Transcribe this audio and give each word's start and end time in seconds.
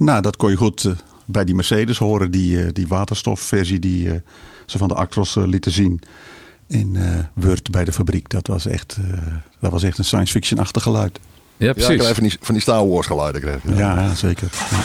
Nou, 0.00 0.22
dat 0.22 0.36
kon 0.36 0.50
je 0.50 0.56
goed 0.56 0.84
eh, 0.84 0.92
bij 1.24 1.44
die 1.44 1.54
Mercedes 1.54 1.98
horen. 1.98 2.30
Die, 2.30 2.62
eh, 2.62 2.68
die 2.72 2.88
waterstofversie 2.88 3.78
die 3.78 4.10
eh, 4.10 4.16
ze 4.66 4.78
van 4.78 4.88
de 4.88 4.94
Actros 4.94 5.34
lieten 5.34 5.72
zien 5.72 6.00
in 6.68 6.96
eh 6.96 7.02
Word 7.44 7.70
bij 7.70 7.84
de 7.84 7.92
fabriek. 7.92 8.28
Dat 8.28 8.46
was 8.46 8.66
echt, 8.66 8.96
eh, 9.12 9.18
dat 9.60 9.70
was 9.70 9.82
echt 9.82 9.98
een 9.98 10.04
science 10.04 10.32
fiction-achtig 10.32 10.82
geluid. 10.82 11.18
Ja, 11.56 11.66
Ja, 11.66 11.68
ik 11.70 11.74
precies. 11.76 11.96
krijg 11.98 12.14
van 12.14 12.22
die, 12.24 12.36
van 12.40 12.54
die 12.54 12.62
Star 12.62 12.88
Wars 12.88 13.06
geluiden. 13.06 13.40
Krijg. 13.40 13.58
Ja, 13.76 14.14
zeker. 14.14 14.48
Ja. 14.70 14.78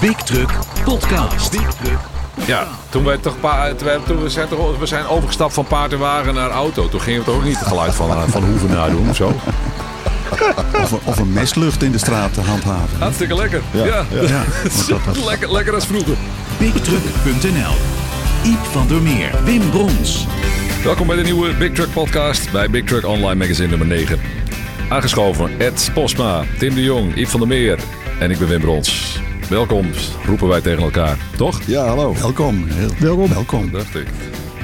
Big 0.00 0.16
Truck 0.16 0.58
Podcast. 0.84 1.58
Ja, 2.46 2.68
toen, 2.88 3.04
wij 3.04 3.18
toch 3.18 3.40
pa- 3.40 3.74
toen 4.06 4.22
we, 4.22 4.28
zijn 4.30 4.48
toch, 4.48 4.78
we 4.78 4.86
zijn 4.86 5.06
overgestapt 5.06 5.54
van 5.54 5.66
paard 5.66 5.92
en 5.92 5.98
wagen 5.98 6.34
naar 6.34 6.50
auto. 6.50 6.88
Toen 6.88 7.00
gingen 7.00 7.20
we 7.20 7.26
toch 7.26 7.34
ook 7.36 7.44
niet 7.44 7.58
het 7.58 7.68
geluid 7.68 7.94
van, 7.94 8.28
van 8.30 8.44
hoeven 8.44 8.70
nadoen 8.70 9.08
of 9.08 9.16
zo. 9.16 9.32
Of, 10.82 10.90
een- 10.92 10.98
of 11.04 11.18
een 11.18 11.32
meslucht 11.32 11.82
in 11.82 11.92
de 11.92 11.98
straat 11.98 12.34
te 12.34 12.40
handhaven. 12.40 12.98
Hartstikke 12.98 13.34
lekker. 13.34 13.60
Ja, 13.70 13.84
Ja, 14.10 14.44
lekker, 15.26 15.52
lekker 15.52 15.74
als 15.74 15.86
vroeger. 15.86 16.14
BigTruck.nl. 16.58 17.74
Iep 18.44 18.58
van 18.72 18.86
der 18.88 19.02
Meer. 19.02 19.30
Wim 19.44 19.70
Brons. 19.70 20.26
Welkom 20.84 21.06
bij 21.06 21.16
de 21.16 21.22
nieuwe 21.22 21.54
Big 21.54 21.72
Truck 21.72 21.92
podcast 21.92 22.52
bij 22.52 22.70
Big 22.70 22.84
Truck 22.84 23.06
Online 23.06 23.34
Magazine 23.34 23.68
nummer 23.68 23.86
9. 23.86 24.20
Aangeschoven 24.88 25.50
Ed 25.60 25.90
Posma, 25.94 26.42
Tim 26.58 26.74
de 26.74 26.82
Jong, 26.82 27.14
Yves 27.14 27.30
van 27.30 27.40
der 27.40 27.48
Meer 27.48 27.78
en 28.20 28.30
ik 28.30 28.38
ben 28.38 28.48
Wim 28.48 28.60
Brons. 28.60 29.18
Welkom, 29.48 29.90
roepen 30.26 30.48
wij 30.48 30.60
tegen 30.60 30.82
elkaar, 30.82 31.16
toch? 31.36 31.60
Ja, 31.66 31.84
hallo. 31.86 32.14
Welkom. 32.20 32.64
Heel, 32.68 32.90
welkom. 32.98 33.28
Welkom. 33.28 33.70
Dacht 33.70 33.94
ik. 33.94 34.06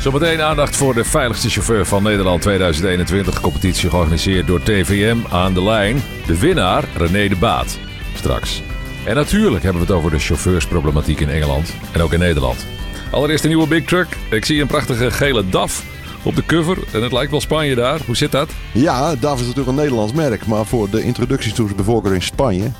Zometeen 0.00 0.42
aandacht 0.42 0.76
voor 0.76 0.94
de 0.94 1.04
veiligste 1.04 1.50
chauffeur 1.50 1.86
van 1.86 2.02
Nederland 2.02 2.42
2021. 2.42 3.40
Competitie 3.40 3.90
georganiseerd 3.90 4.46
door 4.46 4.62
TVM 4.62 5.16
aan 5.30 5.54
de 5.54 5.62
lijn. 5.62 6.02
De 6.26 6.38
winnaar 6.38 6.84
René 6.96 7.28
de 7.28 7.36
Baat. 7.36 7.78
Straks. 8.14 8.62
En 9.04 9.14
natuurlijk 9.14 9.62
hebben 9.62 9.82
we 9.82 9.86
het 9.86 9.96
over 9.96 10.10
de 10.10 10.18
chauffeursproblematiek 10.18 11.20
in 11.20 11.28
Engeland 11.28 11.74
en 11.92 12.00
ook 12.00 12.12
in 12.12 12.18
Nederland. 12.18 12.66
Allereerst 13.10 13.42
de 13.42 13.48
nieuwe 13.48 13.66
Big 13.66 13.84
Truck. 13.84 14.06
Ik 14.30 14.44
zie 14.44 14.60
een 14.60 14.66
prachtige 14.66 15.10
gele 15.10 15.48
DAF 15.48 15.84
op 16.22 16.36
de 16.36 16.44
cover. 16.46 16.78
En 16.92 17.02
het 17.02 17.12
lijkt 17.12 17.30
wel 17.30 17.40
Spanje 17.40 17.74
daar. 17.74 18.00
Hoe 18.06 18.16
zit 18.16 18.32
dat? 18.32 18.50
Ja, 18.72 19.16
DAF 19.16 19.40
is 19.40 19.46
natuurlijk 19.46 19.68
een 19.68 19.82
Nederlands 19.82 20.12
merk, 20.12 20.46
maar 20.46 20.66
voor 20.66 20.90
de 20.90 21.02
introductietours 21.02 21.72
voorkeur 21.76 22.14
in 22.14 22.22
Spanje. 22.22 22.70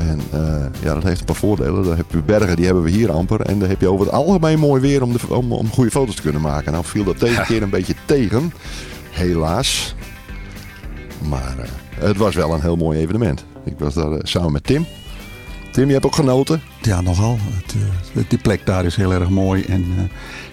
En 0.00 0.20
eh, 0.32 0.82
ja, 0.82 0.94
dat 0.94 1.02
heeft 1.02 1.20
een 1.20 1.26
paar 1.26 1.36
voordelen. 1.36 1.84
Dan 1.84 1.96
heb 1.96 2.06
je 2.10 2.22
bergen, 2.22 2.56
die 2.56 2.64
hebben 2.64 2.82
we 2.82 2.90
hier 2.90 3.12
amper. 3.12 3.40
En 3.40 3.58
dan 3.58 3.68
heb 3.68 3.80
je 3.80 3.88
over 3.88 4.06
het 4.06 4.14
algemeen 4.14 4.58
mooi 4.58 4.80
weer 4.80 5.02
om, 5.02 5.12
de, 5.12 5.18
om, 5.28 5.52
om 5.52 5.70
goede 5.70 5.90
foto's 5.90 6.14
te 6.14 6.22
kunnen 6.22 6.40
maken. 6.40 6.72
Nou 6.72 6.84
viel 6.84 7.04
dat 7.04 7.18
deze 7.20 7.42
keer 7.42 7.62
een 7.62 7.70
beetje 7.70 7.94
tegen, 8.04 8.52
helaas. 9.10 9.94
Maar 11.28 11.58
eh, 11.58 12.06
het 12.06 12.16
was 12.16 12.34
wel 12.34 12.54
een 12.54 12.60
heel 12.60 12.76
mooi 12.76 12.98
evenement. 12.98 13.44
Ik 13.64 13.78
was 13.78 13.94
daar 13.94 14.12
eh, 14.12 14.18
samen 14.22 14.52
met 14.52 14.64
Tim. 14.64 14.86
Tim, 15.72 15.86
je 15.86 15.92
hebt 15.92 16.06
ook 16.06 16.14
genoten. 16.14 16.62
Ja, 16.82 17.00
nogal. 17.00 17.38
Het, 18.12 18.30
die 18.30 18.38
plek 18.38 18.66
daar 18.66 18.84
is 18.84 18.96
heel 18.96 19.12
erg 19.12 19.28
mooi. 19.28 19.64
En 19.64 20.10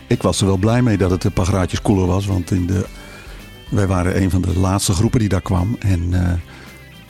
ik 0.08 0.22
was 0.22 0.40
er 0.40 0.48
wel 0.48 0.58
blij 0.58 0.82
mee 0.82 0.98
dat 0.98 1.12
het 1.12 1.24
een 1.24 1.34
paar 1.34 1.46
graadjes 1.46 1.82
koeler 1.82 2.06
was. 2.06 2.26
Want 2.26 2.52
in 2.52 2.66
de, 2.66 2.86
wij 3.70 3.88
waren 3.88 4.22
een 4.22 4.30
van 4.30 4.42
de 4.42 4.60
laatste 4.60 4.94
groepen 4.94 5.20
die 5.20 5.30
daar 5.30 5.42
kwam. 5.42 5.76
En 5.80 6.14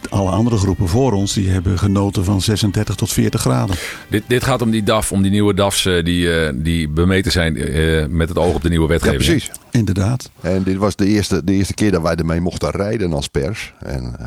alle 0.09 0.31
andere 0.31 0.57
groepen 0.57 0.87
voor 0.87 1.11
ons 1.13 1.33
die 1.33 1.49
hebben 1.49 1.77
genoten 1.79 2.23
van 2.23 2.41
36 2.41 2.95
tot 2.95 3.13
40 3.13 3.41
graden. 3.41 3.75
Dit, 4.09 4.23
dit 4.27 4.43
gaat 4.43 4.61
om 4.61 4.69
die 4.71 4.83
DAF, 4.83 5.11
om 5.11 5.21
die 5.21 5.31
nieuwe 5.31 5.53
DAF's 5.53 5.85
eh, 5.85 6.03
die, 6.03 6.33
eh, 6.33 6.53
die 6.55 6.89
bemeten 6.89 7.31
zijn 7.31 7.57
eh, 7.57 8.05
met 8.05 8.29
het 8.29 8.37
oog 8.37 8.55
op 8.55 8.61
de 8.61 8.69
nieuwe 8.69 8.85
Ja, 8.85 8.91
wetgeving. 8.91 9.23
precies. 9.23 9.51
Inderdaad. 9.71 10.29
En 10.41 10.63
dit 10.63 10.77
was 10.77 10.95
de 10.95 11.05
eerste, 11.05 11.43
de 11.43 11.53
eerste 11.53 11.73
keer 11.73 11.91
dat 11.91 12.01
wij 12.01 12.15
ermee 12.15 12.41
mochten 12.41 12.69
rijden 12.69 13.13
als 13.13 13.27
pers. 13.27 13.73
En 13.79 14.15
eh, 14.19 14.25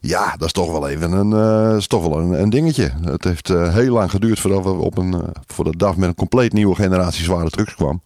ja, 0.00 0.34
dat 0.38 0.46
is 0.46 0.52
toch 0.52 0.70
wel 0.70 0.88
even 0.88 1.12
een, 1.12 1.32
eh, 1.32 1.76
is 1.76 1.86
toch 1.86 2.08
wel 2.08 2.18
een, 2.18 2.40
een 2.42 2.50
dingetje. 2.50 2.92
Het 3.04 3.24
heeft 3.24 3.50
eh, 3.50 3.74
heel 3.74 3.92
lang 3.92 4.10
geduurd 4.10 4.40
voordat 4.40 4.62
we 4.64 4.70
op 4.70 4.98
een, 4.98 5.14
voor 5.46 5.64
de 5.64 5.76
DAF 5.76 5.96
met 5.96 6.08
een 6.08 6.14
compleet 6.14 6.52
nieuwe 6.52 6.74
generatie 6.74 7.24
zware 7.24 7.50
trucks 7.50 7.74
kwam. 7.74 8.02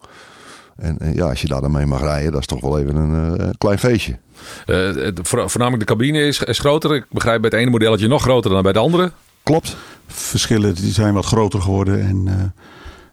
En 0.75 0.97
eh, 0.99 1.13
ja, 1.15 1.29
als 1.29 1.41
je 1.41 1.47
daar 1.47 1.61
dan 1.61 1.71
mee 1.71 1.85
mag 1.85 2.01
rijden, 2.01 2.31
dat 2.31 2.39
is 2.39 2.45
toch 2.47 2.61
wel 2.61 2.79
even 2.79 2.95
een 2.95 3.37
eh, 3.39 3.49
klein 3.57 3.79
feestje. 3.79 4.17
Eh, 4.65 4.77
het- 4.77 5.19
voornamelijk 5.23 5.79
de 5.79 5.85
cabine 5.95 6.19
is, 6.27 6.43
is 6.43 6.59
groter. 6.59 6.95
Ik 6.95 7.05
begrijp 7.09 7.41
bij 7.41 7.49
het 7.49 7.59
ene 7.59 7.69
modelletje 7.71 8.07
nog 8.07 8.21
groter 8.21 8.51
dan 8.51 8.63
bij 8.63 8.73
de 8.73 8.79
andere. 8.79 9.11
Klopt. 9.43 9.75
Verschillen 10.07 10.75
die 10.75 10.91
zijn 10.93 11.13
wat 11.13 11.25
groter 11.25 11.61
geworden. 11.61 12.01
En 12.07 12.27
eh, 12.27 12.33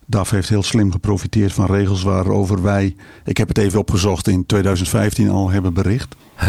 DAF 0.06 0.30
heeft 0.30 0.48
heel 0.48 0.62
slim 0.62 0.92
geprofiteerd 0.92 1.52
van 1.52 1.66
regels 1.66 2.02
waarover 2.02 2.62
wij, 2.62 2.96
ik 3.24 3.36
heb 3.36 3.48
het 3.48 3.58
even 3.58 3.78
opgezocht, 3.78 4.28
in 4.28 4.46
2015 4.46 5.30
al 5.30 5.50
hebben 5.50 5.74
bericht. 5.74 6.14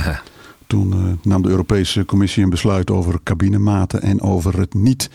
Toen 0.67 0.93
eh, 0.93 0.99
nam 1.27 1.41
de 1.41 1.49
Europese 1.49 2.05
Commissie 2.05 2.43
een 2.43 2.49
besluit 2.49 2.91
over 2.91 3.19
cabinematen 3.23 4.01
en 4.01 4.21
over 4.21 4.59
het 4.59 4.73
niet 4.73 5.09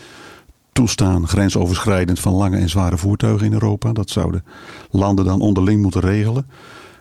toestaan 0.75 1.27
grensoverschrijdend 1.27 2.19
van 2.19 2.33
lange 2.33 2.57
en 2.57 2.69
zware 2.69 2.97
voertuigen 2.97 3.45
in 3.45 3.53
Europa. 3.53 3.91
Dat 3.93 4.09
zouden 4.09 4.43
landen 4.89 5.25
dan 5.25 5.41
onderling 5.41 5.81
moeten 5.81 6.01
regelen. 6.01 6.47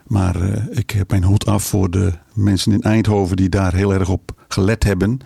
Maar 0.07 0.41
eh, 0.41 0.62
ik 0.71 0.91
heb 0.91 1.11
mijn 1.11 1.25
hoed 1.25 1.47
af 1.47 1.65
voor 1.65 1.91
de 1.91 2.13
mensen 2.34 2.73
in 2.73 2.83
Eindhoven 2.83 3.37
die 3.37 3.49
daar 3.49 3.75
heel 3.75 3.95
erg 3.95 4.09
op 4.09 4.45
gelet 4.49 4.84
hebben. 4.84 5.19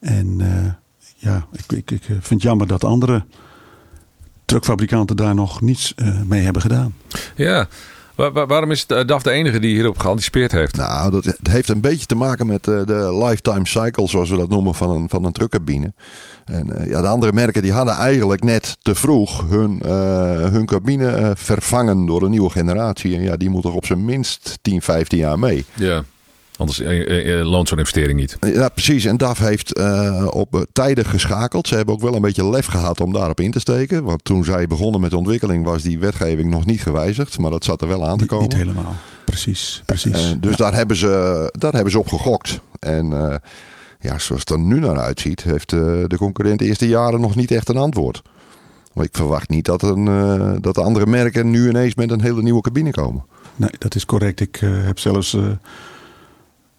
En 0.00 0.36
eh, 0.40 0.72
ja, 1.16 1.46
ik, 1.52 1.72
ik, 1.72 1.90
ik 1.90 2.02
vind 2.04 2.28
het 2.28 2.42
jammer 2.42 2.66
dat 2.66 2.84
andere 2.84 3.24
truckfabrikanten 4.44 5.16
daar 5.16 5.34
nog 5.34 5.60
niets 5.60 5.94
eh, 5.94 6.20
mee 6.22 6.42
hebben 6.42 6.62
gedaan. 6.62 6.94
Ja. 7.36 7.68
Wa- 8.20 8.32
wa- 8.32 8.46
waarom 8.46 8.70
is 8.70 8.86
de 8.86 9.04
DAF 9.04 9.22
de 9.22 9.30
enige 9.30 9.58
die 9.58 9.74
hierop 9.74 9.98
geanticipeerd 9.98 10.52
heeft? 10.52 10.76
Nou, 10.76 11.10
dat 11.10 11.24
het 11.24 11.46
heeft 11.50 11.68
een 11.68 11.80
beetje 11.80 12.06
te 12.06 12.14
maken 12.14 12.46
met 12.46 12.68
eh, 12.68 12.84
de 12.84 13.18
lifetime 13.24 13.66
cycle, 13.66 14.08
zoals 14.08 14.30
we 14.30 14.36
dat 14.36 14.48
noemen, 14.48 14.74
van 14.74 14.90
een, 14.90 15.08
van 15.08 15.24
een 15.24 15.32
truckcabine. 15.32 15.92
En 16.44 16.76
eh, 16.76 16.90
ja, 16.90 17.00
de 17.00 17.08
andere 17.08 17.32
merken 17.32 17.62
die 17.62 17.72
hadden 17.72 17.94
eigenlijk 17.94 18.42
net 18.44 18.76
te 18.82 18.94
vroeg 18.94 19.48
hun, 19.48 19.80
eh, 19.82 19.90
hun 20.50 20.66
cabine 20.66 21.08
eh, 21.10 21.30
vervangen 21.34 22.06
door 22.06 22.22
een 22.22 22.30
nieuwe 22.30 22.50
generatie. 22.50 23.16
En 23.16 23.22
ja, 23.22 23.36
die 23.36 23.50
moet 23.50 23.64
er 23.64 23.74
op 23.74 23.86
zijn 23.86 24.04
minst 24.04 24.58
10, 24.62 24.82
15 24.82 25.18
jaar 25.18 25.38
mee. 25.38 25.64
Ja. 25.74 26.02
Anders 26.60 26.80
eh, 26.80 27.00
eh, 27.00 27.40
eh, 27.40 27.46
loont 27.46 27.68
zo'n 27.68 27.78
investering 27.78 28.18
niet. 28.18 28.36
Ja, 28.40 28.68
precies. 28.68 29.04
En 29.04 29.16
DAF 29.16 29.38
heeft 29.38 29.74
eh, 29.74 30.26
op 30.30 30.66
tijden 30.72 31.04
geschakeld. 31.04 31.68
Ze 31.68 31.74
hebben 31.74 31.94
ook 31.94 32.00
wel 32.00 32.14
een 32.14 32.22
beetje 32.22 32.48
lef 32.50 32.66
gehad 32.66 33.00
om 33.00 33.12
daarop 33.12 33.40
in 33.40 33.50
te 33.50 33.60
steken. 33.60 34.04
Want 34.04 34.24
toen 34.24 34.44
zij 34.44 34.66
begonnen 34.66 35.00
met 35.00 35.10
de 35.10 35.16
ontwikkeling 35.16 35.64
was 35.64 35.82
die 35.82 35.98
wetgeving 35.98 36.50
nog 36.50 36.66
niet 36.66 36.82
gewijzigd. 36.82 37.38
Maar 37.38 37.50
dat 37.50 37.64
zat 37.64 37.82
er 37.82 37.88
wel 37.88 38.06
aan 38.06 38.18
te 38.18 38.26
komen. 38.26 38.48
niet 38.48 38.56
helemaal. 38.56 38.94
Precies, 39.24 39.82
precies. 39.86 40.36
Dus 40.40 40.56
daar, 40.56 40.74
hebben 40.74 40.96
ze, 40.96 41.48
daar 41.58 41.72
hebben 41.72 41.92
ze 41.92 41.98
op 41.98 42.08
gegokt. 42.08 42.60
En 42.78 43.12
eh, 43.12 43.34
ja, 44.00 44.18
zoals 44.18 44.40
het 44.40 44.50
er 44.50 44.58
nu 44.58 44.78
naar 44.78 44.98
uitziet, 44.98 45.42
heeft 45.42 45.72
eh, 45.72 45.80
de 46.06 46.16
concurrent 46.16 46.58
de 46.58 46.64
eerste 46.64 46.88
jaren 46.88 47.20
nog 47.20 47.34
niet 47.36 47.50
echt 47.50 47.68
een 47.68 47.76
antwoord. 47.76 48.22
Maar 48.92 49.04
ik 49.04 49.16
verwacht 49.16 49.48
niet 49.48 49.64
dat, 49.64 49.82
een, 49.82 50.08
eh, 50.08 50.52
dat 50.60 50.74
de 50.74 50.82
andere 50.82 51.06
merken 51.06 51.50
nu 51.50 51.68
ineens 51.68 51.94
met 51.94 52.10
een 52.10 52.20
hele 52.20 52.42
nieuwe 52.42 52.60
cabine 52.60 52.90
komen. 52.90 53.24
Nee, 53.56 53.70
dat 53.78 53.94
is 53.94 54.04
correct. 54.04 54.40
Ik 54.40 54.58
eh, 54.62 54.70
heb 54.84 54.98
zelfs 54.98 55.34
eh, 55.34 55.42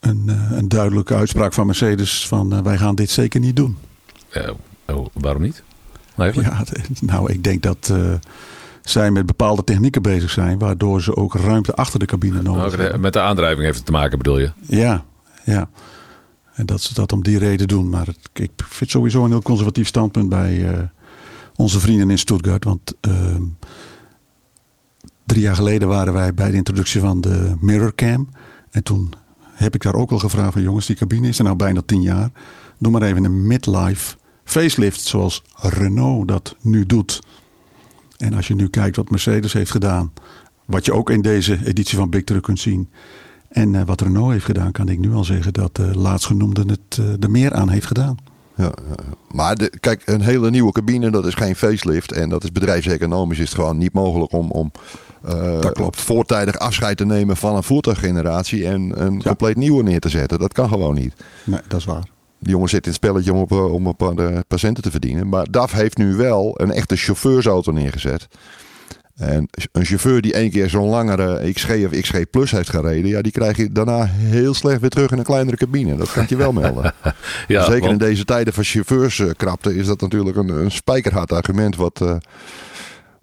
een, 0.01 0.23
eh, 0.29 0.51
een 0.57 0.67
duidelijke 0.67 1.15
uitspraak 1.15 1.53
van 1.53 1.65
Mercedes 1.65 2.27
van 2.27 2.53
eh, 2.53 2.59
wij 2.61 2.77
gaan 2.77 2.95
dit 2.95 3.09
zeker 3.09 3.39
niet 3.39 3.55
doen. 3.55 3.77
Eh, 4.29 4.49
oh, 4.87 5.05
waarom 5.13 5.41
niet? 5.41 5.63
Eigenlijk? 6.17 6.53
Ja, 6.53 6.63
nou, 7.01 7.31
ik 7.31 7.43
denk 7.43 7.61
dat 7.61 7.93
zij 8.81 9.11
met 9.11 9.25
bepaalde 9.25 9.63
technieken 9.63 10.01
bezig 10.01 10.29
zijn, 10.29 10.59
waardoor 10.59 11.01
ze 11.01 11.15
ook 11.15 11.33
ruimte 11.33 11.73
achter 11.75 11.99
de 11.99 12.05
cabine 12.05 12.41
nodig 12.41 12.63
Ook 12.65 12.71
de- 12.75 12.81
hebben. 12.81 12.99
met 13.01 13.13
de 13.13 13.21
aandrijving 13.21 13.61
heeft 13.63 13.75
het 13.77 13.85
te 13.85 13.91
maken, 13.91 14.17
bedoel 14.17 14.39
je? 14.39 14.51
Ja, 14.61 15.03
ja. 15.45 15.69
En 16.53 16.65
dat 16.65 16.81
ze 16.81 16.93
dat 16.93 17.11
om 17.11 17.23
die 17.23 17.37
reden 17.37 17.67
doen. 17.67 17.89
Maar 17.89 18.05
het, 18.05 18.17
ik 18.33 18.51
vind 18.55 18.89
sowieso 18.91 19.23
een 19.23 19.29
heel 19.29 19.41
conservatief 19.41 19.87
standpunt 19.87 20.29
bij 20.29 20.89
onze 21.55 21.79
vrienden 21.79 22.09
in 22.09 22.17
Stuttgart. 22.19 22.63
Want 22.63 22.93
ehm, 23.01 23.41
drie 25.25 25.41
jaar 25.41 25.55
geleden 25.55 25.87
waren 25.87 26.13
wij 26.13 26.33
bij 26.33 26.51
de 26.51 26.57
introductie 26.57 27.01
van 27.01 27.21
de 27.21 27.53
Mirror 27.59 27.95
Cam. 27.95 28.29
En 28.71 28.83
toen 28.83 29.13
heb 29.61 29.75
ik 29.75 29.81
daar 29.81 29.95
ook 29.95 30.11
al 30.11 30.19
gevraagd 30.19 30.53
van 30.53 30.61
jongens, 30.61 30.85
die 30.85 30.95
cabine 30.95 31.27
is 31.27 31.37
er 31.37 31.43
nou 31.43 31.55
bijna 31.55 31.81
tien 31.85 32.01
jaar. 32.01 32.31
Doe 32.77 32.91
maar 32.91 33.01
even 33.01 33.23
een 33.23 33.47
midlife 33.47 34.15
facelift 34.43 35.01
zoals 35.01 35.43
Renault 35.55 36.27
dat 36.27 36.55
nu 36.61 36.85
doet. 36.85 37.21
En 38.17 38.33
als 38.33 38.47
je 38.47 38.55
nu 38.55 38.67
kijkt 38.67 38.95
wat 38.95 39.09
Mercedes 39.09 39.53
heeft 39.53 39.71
gedaan. 39.71 40.13
Wat 40.65 40.85
je 40.85 40.93
ook 40.93 41.09
in 41.09 41.21
deze 41.21 41.65
editie 41.65 41.97
van 41.97 42.09
Big 42.09 42.23
Truck 42.23 42.43
kunt 42.43 42.59
zien. 42.59 42.89
En 43.49 43.75
eh, 43.75 43.81
wat 43.85 44.01
Renault 44.01 44.31
heeft 44.31 44.45
gedaan, 44.45 44.71
kan 44.71 44.89
ik 44.89 44.99
nu 44.99 45.13
al 45.13 45.23
zeggen 45.23 45.53
dat 45.53 45.75
de 45.75 45.97
laatstgenoemde 45.97 46.63
het 46.67 46.97
eh, 46.99 47.23
er 47.23 47.31
meer 47.31 47.53
aan 47.53 47.69
heeft 47.69 47.85
gedaan. 47.85 48.17
Ja, 48.55 48.71
maar 49.31 49.55
de, 49.55 49.71
kijk, 49.79 50.01
een 50.05 50.21
hele 50.21 50.49
nieuwe 50.49 50.71
cabine, 50.71 51.11
dat 51.11 51.25
is 51.25 51.33
geen 51.33 51.55
facelift. 51.55 52.11
En 52.11 52.29
dat 52.29 52.43
is 52.43 52.51
bedrijfseconomisch 52.51 53.39
is 53.39 53.45
het 53.49 53.55
gewoon 53.55 53.77
niet 53.77 53.93
mogelijk 53.93 54.31
om, 54.31 54.51
om 54.51 54.71
eh, 55.23 55.61
Dat 55.61 55.71
klopt. 55.71 56.01
voortijdig 56.01 56.57
afscheid 56.59 56.97
te 56.97 57.05
nemen 57.05 57.37
van 57.37 57.55
een 57.55 57.63
voertuiggeneratie 57.63 58.67
en 58.67 59.03
een 59.03 59.23
compleet 59.23 59.55
nieuwe 59.57 59.83
neer 59.83 59.99
te 59.99 60.09
zetten. 60.09 60.39
Dat 60.39 60.53
kan 60.53 60.69
gewoon 60.69 60.95
niet. 60.95 61.13
Nee, 61.43 61.59
dat 61.67 61.79
is 61.79 61.85
waar. 61.85 62.03
Die 62.39 62.51
jongen 62.51 62.69
zit 62.69 62.85
in 62.85 62.91
het 62.91 63.03
spelletje 63.03 63.33
om 63.33 63.39
op, 63.39 63.51
eh, 63.51 63.73
om 63.73 63.87
op 63.87 64.01
eh, 64.01 64.15
de 64.15 64.43
patiënten 64.47 64.83
te 64.83 64.91
verdienen. 64.91 65.29
Maar 65.29 65.51
DAF 65.51 65.71
heeft 65.71 65.97
nu 65.97 66.15
wel 66.15 66.53
een 66.61 66.71
echte 66.71 66.95
chauffeursauto 66.95 67.71
neergezet. 67.71 68.27
En 69.21 69.47
een 69.71 69.85
chauffeur 69.85 70.21
die 70.21 70.33
één 70.33 70.49
keer 70.51 70.69
zo'n 70.69 70.89
langere 70.89 71.51
XG 71.53 71.69
of 71.69 71.99
XG 72.01 72.29
Plus 72.31 72.51
heeft 72.51 72.69
gereden, 72.69 73.09
ja, 73.09 73.21
die 73.21 73.31
krijg 73.31 73.57
je 73.57 73.71
daarna 73.71 74.05
heel 74.13 74.53
slecht 74.53 74.81
weer 74.81 74.89
terug 74.89 75.11
in 75.11 75.17
een 75.17 75.23
kleinere 75.23 75.57
cabine. 75.57 75.95
Dat 75.97 76.11
kan 76.11 76.25
je 76.29 76.35
wel 76.35 76.51
melden. 76.51 76.93
Ja, 77.47 77.63
Zeker 77.63 77.79
want- 77.79 77.91
in 77.91 77.97
deze 77.97 78.25
tijden 78.25 78.53
van 78.53 78.63
chauffeurskrapte 78.63 79.75
is 79.75 79.85
dat 79.85 80.01
natuurlijk 80.01 80.37
een, 80.37 80.49
een 80.49 80.71
spijkerhard 80.71 81.31
argument 81.31 81.75
wat, 81.75 82.01
eh 82.01 82.15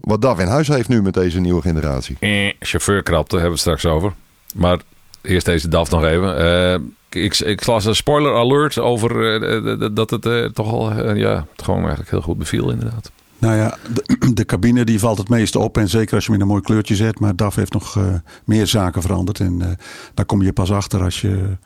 wat 0.00 0.22
DAF 0.22 0.38
in 0.40 0.46
huis 0.46 0.68
heeft 0.68 0.88
nu 0.88 1.02
met 1.02 1.14
deze 1.14 1.40
nieuwe 1.40 1.62
generatie. 1.62 2.16
Eh, 2.20 2.52
chauffeurkrapte 2.60 3.34
hebben 3.34 3.52
we 3.54 3.58
straks 3.58 3.86
over. 3.86 4.12
Maar 4.54 4.78
eerst 5.22 5.46
deze 5.46 5.68
DAF 5.68 5.90
nog 5.90 6.04
even. 6.04 6.36
Eh, 6.38 7.22
ik, 7.22 7.38
ik 7.38 7.66
las 7.66 7.84
een 7.84 7.94
spoiler 7.96 8.34
alert 8.34 8.78
over 8.78 9.40
eh, 9.42 9.72
eh, 9.82 9.88
dat 9.94 10.10
het 10.10 10.26
eh, 10.26 10.44
toch 10.44 10.72
al 10.72 10.90
eh, 10.90 11.16
ja, 11.16 11.46
het 11.56 11.64
gewoon 11.64 11.80
eigenlijk 11.80 12.10
heel 12.10 12.20
goed 12.22 12.38
beviel 12.38 12.70
inderdaad. 12.70 13.10
Nou 13.38 13.56
ja, 13.56 13.76
de, 14.34 14.44
cabine 14.44 14.84
die 14.84 14.98
valt 14.98 15.18
het 15.18 15.28
meeste 15.28 15.58
op. 15.58 15.78
En 15.78 15.88
zeker 15.88 16.14
als 16.14 16.24
je 16.24 16.30
hem 16.30 16.40
in 16.40 16.46
een 16.46 16.52
mooi 16.52 16.62
kleurtje 16.62 16.96
zet. 16.96 17.20
Maar 17.20 17.36
DAF 17.36 17.54
heeft 17.54 17.72
nog 17.72 17.96
eh, 17.96 18.04
meer 18.44 18.66
zaken 18.66 19.02
veranderd. 19.02 19.40
En 19.40 19.62
eh, 19.62 19.68
daar 20.14 20.26
kom 20.26 20.42
je 20.42 20.52
pas 20.52 20.72
achter 20.72 21.02
als 21.02 21.20
je 21.20 21.56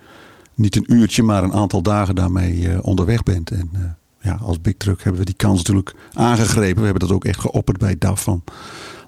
niet 0.55 0.77
een 0.77 0.93
uurtje, 0.93 1.23
maar 1.23 1.43
een 1.43 1.53
aantal 1.53 1.83
dagen 1.83 2.15
daarmee 2.15 2.69
eh, 2.69 2.79
onderweg 2.83 3.23
bent. 3.23 3.51
En 3.51 3.97
ja, 4.21 4.39
als 4.43 4.61
Big 4.61 4.75
Truck 4.77 5.03
hebben 5.03 5.21
we 5.21 5.27
die 5.27 5.37
kans 5.37 5.57
natuurlijk 5.57 5.95
aangegrepen. 6.13 6.79
We 6.79 6.85
hebben 6.85 7.09
dat 7.09 7.17
ook 7.17 7.25
echt 7.25 7.41
geopperd 7.41 7.79
bij 7.79 7.99
DAF. 7.99 8.23
Van, 8.23 8.45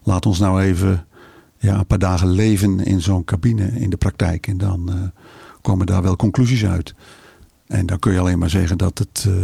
laat 0.03 0.27
ons 0.27 0.39
nou 0.39 0.63
even 0.63 1.07
ja, 1.59 1.79
een 1.79 1.87
paar 1.87 1.99
dagen 1.99 2.31
leven 2.31 2.85
in 2.85 3.01
zo'n 3.01 3.25
cabine 3.25 3.67
in 3.67 3.91
de 3.91 3.97
praktijk. 3.97 4.47
En 4.47 4.59
dan 4.59 5.13
komen 5.61 5.87
daar 5.87 6.03
wel 6.03 6.17
conclusies 6.17 6.67
uit. 6.67 6.95
En 7.67 7.87
dan 7.87 7.99
kun 7.99 8.13
je 8.13 8.19
alleen 8.19 8.39
maar 8.39 8.51
zeggen 8.51 8.79
dat 8.79 8.99
het 8.99 9.25
eh, 9.29 9.35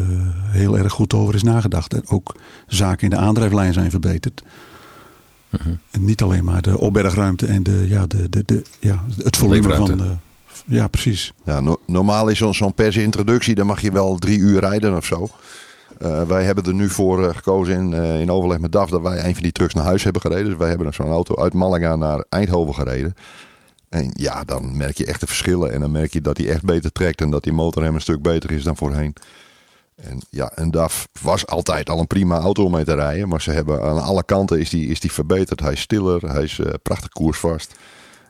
heel 0.51 0.79
erg 0.79 0.93
goed 0.93 1.15
over 1.15 1.35
is 1.35 1.43
nagedacht. 1.43 1.95
En 1.95 2.03
ook 2.09 2.35
zaken 2.67 3.03
in 3.05 3.11
de 3.11 3.17
aandrijflijn 3.17 3.73
zijn 3.73 3.91
verbeterd. 3.91 4.43
En 5.91 6.05
niet 6.05 6.23
alleen 6.23 6.45
maar 6.45 6.63
de 6.63 6.79
opbergruimte 6.79 7.47
en 7.47 7.63
de, 7.63 7.85
ja, 7.89 8.07
de, 8.07 8.29
de, 8.29 8.43
de, 8.45 8.63
ja, 8.79 9.05
het 9.23 9.37
volume 9.37 9.75
van 9.75 9.97
de. 9.97 10.17
Ja, 10.67 10.89
precies. 10.89 11.33
Ja, 11.45 11.61
no- 11.61 11.81
normaal 11.87 12.29
is 12.29 12.39
zo'n 12.39 12.55
zo'n 12.55 12.75
persintroductie, 12.75 13.55
dan 13.55 13.67
mag 13.67 13.81
je 13.81 13.93
wel 13.93 14.17
drie 14.17 14.39
uur 14.39 14.61
rijden 14.61 14.97
of 14.97 15.05
zo. 15.05 15.29
Eh, 15.99 16.23
wij 16.23 16.45
hebben 16.45 16.65
er 16.65 16.75
nu 16.75 16.89
voor 16.89 17.25
eh, 17.25 17.35
gekozen 17.35 17.75
in, 17.75 17.95
eh, 17.95 18.21
in 18.21 18.31
overleg 18.31 18.59
met 18.59 18.73
DAF 18.73 18.91
dat 18.91 19.01
wij 19.01 19.25
een 19.25 19.35
van 19.35 19.43
die 19.43 19.53
trucks 19.53 19.75
naar 19.75 19.85
huis 19.85 20.03
hebben 20.03 20.23
gereden. 20.23 20.45
Dus 20.45 20.57
wij 20.57 20.69
hebben 20.69 20.95
zo'n 20.95 21.11
auto 21.11 21.37
uit 21.37 21.55
Malaga 21.55 21.97
naar 21.97 22.25
Eindhoven 22.29 22.75
gereden. 22.75 23.15
En 23.91 24.11
ja, 24.13 24.45
dan 24.45 24.77
merk 24.77 24.97
je 24.99 25.07
echt 25.07 25.21
de 25.21 25.27
verschillen. 25.27 25.73
En 25.73 25.81
dan 25.81 25.91
merk 25.91 26.13
je 26.13 26.21
dat 26.21 26.37
hij 26.37 26.49
echt 26.49 26.65
beter 26.65 26.93
trekt 26.93 27.21
en 27.21 27.31
dat 27.31 27.43
die 27.43 27.53
motor 27.53 27.83
hem 27.83 27.95
een 27.95 28.01
stuk 28.01 28.23
beter 28.23 28.51
is 28.51 28.63
dan 28.63 28.77
voorheen. 28.77 29.15
En 30.03 30.21
ja, 30.31 30.53
een 30.55 30.71
DAF 30.71 31.09
was 31.23 31.47
altijd 31.47 31.91
al 31.91 31.99
een 31.99 32.07
prima 32.07 32.39
auto 32.39 32.65
om 32.65 32.71
mee 32.73 32.85
te 32.85 32.95
rijden. 32.95 33.29
Maar 33.29 33.43
ze 33.43 33.51
hebben 33.51 33.83
aan 33.83 34.03
alle 34.03 34.25
kanten 34.25 34.59
is 34.61 34.71
die, 34.71 34.87
is 34.89 35.01
die 35.01 35.13
verbeterd. 35.13 35.61
Hij 35.61 35.73
is 35.73 35.81
stiller, 35.81 36.21
hij 36.33 36.43
is 36.43 36.59
eh, 36.59 36.73
prachtig 36.83 37.09
koersvast. 37.09 37.75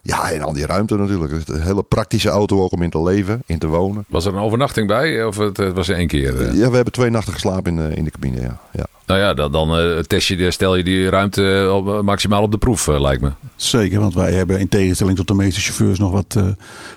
Ja, 0.02 0.30
en 0.30 0.42
al 0.42 0.52
die 0.52 0.66
ruimte 0.66 0.96
natuurlijk. 0.96 1.32
Het 1.32 1.48
is 1.48 1.54
een 1.54 1.62
hele 1.62 1.82
praktische 1.82 2.28
auto 2.28 2.62
ook 2.62 2.72
om 2.72 2.82
in 2.82 2.90
te 2.90 3.02
leven, 3.02 3.42
in 3.46 3.58
te 3.58 3.66
wonen. 3.66 4.04
Was 4.08 4.24
er 4.24 4.34
een 4.34 4.40
overnachting 4.40 4.86
bij 4.86 5.24
of 5.24 5.36
het, 5.36 5.56
het 5.56 5.74
was 5.74 5.88
één 5.88 6.06
keer? 6.06 6.40
eh? 6.40 6.54
Ja, 6.54 6.68
we 6.68 6.74
hebben 6.74 6.92
twee 6.92 7.10
nachten 7.10 7.32
geslapen 7.32 7.78
in 7.78 7.88
de, 7.88 7.94
in 7.94 8.04
de 8.04 8.10
cabine, 8.10 8.40
ja. 8.40 8.60
ja. 8.72 8.86
Nou 9.10 9.22
ja, 9.22 9.34
dan, 9.34 9.52
dan 9.52 9.78
eh, 9.78 9.98
test 9.98 10.28
je, 10.28 10.50
stel 10.50 10.76
je 10.76 10.84
die 10.84 11.08
ruimte 11.08 11.70
op, 11.74 11.88
eh, 11.88 12.00
maximaal 12.00 12.42
op 12.42 12.50
de 12.50 12.58
proef 12.58 12.88
eh, 12.88 13.00
lijkt 13.00 13.22
me. 13.22 13.30
Zeker, 13.56 14.00
want 14.00 14.14
wij 14.14 14.32
hebben 14.32 14.58
in 14.60 14.68
tegenstelling 14.68 15.16
tot 15.16 15.28
de 15.28 15.34
meeste 15.34 15.60
chauffeurs 15.60 15.98
nog 15.98 16.10
wat 16.12 16.34
eh, 16.36 16.44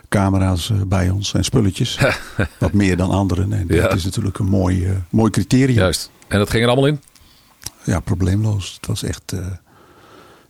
camera's 0.10 0.70
eh, 0.70 0.78
bij 0.88 1.10
ons 1.10 1.34
en 1.34 1.44
spulletjes. 1.44 2.00
wat 2.60 2.74
meer 2.74 2.98
dan 2.98 3.10
anderen. 3.10 3.54
En 3.54 3.66
Ja. 3.68 3.82
dat 3.82 3.94
is 3.96 4.04
natuurlijk 4.04 4.40
een 4.40 4.46
mooi, 4.46 4.86
eh, 4.86 4.92
mooi 5.10 5.32
criterium. 5.32 5.78
Juist. 5.80 6.12
En 6.28 6.38
dat 6.40 6.50
ging 6.50 6.64
er 6.64 6.70
allemaal 6.70 6.88
in? 6.90 7.00
Ja, 7.84 8.00
probleemloos. 8.00 8.74
Het 8.74 8.88
was 8.88 9.04
echt. 9.04 9.32
eh, 9.32 9.40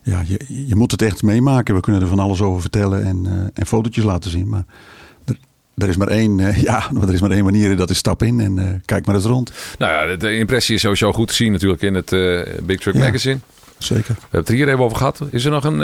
ja, 0.01 0.23
je, 0.27 0.65
je 0.67 0.75
moet 0.75 0.91
het 0.91 1.01
echt 1.01 1.23
meemaken. 1.23 1.75
We 1.75 1.81
kunnen 1.81 2.01
er 2.01 2.07
van 2.07 2.19
alles 2.19 2.41
over 2.41 2.61
vertellen 2.61 3.03
en, 3.05 3.25
eh, 3.25 3.31
en 3.53 3.65
fotootjes 3.65 4.03
laten 4.03 4.31
zien. 4.31 4.49
Maar 4.49 4.65
er, 5.77 5.89
is 5.89 5.97
maar 5.97 6.07
één, 6.07 6.39
eh, 6.39 6.61
ja, 6.69 6.87
maar 6.91 7.07
er 7.07 7.13
is 7.13 7.21
maar 7.21 7.31
één 7.31 7.43
manier 7.43 7.71
en 7.71 7.77
dat 7.77 7.89
is 7.89 7.97
stap 7.97 8.23
in 8.23 8.39
en 8.39 8.59
eh, 8.59 8.65
kijk 8.85 9.05
maar 9.05 9.15
eens 9.15 9.25
rond. 9.25 9.51
Nou 9.77 10.09
ja, 10.09 10.15
de 10.15 10.37
impressie 10.37 10.75
is 10.75 10.81
sowieso 10.81 11.13
goed 11.13 11.27
te 11.27 11.33
zien 11.33 11.51
natuurlijk 11.51 11.81
in 11.81 11.93
het 11.93 12.11
eh, 12.11 12.41
Big 12.63 12.79
Truck 12.79 12.95
Ja. 12.95 12.99
Magazine. 12.99 13.39
Zeker. 13.77 14.13
We 14.13 14.19
hebben 14.19 14.39
het 14.39 14.49
er 14.49 14.55
hier 14.55 14.67
even 14.67 14.79
over 14.79 14.97
gehad. 14.97 15.19
Is 15.29 15.45
er 15.45 15.51
nog 15.51 15.63
een, 15.63 15.79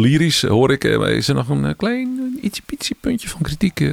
lyrisch 0.00 0.42
hoor 0.42 0.72
ik, 0.72 0.84
is 0.84 1.28
er 1.28 1.34
nog 1.34 1.48
een 1.48 1.76
klein, 1.76 2.38
ietsje 2.42 2.62
pietje 2.66 2.94
puntje 3.00 3.28
van 3.28 3.40
kritiek? 3.40 3.90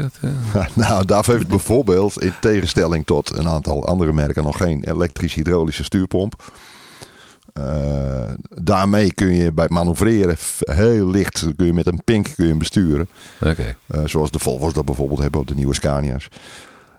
nou, 0.73 1.05
DAF 1.05 1.25
heeft 1.25 1.47
bijvoorbeeld 1.47 2.21
in 2.21 2.33
tegenstelling 2.41 3.05
tot 3.05 3.37
een 3.37 3.47
aantal 3.47 3.85
andere 3.85 4.13
merken 4.13 4.43
nog 4.43 4.57
geen 4.57 4.83
elektrisch-hydraulische 4.83 5.83
stuurpomp. 5.83 6.35
Eh, 7.59 8.31
daarmee 8.63 9.13
kun 9.13 9.33
je 9.33 9.51
bij 9.51 9.63
het 9.63 9.73
manoeuvreren 9.73 10.35
heel 10.59 11.09
licht, 11.09 11.45
kun 11.55 11.65
je 11.65 11.73
met 11.73 11.87
een 11.87 12.01
pink 12.03 12.23
kun 12.35 12.43
je 12.43 12.49
hem 12.49 12.57
besturen. 12.57 13.07
Eh, 13.87 14.01
zoals 14.05 14.31
de 14.31 14.39
Volvo's 14.39 14.73
dat 14.73 14.85
bijvoorbeeld 14.85 15.19
hebben 15.19 15.39
op 15.39 15.47
de 15.47 15.55
nieuwe 15.55 15.73
Scania's. 15.73 16.27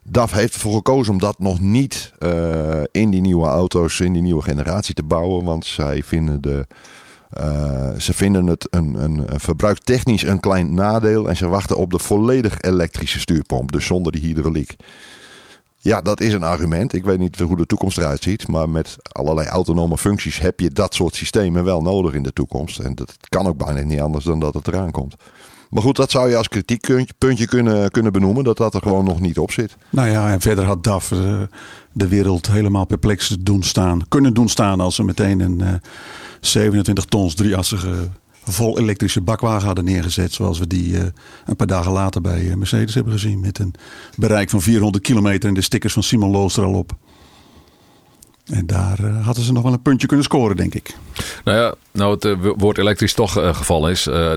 DAF 0.02 0.32
heeft 0.32 0.54
ervoor 0.54 0.74
gekozen 0.74 1.12
om 1.12 1.18
dat 1.18 1.38
nog 1.38 1.60
niet 1.60 2.12
eh, 2.18 2.82
in 2.90 3.10
die 3.10 3.20
nieuwe 3.20 3.46
auto's, 3.46 4.00
in 4.00 4.12
die 4.12 4.22
nieuwe 4.22 4.42
generatie 4.42 4.94
te 4.94 5.02
bouwen. 5.02 5.44
Want 5.44 5.64
zij 5.66 6.02
vinden, 6.02 6.40
de, 6.40 6.66
ze 7.98 8.12
vinden 8.12 8.46
het 8.46 8.66
een, 8.70 8.94
een, 8.94 9.32
een 9.32 9.40
verbruiktechnisch 9.40 10.22
een 10.22 10.40
klein 10.40 10.74
nadeel. 10.74 11.28
En 11.28 11.36
ze 11.36 11.48
wachten 11.48 11.76
op 11.76 11.90
de 11.90 11.98
volledig 11.98 12.60
elektrische 12.60 13.18
stuurpomp, 13.18 13.72
dus 13.72 13.86
zonder 13.86 14.12
die 14.12 14.20
hydrauliek. 14.20 14.76
Ja, 15.86 16.00
dat 16.00 16.20
is 16.20 16.32
een 16.32 16.42
argument. 16.42 16.92
Ik 16.92 17.04
weet 17.04 17.18
niet 17.18 17.38
hoe 17.38 17.56
de 17.56 17.66
toekomst 17.66 17.98
eruit 17.98 18.22
ziet. 18.22 18.48
Maar 18.48 18.68
met 18.68 18.96
allerlei 19.12 19.48
autonome 19.48 19.98
functies 19.98 20.38
heb 20.38 20.60
je 20.60 20.70
dat 20.70 20.94
soort 20.94 21.14
systemen 21.14 21.64
wel 21.64 21.82
nodig 21.82 22.12
in 22.12 22.22
de 22.22 22.32
toekomst. 22.32 22.78
En 22.78 22.94
dat 22.94 23.16
kan 23.28 23.46
ook 23.46 23.56
bijna 23.56 23.80
niet 23.80 24.00
anders 24.00 24.24
dan 24.24 24.40
dat 24.40 24.54
het 24.54 24.68
eraan 24.68 24.90
komt. 24.90 25.14
Maar 25.70 25.82
goed, 25.82 25.96
dat 25.96 26.10
zou 26.10 26.28
je 26.28 26.36
als 26.36 26.48
kritiekpuntje 26.48 27.46
kunnen, 27.46 27.90
kunnen 27.90 28.12
benoemen. 28.12 28.44
Dat 28.44 28.56
dat 28.56 28.74
er 28.74 28.82
gewoon 28.82 29.04
nog 29.04 29.20
niet 29.20 29.38
op 29.38 29.50
zit. 29.50 29.76
Nou 29.90 30.08
ja, 30.08 30.32
en 30.32 30.40
verder 30.40 30.64
had 30.64 30.84
DAF 30.84 31.12
eh, 31.12 31.40
de 31.92 32.08
wereld 32.08 32.46
helemaal 32.46 32.86
perplex 32.86 33.36
doen 33.40 33.62
staan, 33.62 34.08
kunnen 34.08 34.34
doen 34.34 34.48
staan 34.48 34.80
als 34.80 34.94
ze 34.94 35.04
meteen 35.04 35.40
een 35.40 35.60
eh, 35.60 35.74
27 36.40 37.04
tons 37.04 37.34
drieassige 37.34 38.08
vol 38.48 38.78
elektrische 38.78 39.20
bakwagen 39.20 39.66
hadden 39.66 39.84
neergezet. 39.84 40.32
Zoals 40.32 40.58
we 40.58 40.66
die 40.66 40.98
eh, 40.98 41.04
een 41.46 41.56
paar 41.56 41.66
dagen 41.66 41.92
later 41.92 42.20
bij 42.20 42.48
eh, 42.50 42.54
Mercedes 42.56 42.94
hebben 42.94 43.12
gezien. 43.12 43.40
Met 43.40 43.58
een 43.58 43.74
bereik 44.16 44.50
van 44.50 44.62
400 44.62 45.04
kilometer 45.04 45.48
en 45.48 45.54
de 45.54 45.60
stickers 45.60 45.92
van 45.92 46.02
Simon 46.02 46.30
Loos 46.30 46.56
er 46.56 46.64
al 46.64 46.74
op. 46.74 46.92
En 48.46 48.66
daar 48.66 48.98
eh, 49.04 49.24
hadden 49.24 49.44
ze 49.44 49.52
nog 49.52 49.62
wel 49.62 49.72
een 49.72 49.82
puntje 49.82 50.06
kunnen 50.06 50.24
scoren, 50.24 50.56
denk 50.56 50.74
ik. 50.74 50.94
Nou 51.44 51.58
ja, 51.58 51.74
nou 51.92 52.12
het 52.18 52.36
woord 52.56 52.78
elektrisch 52.78 53.12
toch 53.14 53.36
eh, 53.38 53.54
gevallen 53.54 53.90
is. 53.90 54.06
eh, 54.06 54.32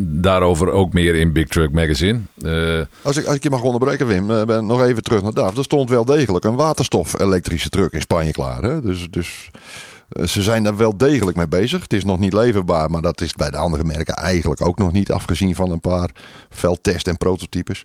daarover 0.00 0.70
ook 0.70 0.92
meer 0.92 1.14
in 1.14 1.32
Big 1.32 1.46
Truck 1.48 1.72
Magazine. 1.72 2.20
Eh, 2.42 2.80
Als 3.02 3.16
ik, 3.16 3.26
als 3.26 3.36
ik 3.36 3.42
je 3.42 3.50
mag 3.50 3.62
onderbreken, 3.62 4.06
Wim, 4.06 4.26
ben 4.46 4.66
nog 4.66 4.82
even 4.82 5.02
terug 5.02 5.22
naar 5.22 5.32
DAF. 5.34 5.56
Er 5.56 5.64
stond 5.64 5.88
wel 5.90 6.04
degelijk 6.04 6.44
een 6.44 6.54
waterstof-elektrische 6.54 7.68
truck 7.68 7.92
in 7.92 8.00
Spanje 8.00 8.32
klaar. 8.32 8.62
Hè? 8.62 8.80
Dus, 8.80 9.06
dus 9.10 9.50
ze 10.08 10.42
zijn 10.42 10.62
daar 10.62 10.76
wel 10.76 10.96
degelijk 10.96 11.36
mee 11.36 11.48
bezig. 11.48 11.82
Het 11.82 11.92
is 11.92 12.04
nog 12.04 12.18
niet 12.18 12.32
leverbaar, 12.32 12.90
maar 12.90 13.02
dat 13.02 13.20
is 13.20 13.32
bij 13.32 13.50
de 13.50 13.56
andere 13.56 13.84
merken 13.84 14.14
eigenlijk 14.14 14.66
ook 14.66 14.78
nog 14.78 14.92
niet. 14.92 15.12
Afgezien 15.12 15.54
van 15.54 15.70
een 15.70 15.80
paar 15.80 16.10
veldtest- 16.50 17.08
en 17.08 17.16
prototypes. 17.16 17.84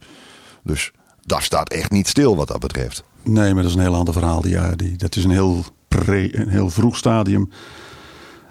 Dus 0.64 0.92
DAF 1.22 1.44
staat 1.44 1.70
echt 1.70 1.92
niet 1.92 2.08
stil 2.08 2.36
wat 2.36 2.48
dat 2.48 2.60
betreft. 2.60 3.04
Nee, 3.24 3.54
maar 3.54 3.64
dat 3.64 3.72
is 3.72 3.78
een 3.78 3.84
heel 3.84 3.96
ander 3.96 4.14
verhaal. 4.14 4.42
Die, 4.42 4.52
ja, 4.52 4.72
die, 4.76 4.96
dat 4.96 5.16
is 5.16 5.24
een 5.24 5.32
heel, 5.32 5.64
pre, 5.88 6.38
een 6.38 6.50
heel 6.50 6.70
vroeg 6.70 6.98
stadium. 6.98 7.50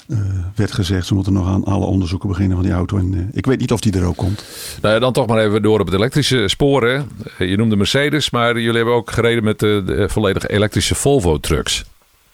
Eh, 0.08 0.18
werd 0.54 0.72
gezegd, 0.72 1.06
ze 1.06 1.14
moeten 1.14 1.32
nog 1.32 1.46
aan 1.46 1.64
alle 1.64 1.86
onderzoeken 1.86 2.28
beginnen 2.28 2.56
van 2.56 2.66
die 2.66 2.74
auto. 2.74 2.96
En 2.98 3.14
eh, 3.14 3.20
ik 3.32 3.46
weet 3.46 3.60
niet 3.60 3.72
of 3.72 3.80
die 3.80 3.92
er 3.92 4.04
ook 4.04 4.16
komt. 4.16 4.44
nou 4.80 4.94
ja, 4.94 5.00
dan 5.00 5.12
toch 5.12 5.26
maar 5.26 5.38
even 5.38 5.62
door 5.62 5.80
op 5.80 5.86
het 5.86 5.94
elektrische 5.94 6.48
sporen. 6.48 7.08
Je 7.38 7.56
noemde 7.56 7.76
Mercedes, 7.76 8.30
maar 8.30 8.60
jullie 8.60 8.76
hebben 8.76 8.94
ook 8.94 9.10
gereden 9.10 9.44
met 9.44 9.58
de, 9.58 9.82
de 9.86 10.08
volledig 10.08 10.46
elektrische 10.46 10.94
Volvo 10.94 11.38
trucks. 11.38 11.84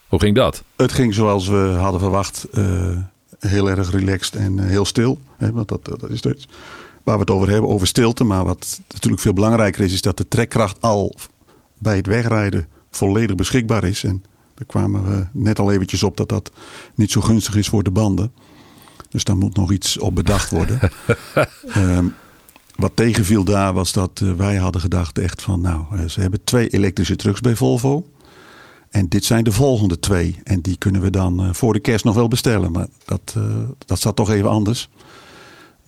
Hoe 0.08 0.20
ging 0.20 0.34
dat? 0.34 0.62
Het 0.76 0.92
ging 0.92 1.14
zoals 1.14 1.48
we 1.48 1.76
hadden 1.78 2.00
verwacht. 2.00 2.46
eh, 2.52 2.96
heel 3.38 3.70
erg 3.70 3.90
relaxed 3.90 4.34
en 4.34 4.58
eh, 4.58 4.66
heel 4.66 4.84
stil. 4.84 5.18
Hè, 5.36 5.52
want 5.52 5.68
dat, 5.68 5.84
dat 5.84 6.10
is 6.10 6.22
het 6.22 6.46
waar 7.02 7.14
we 7.14 7.20
het 7.20 7.30
over 7.30 7.50
hebben, 7.50 7.70
over 7.70 7.86
stilte. 7.86 8.24
Maar 8.24 8.44
wat 8.44 8.80
natuurlijk 8.92 9.22
veel 9.22 9.32
belangrijker 9.32 9.84
is, 9.84 9.92
is 9.92 10.02
dat 10.02 10.16
de 10.16 10.28
trekkracht 10.28 10.80
al 10.80 11.14
bij 11.78 11.96
het 11.96 12.06
wegrijden 12.06 12.66
volledig 12.90 13.36
beschikbaar 13.36 13.84
is. 13.84 14.04
En 14.04 14.24
daar 14.54 14.66
kwamen 14.66 15.04
we 15.04 15.26
net 15.32 15.58
al 15.58 15.72
eventjes 15.72 16.02
op 16.02 16.16
dat 16.16 16.28
dat 16.28 16.50
niet 16.94 17.10
zo 17.10 17.20
gunstig 17.20 17.56
is 17.56 17.68
voor 17.68 17.82
de 17.82 17.90
banden. 17.90 18.32
Dus 19.08 19.24
daar 19.24 19.36
moet 19.36 19.56
nog 19.56 19.72
iets 19.72 19.98
op 19.98 20.14
bedacht 20.14 20.50
worden. 20.50 20.78
Ehm, 21.68 22.06
wat 22.76 22.92
tegenviel 22.94 23.44
daar 23.44 23.72
was 23.72 23.92
dat 23.92 24.20
eh, 24.22 24.32
wij 24.32 24.56
hadden 24.56 24.80
gedacht 24.80 25.18
echt 25.18 25.42
van 25.42 25.60
nou, 25.60 26.08
ze 26.08 26.20
hebben 26.20 26.44
twee 26.44 26.68
elektrische 26.68 27.16
trucks 27.16 27.40
bij 27.40 27.56
Volvo. 27.56 28.04
En 28.90 29.09
dit 29.09 29.25
zijn 29.25 29.45
de 29.45 29.52
volgende 29.52 29.99
twee. 29.99 30.37
En 30.45 30.61
die 30.61 30.78
kunnen 30.78 31.00
we 31.00 31.11
dan 31.11 31.40
eh, 31.40 31.52
voor 31.52 31.73
de 31.73 31.80
kerst 31.80 32.04
nog 32.04 32.14
wel 32.14 32.28
bestellen. 32.28 32.73
Maar 32.73 32.87
dat, 33.04 33.35
eh, 33.37 33.42
dat 33.87 33.99
staat 33.99 34.16
toch 34.16 34.30
even 34.30 34.50
anders. 34.50 34.88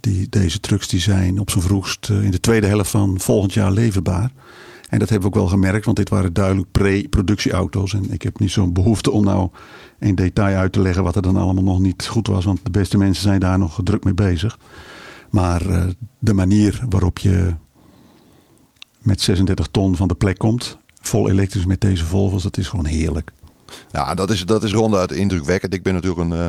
Die, 0.00 0.28
deze 0.28 0.61
trucks 0.61 0.88
die 0.88 1.00
zijn 1.00 1.38
op 1.38 1.50
zijn 1.50 1.64
vroegst 1.64 2.11
eh, 2.11 2.23
in 2.23 2.30
de 2.30 2.40
tweede 2.40 2.66
helft 2.66 2.90
van 2.90 3.21
volgend 3.21 3.52
jaar 3.52 3.73
leverbaar. 3.73 4.30
En 4.88 4.99
dat 4.99 5.09
hebben 5.09 5.30
we 5.30 5.37
ook 5.37 5.42
wel 5.42 5.50
gemerkt, 5.50 5.85
want 5.85 5.97
dit 5.97 6.09
waren 6.09 6.33
duidelijk 6.33 6.71
pre-productieauto's. 6.71 7.95
En 7.95 8.12
ik 8.12 8.23
heb 8.23 8.38
niet 8.38 8.50
zo'n 8.50 8.73
behoefte 8.73 9.11
om 9.11 9.25
nou 9.25 9.50
in 9.99 10.14
detail 10.14 10.57
uit 10.57 10.73
te 10.73 10.80
leggen 10.80 11.02
wat 11.02 11.16
er 11.16 11.23
dan 11.23 11.37
allemaal 11.37 11.64
nog 11.64 11.78
niet 11.78 12.07
goed 12.07 12.26
was. 12.26 12.45
Want 12.45 12.61
de 12.62 12.71
beste 12.71 12.99
mensen 12.99 13.23
zijn 13.23 13.40
daar 13.40 13.59
nog 13.59 13.80
druk 13.85 14.04
mee 14.04 14.14
bezig. 14.14 14.59
Maar 15.30 15.62
de 16.19 16.35
manier 16.35 16.85
waarop 16.88 17.19
je 17.19 17.54
met 18.99 19.21
36 19.21 19.66
ton 19.66 19.97
van 19.97 20.09
de 20.09 20.14
plek 20.14 20.38
komt, 20.38 20.78
vol 21.00 21.30
elektrisch 21.30 21.66
met 21.66 21.80
deze 21.80 22.04
Volvo's, 22.04 22.42
dat 22.42 22.57
is 22.57 22.69
gewoon 22.69 22.87
heerlijk. 22.87 23.30
Ja, 23.92 24.14
dat 24.14 24.30
is, 24.30 24.45
dat 24.45 24.62
is 24.62 24.73
ronduit 24.73 25.12
indrukwekkend. 25.12 25.75
Ik 25.75 25.83
ben 25.83 25.95
natuurlijk 25.95 26.21
een, 26.21 26.38
uh, 26.38 26.49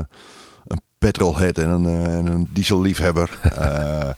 een 0.67 0.81
petrolhead 0.98 1.58
en 1.58 1.70
een, 1.70 1.84
uh, 1.84 2.17
en 2.17 2.25
een 2.25 2.48
dieselliefhebber. 2.53 3.39
Uh, 3.60 4.10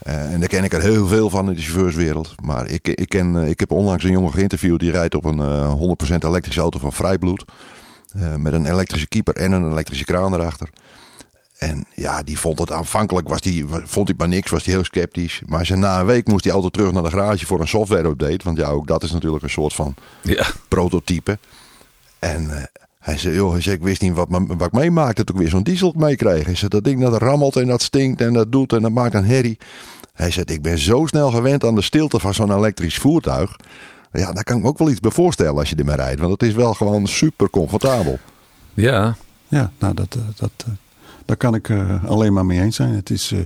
en 0.32 0.40
daar 0.40 0.48
ken 0.48 0.64
ik 0.64 0.72
er 0.72 0.82
heel 0.82 1.06
veel 1.06 1.30
van 1.30 1.48
in 1.48 1.54
de 1.54 1.62
chauffeurswereld. 1.62 2.34
Maar 2.42 2.66
ik, 2.66 2.88
ik, 2.88 3.08
ken, 3.08 3.36
ik 3.36 3.60
heb 3.60 3.70
onlangs 3.70 4.04
een 4.04 4.10
jongen 4.10 4.32
geïnterviewd 4.32 4.80
die 4.80 4.90
rijdt 4.90 5.14
op 5.14 5.24
een 5.24 5.96
100% 6.12 6.14
elektrische 6.18 6.60
auto 6.60 6.78
van 6.78 6.92
Vrijbloed. 6.92 7.44
met 8.36 8.52
een 8.52 8.66
elektrische 8.66 9.08
keeper 9.08 9.34
en 9.34 9.52
een 9.52 9.70
elektrische 9.70 10.04
kraan 10.04 10.34
erachter. 10.34 10.68
En 11.58 11.84
ja, 11.94 12.22
die 12.22 12.38
vond 12.38 12.58
het 12.58 12.72
aanvankelijk, 12.72 13.28
was 13.28 13.40
die, 13.40 13.64
vond 13.84 14.08
hij 14.08 14.16
maar 14.18 14.28
niks, 14.28 14.50
was 14.50 14.64
hij 14.64 14.74
heel 14.74 14.84
sceptisch. 14.84 15.42
Maar 15.46 15.66
ze, 15.66 15.76
na 15.76 16.00
een 16.00 16.06
week 16.06 16.26
moest 16.26 16.42
die 16.42 16.52
auto 16.52 16.68
terug 16.68 16.92
naar 16.92 17.02
de 17.02 17.10
garage 17.10 17.46
voor 17.46 17.60
een 17.60 17.68
software 17.68 18.08
update. 18.08 18.44
Want 18.44 18.58
ja, 18.58 18.68
ook 18.68 18.86
dat 18.86 19.02
is 19.02 19.12
natuurlijk 19.12 19.42
een 19.42 19.50
soort 19.50 19.74
van 19.74 19.94
ja. 20.22 20.46
prototype. 20.68 21.38
En 22.18 22.42
uh, 22.44 22.62
hij 22.98 23.18
zei, 23.18 23.34
joh, 23.34 23.52
hij 23.52 23.60
zei, 23.60 23.76
ik 23.76 23.82
wist 23.82 24.00
niet 24.00 24.14
wat, 24.14 24.26
wat 24.30 24.66
ik 24.66 24.72
meemaakte 24.72 25.24
toen 25.24 25.36
ik 25.36 25.40
weer 25.40 25.50
zo'n 25.50 25.62
diesel 25.62 25.94
meekreeg. 25.96 26.44
Hij 26.44 26.54
zei, 26.54 26.68
dat 26.68 26.84
ding 26.84 27.00
dat 27.00 27.22
rammelt 27.22 27.56
en 27.56 27.66
dat 27.66 27.82
stinkt 27.82 28.20
en 28.20 28.32
dat 28.32 28.52
doet 28.52 28.72
en 28.72 28.82
dat 28.82 28.92
maakt 28.92 29.14
een 29.14 29.24
herrie. 29.24 29.58
Hij 30.12 30.30
zei, 30.30 30.44
ik 30.48 30.62
ben 30.62 30.78
zo 30.78 31.06
snel 31.06 31.30
gewend 31.30 31.64
aan 31.64 31.74
de 31.74 31.82
stilte 31.82 32.18
van 32.18 32.34
zo'n 32.34 32.56
elektrisch 32.56 32.98
voertuig. 32.98 33.56
Ja, 34.12 34.32
daar 34.32 34.44
kan 34.44 34.56
ik 34.56 34.62
me 34.62 34.68
ook 34.68 34.78
wel 34.78 34.90
iets 34.90 35.00
bij 35.00 35.10
voorstellen 35.10 35.58
als 35.58 35.70
je 35.70 35.76
ermee 35.76 35.96
rijdt. 35.96 36.20
Want 36.20 36.32
het 36.32 36.42
is 36.42 36.54
wel 36.54 36.74
gewoon 36.74 37.06
super 37.06 37.50
comfortabel. 37.50 38.18
Ja. 38.74 39.16
Ja, 39.48 39.70
nou 39.78 39.94
dat, 39.94 40.16
dat, 40.36 40.64
daar 41.28 41.36
kan 41.36 41.54
ik 41.54 41.68
uh, 41.68 42.04
alleen 42.04 42.32
maar 42.32 42.46
mee 42.46 42.60
eens 42.60 42.76
zijn. 42.76 42.94
Het, 42.94 43.10
is, 43.10 43.32
uh, 43.32 43.38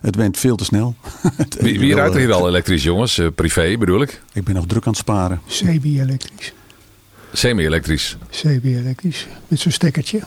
het 0.00 0.16
went 0.16 0.38
veel 0.38 0.56
te 0.56 0.64
snel. 0.64 0.94
wie 1.60 1.78
wie 1.78 1.94
rijdt 1.94 2.14
er 2.14 2.20
hier 2.20 2.32
al 2.32 2.48
elektrisch, 2.48 2.82
jongens? 2.82 3.18
Uh, 3.18 3.28
privé 3.34 3.76
bedoel 3.78 4.02
ik? 4.02 4.22
Ik 4.32 4.44
ben 4.44 4.54
nog 4.54 4.66
druk 4.66 4.84
aan 4.84 4.92
het 4.92 5.00
sparen. 5.00 5.40
Semi-elektrisch. 5.46 6.52
Semi-elektrisch? 7.32 8.16
Semi-elektrisch. 8.30 9.26
Met 9.48 9.60
zo'n 9.60 9.72
stekkertje. 9.72 10.20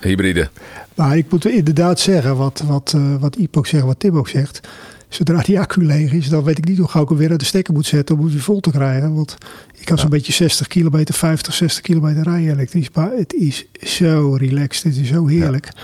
Hybride. 0.00 0.50
Maar 0.94 1.16
ik 1.16 1.30
moet 1.30 1.46
inderdaad 1.46 2.00
zeggen, 2.00 2.36
wat, 2.36 2.62
wat, 2.66 2.96
wat 3.20 3.36
Ipo 3.36 3.64
zegt, 3.64 3.84
wat 3.84 4.00
Tim 4.00 4.16
ook 4.16 4.28
zegt. 4.28 4.60
Zodra 5.08 5.40
die 5.40 5.60
accu 5.60 5.84
leeg 5.84 6.12
is, 6.12 6.28
dan 6.28 6.44
weet 6.44 6.58
ik 6.58 6.66
niet 6.66 6.78
hoe 6.78 6.88
gauw 6.88 7.02
ik 7.02 7.08
hem 7.08 7.18
weer 7.18 7.30
uit 7.30 7.40
de 7.40 7.46
stekker 7.46 7.74
moet 7.74 7.86
zetten 7.86 8.14
om 8.16 8.22
hem 8.22 8.32
weer 8.32 8.42
vol 8.42 8.60
te 8.60 8.70
krijgen. 8.70 9.14
Want 9.14 9.36
ik 9.74 9.84
kan 9.84 9.98
zo'n 9.98 10.10
beetje 10.10 10.32
60 10.32 10.66
kilometer, 10.66 11.14
50, 11.14 11.54
60 11.54 11.82
kilometer 11.82 12.22
rijden 12.22 12.52
elektrisch. 12.52 12.90
Maar 12.94 13.10
het 13.16 13.32
is 13.32 13.66
zo 13.82 14.36
relaxed, 14.38 14.84
het 14.84 15.02
is 15.02 15.08
zo 15.08 15.26
heerlijk. 15.26 15.68
Ja. 15.74 15.80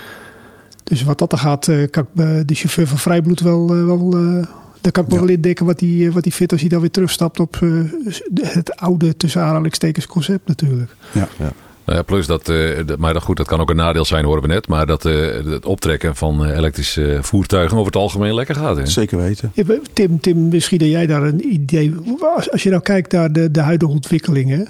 Dus 0.87 1.03
wat 1.03 1.17
dat 1.17 1.31
er 1.31 1.37
gaat, 1.37 1.69
kan 1.89 2.07
ik 2.15 2.47
de 2.47 2.55
chauffeur 2.55 2.87
van 2.87 2.97
Vrijbloed 2.97 3.39
wel, 3.39 3.85
wel 3.85 4.09
daar 4.81 4.91
kan 4.91 5.03
ik 5.03 5.09
me 5.09 5.15
ja. 5.15 5.21
wel 5.21 5.35
indekken 5.35 5.65
wat 5.65 5.79
hij 5.79 6.11
wat 6.11 6.23
die 6.23 6.33
vindt 6.33 6.51
als 6.51 6.61
hij 6.61 6.69
dan 6.69 6.79
weer 6.79 6.91
terugstapt 6.91 7.39
op 7.39 7.59
het 8.33 8.75
oude 8.75 9.17
tussen 9.17 9.41
aanhalingstekens 9.41 10.05
concept 10.05 10.47
natuurlijk. 10.47 10.95
Ja, 11.11 11.27
ja. 11.37 11.51
Nou 11.87 11.99
ja, 11.99 12.05
plus 12.05 12.27
dat, 12.27 12.51
maar 12.97 13.13
dat, 13.13 13.23
goed, 13.23 13.37
dat 13.37 13.47
kan 13.47 13.59
ook 13.59 13.69
een 13.69 13.75
nadeel 13.75 14.05
zijn, 14.05 14.25
horen 14.25 14.41
we 14.41 14.47
net. 14.47 14.67
Maar 14.67 14.85
dat 14.85 15.03
het 15.03 15.65
optrekken 15.65 16.15
van 16.15 16.45
elektrische 16.45 17.17
voertuigen 17.21 17.77
over 17.77 17.91
het 17.91 18.01
algemeen 18.01 18.33
lekker 18.33 18.55
gaat. 18.55 18.77
Hè? 18.77 18.85
Zeker 18.85 19.17
weten. 19.17 19.51
Ja, 19.53 19.63
Tim, 19.93 20.19
Tim, 20.19 20.47
misschien 20.47 20.77
dat 20.77 20.87
jij 20.87 21.07
daar 21.07 21.23
een 21.23 21.53
idee. 21.53 21.95
Als, 22.35 22.51
als 22.51 22.63
je 22.63 22.69
nou 22.69 22.81
kijkt 22.81 23.11
naar 23.11 23.31
de, 23.31 23.51
de 23.51 23.61
huidige 23.61 23.91
ontwikkelingen. 23.91 24.67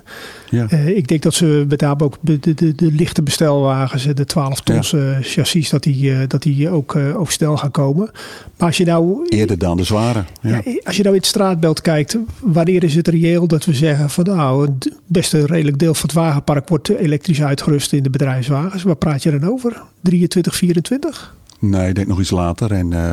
Ja. 0.50 0.70
ik 0.72 1.08
denk 1.08 1.22
dat 1.22 1.34
ze 1.34 1.66
met 1.70 1.82
name 1.82 2.04
ook 2.04 2.18
de, 2.22 2.40
de, 2.40 2.54
de, 2.54 2.76
de 2.76 2.92
lichte 2.92 3.24
bestelwagens, 3.24 4.04
de 4.14 4.26
12 4.26 4.62
tons 4.62 4.90
ja. 4.90 5.18
chassis, 5.22 5.70
dat 5.70 5.84
die, 5.84 6.28
dat 6.28 6.42
die 6.42 6.70
ook, 6.70 6.96
ook 6.96 7.32
snel 7.32 7.58
gaan 7.58 7.72
komen. 7.72 8.10
Maar 8.58 8.68
als 8.68 8.78
je 8.78 8.86
nou. 8.86 9.26
Eerder 9.28 9.58
dan 9.58 9.78
de 9.78 9.84
zware. 9.84 10.24
Ja. 10.42 10.62
als 10.84 10.96
je 10.96 11.04
nou 11.04 11.16
in 11.16 11.22
het 11.22 11.30
straatbeeld 11.30 11.82
kijkt, 11.82 12.18
wanneer 12.40 12.84
is 12.84 12.96
het 12.96 13.08
reëel 13.08 13.48
dat 13.48 13.66
we 13.66 13.74
zeggen 13.74 14.10
van 14.10 14.24
nou, 14.24 14.66
het 14.66 14.92
beste 15.06 15.46
redelijk 15.46 15.80
deel 15.80 15.94
van 15.94 16.10
het 16.10 16.18
wagenpark 16.18 16.70
wordt 16.70 16.90
elektrisch 16.90 17.42
uitgerust 17.42 17.94
in 17.94 18.04
de 18.04 18.10
bedrijfswagens. 18.10 18.84
Waar 18.84 18.96
praat 18.96 19.24
je 19.24 19.40
dan 19.40 19.50
over? 19.50 19.82
23, 20.02 20.56
24? 20.56 21.36
Nee, 21.60 21.90
ik 21.90 21.96
denk 21.96 22.08
nog 22.08 22.20
iets 22.20 22.30
later. 22.32 22.72
En 22.72 22.92
uh, 22.92 23.12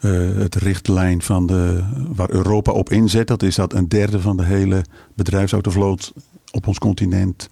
uh, 0.00 0.36
het 0.36 0.54
richtlijn 0.54 1.22
van 1.22 1.46
de, 1.46 1.82
waar 2.14 2.30
Europa 2.30 2.72
op 2.72 2.90
inzet, 2.90 3.26
dat 3.26 3.42
is 3.42 3.54
dat 3.54 3.72
een 3.72 3.88
derde 3.88 4.20
van 4.20 4.36
de 4.36 4.44
hele 4.44 4.84
bedrijfsautovloot 5.14 6.12
op 6.52 6.66
ons 6.66 6.78
continent 6.78 7.48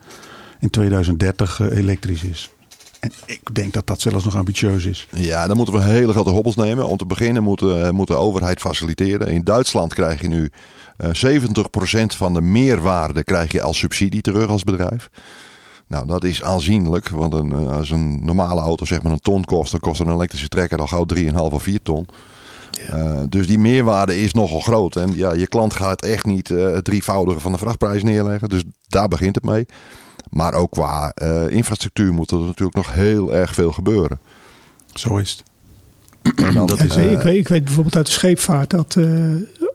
in 0.61 0.71
2030 0.71 1.59
uh, 1.59 1.76
elektrisch 1.78 2.23
is. 2.23 2.50
En 3.00 3.11
ik 3.26 3.54
denk 3.54 3.73
dat 3.73 3.87
dat 3.87 4.00
zelfs 4.00 4.25
nog 4.25 4.37
ambitieus 4.37 4.85
is. 4.85 5.09
Ja, 5.11 5.47
dan 5.47 5.57
moeten 5.57 5.75
we 5.75 5.80
hele 5.80 6.12
grote 6.12 6.30
hobbels 6.30 6.57
nemen. 6.57 6.88
Om 6.88 6.97
te 6.97 7.07
beginnen 7.07 7.42
moet, 7.42 7.62
uh, 7.62 7.90
moet 7.90 8.07
de 8.07 8.14
overheid 8.14 8.61
faciliteren. 8.61 9.28
In 9.28 9.45
Duitsland 9.45 9.95
krijg 9.95 10.21
je 10.21 10.28
nu 10.28 10.50
uh, 10.99 11.38
70% 11.40 12.16
van 12.16 12.35
de 12.35 12.40
meerwaarde 12.40 13.25
krijg 13.25 13.52
je 13.52 13.62
als 13.62 13.78
subsidie 13.78 14.21
terug 14.21 14.49
als 14.49 14.64
bedrijf. 14.64 15.11
Nou, 15.87 16.07
dat 16.07 16.25
is 16.25 16.42
aanzienlijk. 16.42 17.09
Want 17.09 17.35
een, 17.35 17.52
als 17.52 17.90
een 17.90 18.25
normale 18.25 18.61
auto 18.61 18.85
zeg 18.85 19.02
maar 19.02 19.12
een 19.12 19.21
ton 19.21 19.45
kost, 19.45 19.71
dan 19.71 19.80
kost 19.80 20.00
een 20.00 20.12
elektrische 20.12 20.49
trekker 20.49 20.78
al 20.78 20.87
gauw 20.87 21.07
3,5 21.14 21.33
of 21.35 21.62
4 21.62 21.83
ton. 21.83 22.07
Uh, 22.91 23.21
dus 23.29 23.47
die 23.47 23.59
meerwaarde 23.59 24.21
is 24.21 24.33
nogal 24.33 24.61
groot. 24.61 24.97
En 24.97 25.15
ja, 25.15 25.33
je 25.33 25.47
klant 25.47 25.75
gaat 25.75 26.03
echt 26.03 26.25
niet 26.25 26.49
uh, 26.49 26.73
het 26.73 26.85
drievoudige 26.85 27.41
van 27.41 27.53
de 27.53 27.59
vrachtprijs 27.59 28.03
neerleggen. 28.03 28.49
Dus 28.49 28.62
daar 28.89 29.09
begint 29.09 29.35
het 29.35 29.45
mee. 29.45 29.67
Maar 30.31 30.55
ook 30.55 30.71
qua 30.71 31.12
uh, 31.23 31.49
infrastructuur 31.49 32.12
moet 32.12 32.31
er 32.31 32.39
natuurlijk 32.39 32.77
nog 32.77 32.93
heel 32.93 33.35
erg 33.35 33.55
veel 33.55 33.73
gebeuren. 33.73 34.21
Zo 34.95 35.17
is 35.17 35.31
het. 35.31 35.49
Dan, 36.55 36.67
dat 36.67 36.81
is, 36.81 36.97
ik, 36.97 37.21
weet, 37.21 37.37
ik 37.37 37.49
weet 37.49 37.65
bijvoorbeeld 37.65 37.97
uit 37.97 38.07
de 38.07 38.12
scheepvaart 38.12 38.71
dat 38.71 38.97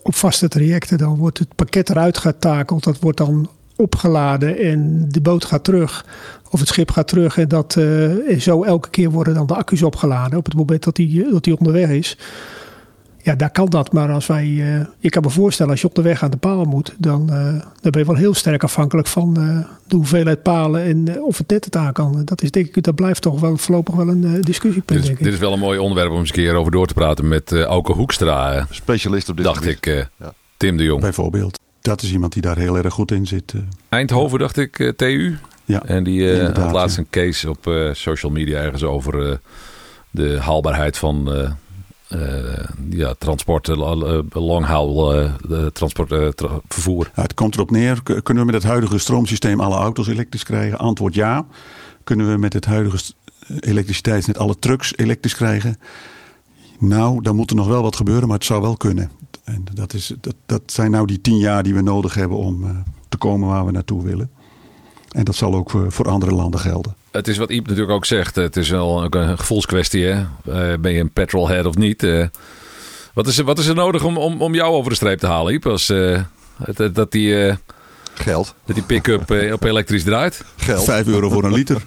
op 0.04 0.16
vaste 0.16 0.48
trajecten 0.48 0.98
dan 0.98 1.18
wordt 1.18 1.40
het 1.40 1.56
pakket 1.56 1.90
eruit 1.90 2.18
getakeld. 2.18 2.84
Dat 2.84 3.00
wordt 3.00 3.18
dan 3.18 3.50
opgeladen 3.76 4.58
en 4.58 5.06
de 5.10 5.22
boot 5.22 5.46
gaat 5.46 5.64
terug. 5.64 6.06
Of 6.50 6.60
het 6.60 6.70
schip 6.70 6.92
gaat 6.92 7.08
terug 7.08 7.38
en 7.38 7.48
dat 7.48 7.76
uh, 7.76 8.40
zo 8.40 8.64
elke 8.64 8.90
keer 8.90 9.10
worden 9.10 9.34
dan 9.34 9.48
de 9.48 9.56
accu's 9.56 9.82
opgeladen 9.82 10.38
op 10.38 10.46
het 10.46 10.56
moment 10.56 10.84
dat 10.84 10.96
die, 10.96 11.30
dat 11.32 11.44
die 11.44 11.58
onderweg 11.58 11.90
is. 11.90 12.18
Ja, 13.26 13.36
daar 13.36 13.52
kan 13.52 13.70
dat. 13.70 13.94
Maar 13.94 14.12
als 14.12 14.28
wij, 14.28 14.46
uh, 14.46 14.86
je 15.00 15.10
kan 15.10 15.24
me 15.24 15.30
voorstellen, 15.30 15.72
als 15.72 15.82
je 15.82 15.88
op 15.88 15.96
de 15.96 16.02
weg 16.02 16.24
aan 16.24 16.32
de 16.32 16.38
paal 16.38 16.66
moet, 16.66 16.96
dan, 16.98 17.22
uh, 17.30 17.62
dan 17.82 17.92
ben 17.92 18.00
je 18.00 18.06
wel 18.06 18.16
heel 18.16 18.34
sterk 18.34 18.64
afhankelijk 18.64 19.08
van 19.08 19.34
de 19.88 19.96
hoeveelheid 19.96 20.44
palen 20.44 20.84
en 20.84 21.22
of 21.22 21.38
het 21.38 21.50
net 21.50 21.66
het 21.66 21.76
aan 21.76 21.94
kan. 21.94 22.22
Dat, 22.26 22.42
is, 22.42 22.52
denk 22.52 22.76
ik, 22.76 22.84
dat 22.84 22.96
blijft 22.96 23.22
toch 23.22 23.40
wel 23.40 23.58
voorlopig 23.58 23.96
wel 23.96 24.08
een 24.08 24.42
discussiepunt. 24.42 25.02
Dit 25.02 25.12
is, 25.12 25.18
dit 25.18 25.34
is 25.34 25.40
wel 25.40 25.54
een 25.54 25.60
mooi 25.60 25.80
onderwerp 25.80 26.12
om 26.12 26.20
eens 26.20 26.30
een 26.30 26.36
keer 26.36 26.54
over 26.54 26.72
door 26.72 26.88
te 26.88 26.94
praten 26.94 27.28
met 27.28 27.52
Auke 27.52 27.92
Hoekstra. 27.92 28.68
Specialist 28.70 29.30
op 29.30 29.36
dit 29.36 29.46
Dacht 29.46 29.64
gebied. 29.64 29.86
ik, 29.86 30.08
ja. 30.20 30.34
Tim 30.58 30.78
de 30.78 30.84
Jong. 30.84 31.02
Bijvoorbeeld. 31.02 31.60
Dat 31.82 32.02
is 32.02 32.12
iemand 32.12 32.34
die 32.34 32.42
daar 32.42 32.58
heel 32.58 32.78
erg 32.78 32.94
goed 32.94 33.12
in 33.12 33.28
zit. 33.28 33.54
Eindhoven, 33.90 34.40
dacht 34.40 34.58
ik, 34.58 34.80
uh, 34.80 34.90
TU. 34.90 35.38
Ja, 35.66 35.84
en 35.84 36.04
die 36.04 36.20
uh, 36.20 36.56
had 36.56 36.72
laatst 36.72 36.98
ja. 36.98 37.02
een 37.02 37.10
case 37.10 37.50
op 37.50 37.68
uh, 37.68 37.94
social 37.94 38.32
media 38.32 38.62
ergens 38.62 38.84
over 38.84 39.40
de 40.12 40.38
haalbaarheid 40.40 40.98
van 40.98 41.30
ja, 42.90 43.14
transport, 43.18 43.68
long 44.34 44.66
haul 44.66 45.30
transport, 45.74 46.38
tra 46.38 46.60
vervoer. 46.68 47.12
Het 47.14 47.34
komt 47.34 47.56
erop 47.56 47.72
neer, 47.72 48.04
kunnen 48.04 48.46
we 48.46 48.52
met 48.52 48.62
het 48.62 48.72
huidige 48.72 48.98
stroomsysteem 48.98 49.60
alle 49.60 49.76
auto's 49.76 50.08
elektrisch 50.08 50.44
krijgen? 50.44 50.78
Antwoord 50.78 51.14
ja. 51.14 51.46
Kunnen 52.04 52.32
we 52.32 52.38
met 52.38 52.54
het 52.54 52.66
huidige 52.66 53.14
elektriciteitsnet 53.60 54.38
alle 54.38 54.60
trucks 54.60 54.98
elektrisch 54.98 55.36
krijgen? 55.36 55.78
Nou, 56.80 57.22
dan 57.22 57.36
moet 57.36 57.50
er 57.50 57.56
nog 57.56 57.68
wel 57.68 57.82
wat 57.82 57.96
gebeuren, 57.96 58.28
maar 58.28 58.38
het 58.38 58.46
zou 58.46 58.62
wel 58.62 58.78
kunnen. 58.78 59.12
En 59.44 59.64
dat, 59.74 59.94
is, 59.94 60.14
dat, 60.22 60.36
dat 60.46 60.62
zijn 60.66 60.92
nou 60.92 61.08
die 61.08 61.22
tien 61.22 61.38
jaar 61.38 61.64
die 61.64 61.74
we 61.74 61.82
nodig 61.82 62.14
hebben 62.14 62.38
om 62.38 62.84
te 63.10 63.18
komen 63.18 63.48
waar 63.50 63.66
we 63.66 63.72
naartoe 63.72 64.04
willen. 64.04 64.30
En 65.12 65.24
dat 65.24 65.36
zal 65.36 65.56
ook 65.56 65.72
voor 65.88 66.10
andere 66.10 66.34
landen 66.34 66.60
gelden. 66.60 66.96
Het 67.16 67.28
is 67.28 67.38
wat 67.38 67.50
Iep 67.50 67.68
natuurlijk 67.68 67.96
ook 67.96 68.06
zegt. 68.06 68.36
Het 68.36 68.58
is 68.58 68.70
wel 68.70 69.14
een 69.16 69.38
gevoelskwestie. 69.38 70.06
Hè? 70.06 70.20
Uh, 70.50 70.78
ben 70.80 70.92
je 70.92 71.00
een 71.00 71.12
petrolhead 71.12 71.66
of 71.66 71.76
niet? 71.76 72.04
Uh, 72.04 72.26
wat, 73.14 73.28
is, 73.28 73.38
wat 73.38 73.60
is 73.60 73.68
er 73.68 73.76
nodig 73.76 74.04
om, 74.04 74.18
om, 74.18 74.42
om 74.42 74.56
jou 74.56 74.74
over 74.74 74.90
de 74.90 74.96
streep 74.96 75.20
te 75.20 75.28
halen, 75.28 75.54
Iep? 75.54 75.66
Als, 75.66 75.94
dat, 76.76 76.96
dat 76.96 77.12
die 77.12 77.58
Geld. 78.20 78.54
Dat 78.66 78.76
die 78.76 78.84
pick-up 78.86 79.32
eh, 79.32 79.54
op 79.54 79.64
elektrisch 79.64 80.04
draait. 80.04 80.44
Geld. 80.56 80.84
Vijf 80.84 81.08
euro 81.08 81.30
voor 81.30 81.44
een 81.44 81.54
liter. 81.54 81.82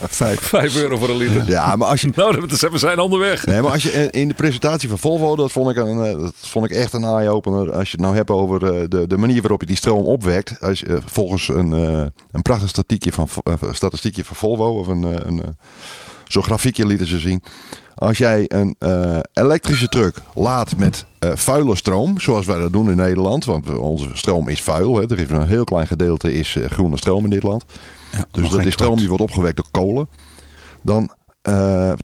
Vijf. 0.00 0.40
Vijf 0.40 0.76
euro 0.76 0.96
voor 0.96 1.08
een 1.08 1.16
liter. 1.16 1.48
Ja, 1.48 1.76
maar 1.76 1.88
als 1.88 2.00
je... 2.00 2.10
Nou, 2.14 2.46
we 2.70 2.78
zijn 2.78 2.98
onderweg. 2.98 3.46
Nee, 3.46 3.62
maar 3.62 3.72
als 3.72 3.82
je 3.82 3.90
eh, 3.90 4.20
in 4.20 4.28
de 4.28 4.34
presentatie 4.34 4.88
van 4.88 4.98
Volvo, 4.98 5.36
dat 5.36 5.52
vond 5.52 5.70
ik, 5.70 5.76
een, 5.76 6.04
eh, 6.04 6.18
dat 6.18 6.34
vond 6.36 6.64
ik 6.64 6.76
echt 6.76 6.92
een 6.92 7.04
eye-opener. 7.04 7.72
Als 7.72 7.90
je 7.90 7.96
het 7.96 8.00
nou 8.00 8.14
hebt 8.16 8.30
over 8.30 8.88
de, 8.90 9.06
de 9.06 9.16
manier 9.16 9.40
waarop 9.40 9.60
je 9.60 9.66
die 9.66 9.76
stroom 9.76 10.04
opwekt. 10.04 10.60
Als 10.60 10.80
je, 10.80 10.98
volgens 11.04 11.48
een, 11.48 11.70
een 11.70 12.42
prachtig 12.42 12.68
statistiekje 12.68 13.12
van, 13.12 13.28
statistiekje 13.72 14.24
van 14.24 14.36
Volvo, 14.36 14.78
of 14.78 14.86
een, 14.86 15.02
een 15.02 15.56
zo'n 16.28 16.42
grafiekje 16.42 16.86
lieten 16.86 17.06
ze 17.06 17.18
zien. 17.18 17.42
Als 17.94 18.18
jij 18.18 18.44
een 18.48 18.76
uh, 18.78 19.18
elektrische 19.32 19.88
truck 19.88 20.16
laat 20.34 20.76
met 20.76 21.04
uh, 21.20 21.30
vuile 21.34 21.76
stroom, 21.76 22.20
zoals 22.20 22.46
wij 22.46 22.58
dat 22.58 22.72
doen 22.72 22.90
in 22.90 22.96
Nederland, 22.96 23.44
want 23.44 23.78
onze 23.78 24.08
stroom 24.12 24.48
is 24.48 24.62
vuil. 24.62 24.96
Hè. 24.96 25.10
Er 25.10 25.18
is 25.18 25.30
een 25.30 25.46
heel 25.46 25.64
klein 25.64 25.86
gedeelte 25.86 26.32
is 26.32 26.54
uh, 26.54 26.66
groene 26.66 26.96
stroom 26.96 27.24
in 27.24 27.30
dit 27.30 27.42
land. 27.42 27.64
Ja, 28.12 28.24
dus 28.30 28.50
dat 28.50 28.64
is 28.64 28.72
stroom 28.72 28.98
die 28.98 29.08
wordt 29.08 29.22
opgewekt 29.22 29.56
door 29.56 29.68
kolen. 29.70 30.08
Dan 30.82 31.10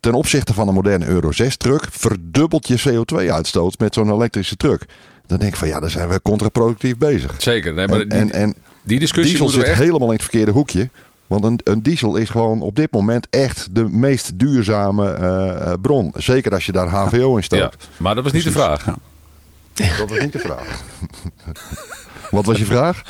ten 0.01 0.15
opzichte 0.15 0.55
van 0.55 0.69
een 0.69 0.75
moderne 0.75 1.07
Euro 1.07 1.33
6 1.33 1.57
truck 1.57 1.87
verdubbelt 1.91 2.69
je 2.69 2.81
CO2-uitstoot 2.89 3.79
met 3.79 3.95
zo'n 3.95 4.13
elektrische 4.13 4.57
truck. 4.57 4.87
Dan 5.27 5.39
denk 5.39 5.53
ik 5.53 5.59
van 5.59 5.69
ja, 5.69 5.81
daar 5.81 5.91
zijn 5.91 6.09
we 6.09 6.23
contraproductief 6.23 6.97
bezig. 6.97 7.35
Zeker. 7.39 7.75
Nee, 7.75 7.89
maar 7.89 8.01
en, 8.01 8.09
die, 8.09 8.19
en, 8.19 8.33
en 8.33 8.55
die 8.83 8.99
discussie 8.99 9.39
diesel 9.39 9.49
zit 9.49 9.63
echt... 9.63 9.79
helemaal 9.79 10.09
in 10.09 10.15
het 10.15 10.23
verkeerde 10.23 10.51
hoekje. 10.51 10.91
Want 11.33 11.45
een, 11.45 11.61
een, 11.65 11.83
diesel 11.83 12.17
is 12.17 12.29
gewoon 12.29 12.61
op 12.61 12.77
dit 12.77 12.93
moment 12.93 13.27
echt 13.31 13.69
de 13.75 13.89
meest 13.89 14.39
duurzame 14.39 15.19
uh, 15.21 15.73
bron. 15.83 16.13
Zeker 16.17 16.53
als 16.53 16.67
je 16.67 16.73
daar 16.73 16.89
HVO 16.89 17.37
in 17.37 17.43
stoot. 17.43 17.59
Ja, 17.59 17.71
maar 17.97 18.15
dat 18.15 18.25
was 18.25 18.33
niet 18.33 18.43
Precies. 18.43 18.61
de 18.61 18.65
vraag. 18.65 18.85
Dat 19.99 20.09
was 20.09 20.19
niet 20.19 20.33
de 20.33 20.39
vraag. 20.39 20.83
Wat 22.31 22.45
was 22.45 22.59
je 22.59 22.65
vraag? 22.65 23.03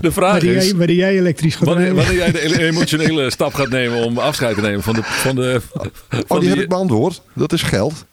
De 0.00 0.12
vraag 0.12 0.32
wanneer 0.32 0.56
is... 0.56 0.64
Jij, 0.64 0.76
wanneer 0.76 0.96
jij 0.96 1.18
elektrisch 1.18 1.54
gaat 1.54 1.66
wanneer, 1.66 1.94
wanneer 1.94 2.14
jij 2.14 2.32
de 2.32 2.62
emotionele 2.62 3.30
stap 3.30 3.54
gaat 3.54 3.68
nemen 3.68 4.04
om 4.04 4.18
afscheid 4.18 4.54
te 4.54 4.60
nemen 4.60 4.82
van 4.82 4.94
de... 4.94 5.02
Van 5.02 5.34
de 5.34 5.60
van 5.70 5.90
oh, 6.10 6.28
die, 6.28 6.40
die 6.40 6.48
heb 6.48 6.58
ik 6.58 6.68
beantwoord. 6.68 7.22
Dat 7.32 7.52
is 7.52 7.62
geld. 7.62 8.04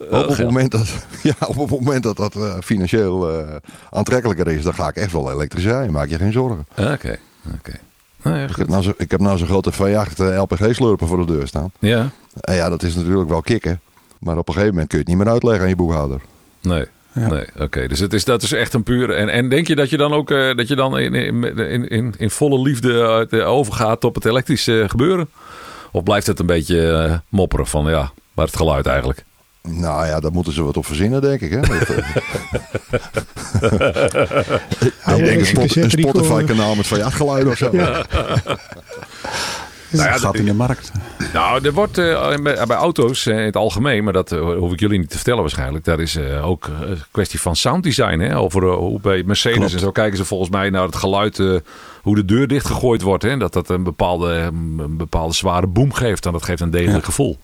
Uh, 0.00 0.18
op, 0.18 0.28
het 0.28 0.44
moment 0.44 0.70
dat, 0.70 0.86
ja, 1.22 1.34
op 1.46 1.56
het 1.56 1.70
moment 1.70 2.02
dat 2.02 2.16
dat 2.16 2.36
uh, 2.36 2.54
financieel 2.60 3.40
uh, 3.40 3.56
aantrekkelijker 3.90 4.48
is, 4.48 4.62
dan 4.62 4.74
ga 4.74 4.88
ik 4.88 4.96
echt 4.96 5.12
wel 5.12 5.32
elektrisch 5.32 5.64
rijden. 5.64 5.92
Maak 5.92 6.08
je 6.08 6.16
geen 6.16 6.32
zorgen. 6.32 6.66
Oké, 6.70 6.92
okay. 6.92 7.18
oké. 7.54 7.80
Nou 8.22 8.36
ja, 8.36 8.42
ik, 8.42 8.56
heb 8.56 8.68
nou 8.68 8.82
zo, 8.82 8.92
ik 8.96 9.10
heb 9.10 9.20
nou 9.20 9.38
zo'n 9.38 9.46
grote 9.46 9.72
V8 9.72 10.36
LPG-slurper 10.38 11.06
voor 11.06 11.26
de 11.26 11.32
deur 11.32 11.46
staan. 11.46 11.72
Ja. 11.78 12.10
En 12.40 12.54
ja, 12.54 12.68
dat 12.68 12.82
is 12.82 12.94
natuurlijk 12.94 13.28
wel 13.28 13.40
kicken. 13.40 13.80
Maar 14.18 14.38
op 14.38 14.48
een 14.48 14.54
gegeven 14.54 14.74
moment 14.74 14.90
kun 14.90 14.98
je 14.98 15.04
het 15.04 15.14
niet 15.14 15.24
meer 15.24 15.32
uitleggen 15.32 15.62
aan 15.62 15.68
je 15.68 15.76
boekhouder. 15.76 16.20
Nee. 16.62 16.86
Ja. 17.14 17.28
Nee, 17.28 17.44
oké. 17.58 17.88
Dus 17.88 17.98
het 17.98 18.12
is, 18.12 18.24
dat 18.24 18.42
is 18.42 18.52
echt 18.52 18.74
een 18.74 18.82
pure. 18.82 19.14
En, 19.14 19.28
en 19.28 19.48
denk 19.48 19.66
je 19.66 19.74
dat 19.74 19.90
je 19.90 19.96
dan 19.96 20.12
ook 20.12 20.30
uh, 20.30 20.56
dat 20.56 20.68
je 20.68 20.76
dan 20.76 20.98
in, 20.98 21.14
in, 21.14 21.88
in, 21.88 22.14
in 22.18 22.30
volle 22.30 22.60
liefde 22.60 23.26
uh, 23.30 23.48
overgaat 23.48 24.04
op 24.04 24.14
het 24.14 24.24
elektrische 24.24 24.84
gebeuren? 24.88 25.28
Of 25.90 26.02
blijft 26.02 26.26
het 26.26 26.38
een 26.38 26.46
beetje 26.46 27.20
mopperen 27.28 27.66
van 27.66 27.90
ja, 27.90 28.12
waar 28.34 28.46
het 28.46 28.56
geluid 28.56 28.86
eigenlijk? 28.86 29.24
Nou 29.68 30.06
ja, 30.06 30.20
daar 30.20 30.32
moeten 30.32 30.52
ze 30.52 30.62
wat 30.62 30.76
op 30.76 30.86
verzinnen, 30.86 31.20
denk 31.20 31.40
ik. 31.40 31.50
Hè? 31.50 31.58
ik 35.16 35.24
denk 35.24 35.40
een, 35.76 35.90
Spotify-kanaal 35.90 36.74
met 36.74 36.86
van 36.86 36.98
ja, 36.98 37.10
geluid 37.10 37.46
of 37.46 37.56
zo. 37.56 37.68
Ja. 37.72 38.06
Nou 39.92 40.08
ja, 40.08 40.18
gaat 40.18 40.34
in 40.34 40.44
de 40.44 40.54
markt. 40.54 40.92
Nou, 41.32 41.64
er 41.64 41.72
wordt 41.72 41.98
uh, 41.98 42.34
bij, 42.42 42.76
auto's 42.76 43.26
uh, 43.26 43.38
in 43.38 43.44
het 43.44 43.56
algemeen, 43.56 44.04
maar 44.04 44.12
dat 44.12 44.32
uh, 44.32 44.56
hoef 44.58 44.72
ik 44.72 44.80
jullie 44.80 44.98
niet 44.98 45.10
te 45.10 45.16
vertellen 45.16 45.40
waarschijnlijk. 45.40 45.84
Daar 45.84 46.00
is 46.00 46.18
ook 46.42 46.66
een 46.66 46.98
kwestie 47.10 47.40
van 47.40 47.56
sounddesign. 47.56 48.18
Hè? 48.18 48.38
Over 48.38 48.64
hoe 48.64 49.00
bij 49.00 49.22
Mercedes 49.22 49.58
Klopt. 49.58 49.72
en 49.72 49.78
zo 49.78 49.90
kijken 49.90 50.16
ze 50.16 50.24
volgens 50.24 50.50
mij 50.50 50.70
naar 50.70 50.84
het 50.84 50.96
geluid, 50.96 51.36
hoe 52.02 52.14
de 52.14 52.24
deur 52.24 52.48
dichtgegooid 52.48 53.02
wordt. 53.02 53.22
Hè? 53.22 53.36
Dat 53.36 53.52
dat 53.52 53.68
een 53.68 53.82
bepaalde, 53.82 54.32
een 54.32 54.96
bepaalde 54.96 55.34
zware 55.34 55.66
boom 55.66 55.92
geeft 55.92 56.26
en 56.26 56.32
dat 56.32 56.42
geeft 56.42 56.60
een 56.60 56.70
degelijk 56.70 57.04
ja. 57.04 57.04
gevoel. 57.04 57.38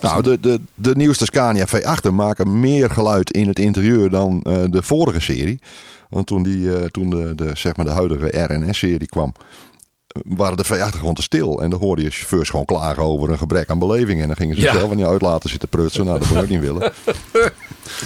Nou, 0.00 0.22
de, 0.22 0.40
de, 0.40 0.60
de 0.74 0.96
nieuwste 0.96 1.24
Scania 1.24 1.66
V8 1.66 2.12
maken 2.12 2.60
meer 2.60 2.90
geluid 2.90 3.30
in 3.30 3.48
het 3.48 3.58
interieur 3.58 4.10
dan 4.10 4.44
uh, 4.46 4.56
de 4.70 4.82
vorige 4.82 5.20
serie. 5.20 5.60
Want 6.08 6.26
toen, 6.26 6.42
die, 6.42 6.58
uh, 6.58 6.84
toen 6.84 7.10
de, 7.10 7.34
de, 7.34 7.50
zeg 7.54 7.76
maar 7.76 7.84
de 7.84 7.92
huidige 7.92 8.44
RNS-serie 8.44 9.08
kwam, 9.08 9.32
waren 10.24 10.56
de 10.56 10.64
V8 10.64 10.96
gewoon 10.96 11.14
te 11.14 11.22
stil. 11.22 11.62
En 11.62 11.70
dan 11.70 11.80
hoorde 11.80 12.02
je 12.02 12.10
chauffeurs 12.10 12.50
gewoon 12.50 12.64
klagen 12.64 13.02
over 13.02 13.30
een 13.30 13.38
gebrek 13.38 13.70
aan 13.70 13.78
beleving. 13.78 14.20
En 14.20 14.26
dan 14.26 14.36
gingen 14.36 14.56
ze 14.56 14.62
ja. 14.62 14.72
zelf 14.72 14.94
niet 14.94 15.04
uit 15.04 15.22
laten 15.22 15.50
zitten 15.50 15.68
prutsen. 15.68 16.04
Nou, 16.04 16.18
dat 16.18 16.28
wil 16.28 16.42
ik 16.42 16.48
niet 16.48 16.60
willen. 16.60 16.92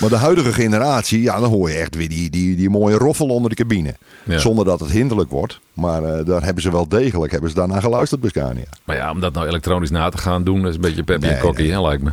Maar 0.00 0.10
de 0.10 0.16
huidige 0.16 0.52
generatie, 0.52 1.22
ja, 1.22 1.40
dan 1.40 1.50
hoor 1.50 1.70
je 1.70 1.76
echt 1.76 1.94
weer 1.94 2.08
die, 2.08 2.30
die, 2.30 2.56
die 2.56 2.70
mooie 2.70 2.96
roffel 2.96 3.26
onder 3.26 3.50
de 3.50 3.56
cabine. 3.56 3.96
Ja. 4.24 4.38
Zonder 4.38 4.64
dat 4.64 4.80
het 4.80 4.90
hinderlijk 4.90 5.30
wordt. 5.30 5.60
Maar 5.72 6.02
uh, 6.02 6.24
daar 6.24 6.44
hebben 6.44 6.62
ze 6.62 6.70
wel 6.70 6.88
degelijk 6.88 7.32
hebben 7.32 7.50
ze 7.50 7.56
daarna 7.56 7.80
geluisterd 7.80 8.20
bij 8.20 8.30
Scania. 8.30 8.64
Maar 8.84 8.96
ja, 8.96 9.10
om 9.10 9.20
dat 9.20 9.32
nou 9.32 9.46
elektronisch 9.46 9.90
na 9.90 10.08
te 10.08 10.18
gaan 10.18 10.44
doen, 10.44 10.66
is 10.66 10.74
een 10.74 10.80
beetje 10.80 11.02
peppy 11.02 11.26
nee, 11.26 11.34
en 11.34 11.40
kokkie, 11.40 11.70
nee. 11.70 11.82
lijkt 11.82 12.02
me. 12.02 12.10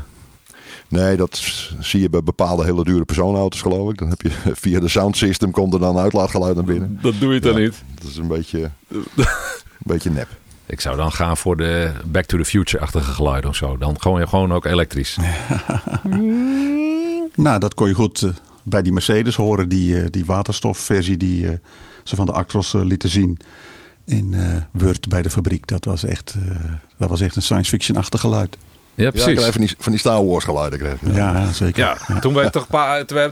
Nee, 0.88 1.17
dat 1.17 1.41
zie 1.79 2.01
je 2.01 2.10
bij 2.10 2.24
bepaalde 2.24 2.63
hele 2.63 2.84
dure 2.84 3.05
personenauto's, 3.05 3.62
geloof 3.62 3.91
ik. 3.91 3.98
Dan 3.98 4.10
heb 4.10 4.22
je 4.22 4.31
via 4.63 4.79
de 4.79 4.88
sound 4.88 5.17
system 5.17 5.51
komt 5.51 5.74
er 5.74 5.79
dan 5.79 5.98
uitlaatgeluid 5.98 6.55
naar 6.55 6.63
binnen. 6.63 7.00
Dat 7.01 7.13
doe 7.19 7.34
je 7.34 7.39
dan 7.39 7.53
ja, 7.53 7.60
niet. 7.60 7.84
Dat 8.01 8.10
is 8.10 8.17
een 8.17 8.27
beetje, 8.27 8.72
beetje 9.86 10.12
nep. 10.12 10.27
Ik 10.65 10.81
zou 10.81 10.98
dan 10.98 11.12
gaan 11.12 11.38
voor 11.38 11.57
de 11.57 11.91
Back 12.05 12.25
to 12.25 12.38
the 12.38 12.45
Future-achtige 12.45 13.12
geluiden 13.12 13.50
of 13.50 13.55
zo. 13.55 13.77
Dan 13.77 14.01
gewoon, 14.01 14.27
gewoon 14.27 14.53
ook 14.53 14.65
elektrisch. 14.65 15.17
nou, 17.36 17.60
dat 17.60 17.73
kon 17.73 17.88
je 17.88 17.93
goed 17.93 18.21
uh, 18.21 18.30
bij 18.63 18.82
die 18.82 18.93
Mercedes 18.93 19.36
horen. 19.36 19.69
Die, 19.69 19.95
uh, 19.95 20.06
die 20.10 20.25
waterstofversie 20.25 21.17
die 21.17 21.43
uh, 21.43 21.51
ze 22.03 22.15
van 22.15 22.25
de 22.25 22.32
Actros 22.32 22.73
lieten 22.73 23.10
zien 23.10 23.39
in 24.06 24.36
Word 24.71 25.10
bij 25.10 25.21
de 25.21 25.30
fabriek. 25.30 25.67
Dat 25.67 25.86
was 25.86 26.03
echt, 26.03 26.36
dat 26.97 27.10
was 27.10 27.21
echt 27.21 27.36
een 27.36 27.41
science 27.41 27.69
fiction-achtig 27.69 28.19
geluid. 28.19 28.58
Ja, 28.99 29.12
precies. 29.12 29.45
Ja, 29.45 29.51
van 29.51 29.62
die, 29.62 29.75
van 29.79 29.91
die 29.91 29.99
Star 29.99 30.25
Wars 30.25 30.43
geluiden 30.43 30.79
kreeg 30.79 30.95
je. 31.01 31.13
Ja, 31.13 31.51
zeker. 31.51 31.83
Ja, 31.83 31.97
ja. 32.07 32.19
Toen, 32.19 32.33
wij 32.33 32.49
toch 32.49 32.67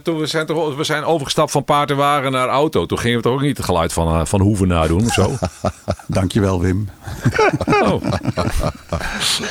toen 0.03 0.17
we 0.17 0.25
zijn 0.25 0.45
toch 0.45 0.75
we 0.75 0.83
zijn 0.83 1.03
overgestapt 1.03 1.51
van 1.51 1.63
paard 1.63 1.91
en 1.91 1.97
wagen 1.97 2.31
naar 2.31 2.47
auto. 2.47 2.85
Toen 2.85 2.99
gingen 2.99 3.17
we 3.17 3.23
toch 3.23 3.33
ook 3.33 3.41
niet 3.41 3.57
het 3.57 3.65
geluid 3.65 3.93
van, 3.93 4.27
van 4.27 4.41
hoeven 4.41 4.67
nadoen 4.67 5.05
of 5.05 5.13
zo? 5.13 5.31
Dankjewel, 6.07 6.61
Wim. 6.61 6.89
oh. 7.83 8.03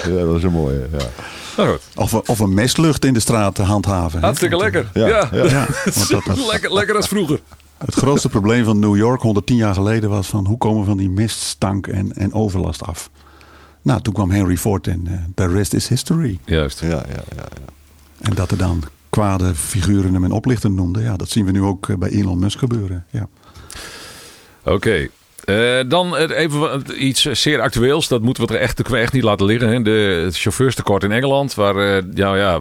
Ja, 0.06 0.24
dat 0.24 0.36
is 0.36 0.42
een 0.42 0.52
mooie, 0.52 0.88
ja. 0.92 1.04
Nou 1.56 1.68
goed. 1.68 1.80
Of, 1.94 2.14
of 2.14 2.38
een 2.38 2.54
mestlucht 2.54 3.04
in 3.04 3.14
de 3.14 3.20
straat 3.20 3.58
handhaven. 3.58 4.20
Hartstikke 4.20 4.56
lekker. 4.56 4.90
Ja, 4.92 5.06
ja. 5.06 5.28
ja. 5.32 5.44
ja 5.44 5.66
was, 6.26 6.46
lekker, 6.50 6.72
lekker 6.72 6.96
als 6.96 7.08
vroeger. 7.08 7.40
Het 7.78 7.94
grootste 7.94 8.28
probleem 8.28 8.64
van 8.64 8.78
New 8.78 8.96
York 8.96 9.22
110 9.22 9.56
jaar 9.56 9.74
geleden 9.74 10.10
was 10.10 10.26
van 10.26 10.46
hoe 10.46 10.58
komen 10.58 10.80
we 10.80 10.86
van 10.86 10.96
die 10.96 11.10
miststank 11.10 11.86
en, 11.86 12.12
en 12.12 12.32
overlast 12.32 12.82
af. 12.82 13.10
Nou, 13.86 14.00
toen 14.00 14.12
kwam 14.12 14.30
Henry 14.30 14.56
Ford 14.56 14.86
en 14.86 15.04
uh, 15.08 15.12
the 15.34 15.48
rest 15.48 15.74
is 15.74 15.88
history. 15.88 16.38
Juist. 16.44 16.80
Ja, 16.80 16.88
ja, 16.88 17.02
ja, 17.08 17.22
ja. 17.36 17.64
En 18.20 18.34
dat 18.34 18.50
er 18.50 18.58
dan 18.58 18.82
kwade 19.10 19.54
figuren 19.54 20.12
hem 20.12 20.24
een 20.24 20.30
oplichter 20.30 20.70
noemden. 20.70 21.02
Ja, 21.02 21.16
dat 21.16 21.28
zien 21.28 21.44
we 21.44 21.50
nu 21.50 21.62
ook 21.62 21.88
eh, 21.88 21.96
bij 21.96 22.08
Elon 22.08 22.38
Musk 22.38 22.58
gebeuren. 22.58 23.04
Ja. 23.10 23.28
Oké. 24.64 24.74
Okay. 24.74 25.10
Uh, 25.80 25.90
dan 25.90 26.16
even 26.16 26.84
iets 27.06 27.22
zeer 27.22 27.60
actueels. 27.60 28.08
Dat 28.08 28.22
moeten 28.22 28.46
we 28.46 28.54
er 28.54 28.60
echt, 28.60 28.92
echt 28.92 29.12
niet 29.12 29.22
laten 29.22 29.46
liggen. 29.46 29.68
Hè. 29.68 29.82
De, 29.82 30.22
het 30.24 30.38
chauffeurstekort 30.38 31.02
in 31.02 31.12
Engeland. 31.12 31.54
Waar, 31.54 31.76
uh, 31.76 32.02
ja, 32.14 32.36
ja, 32.36 32.60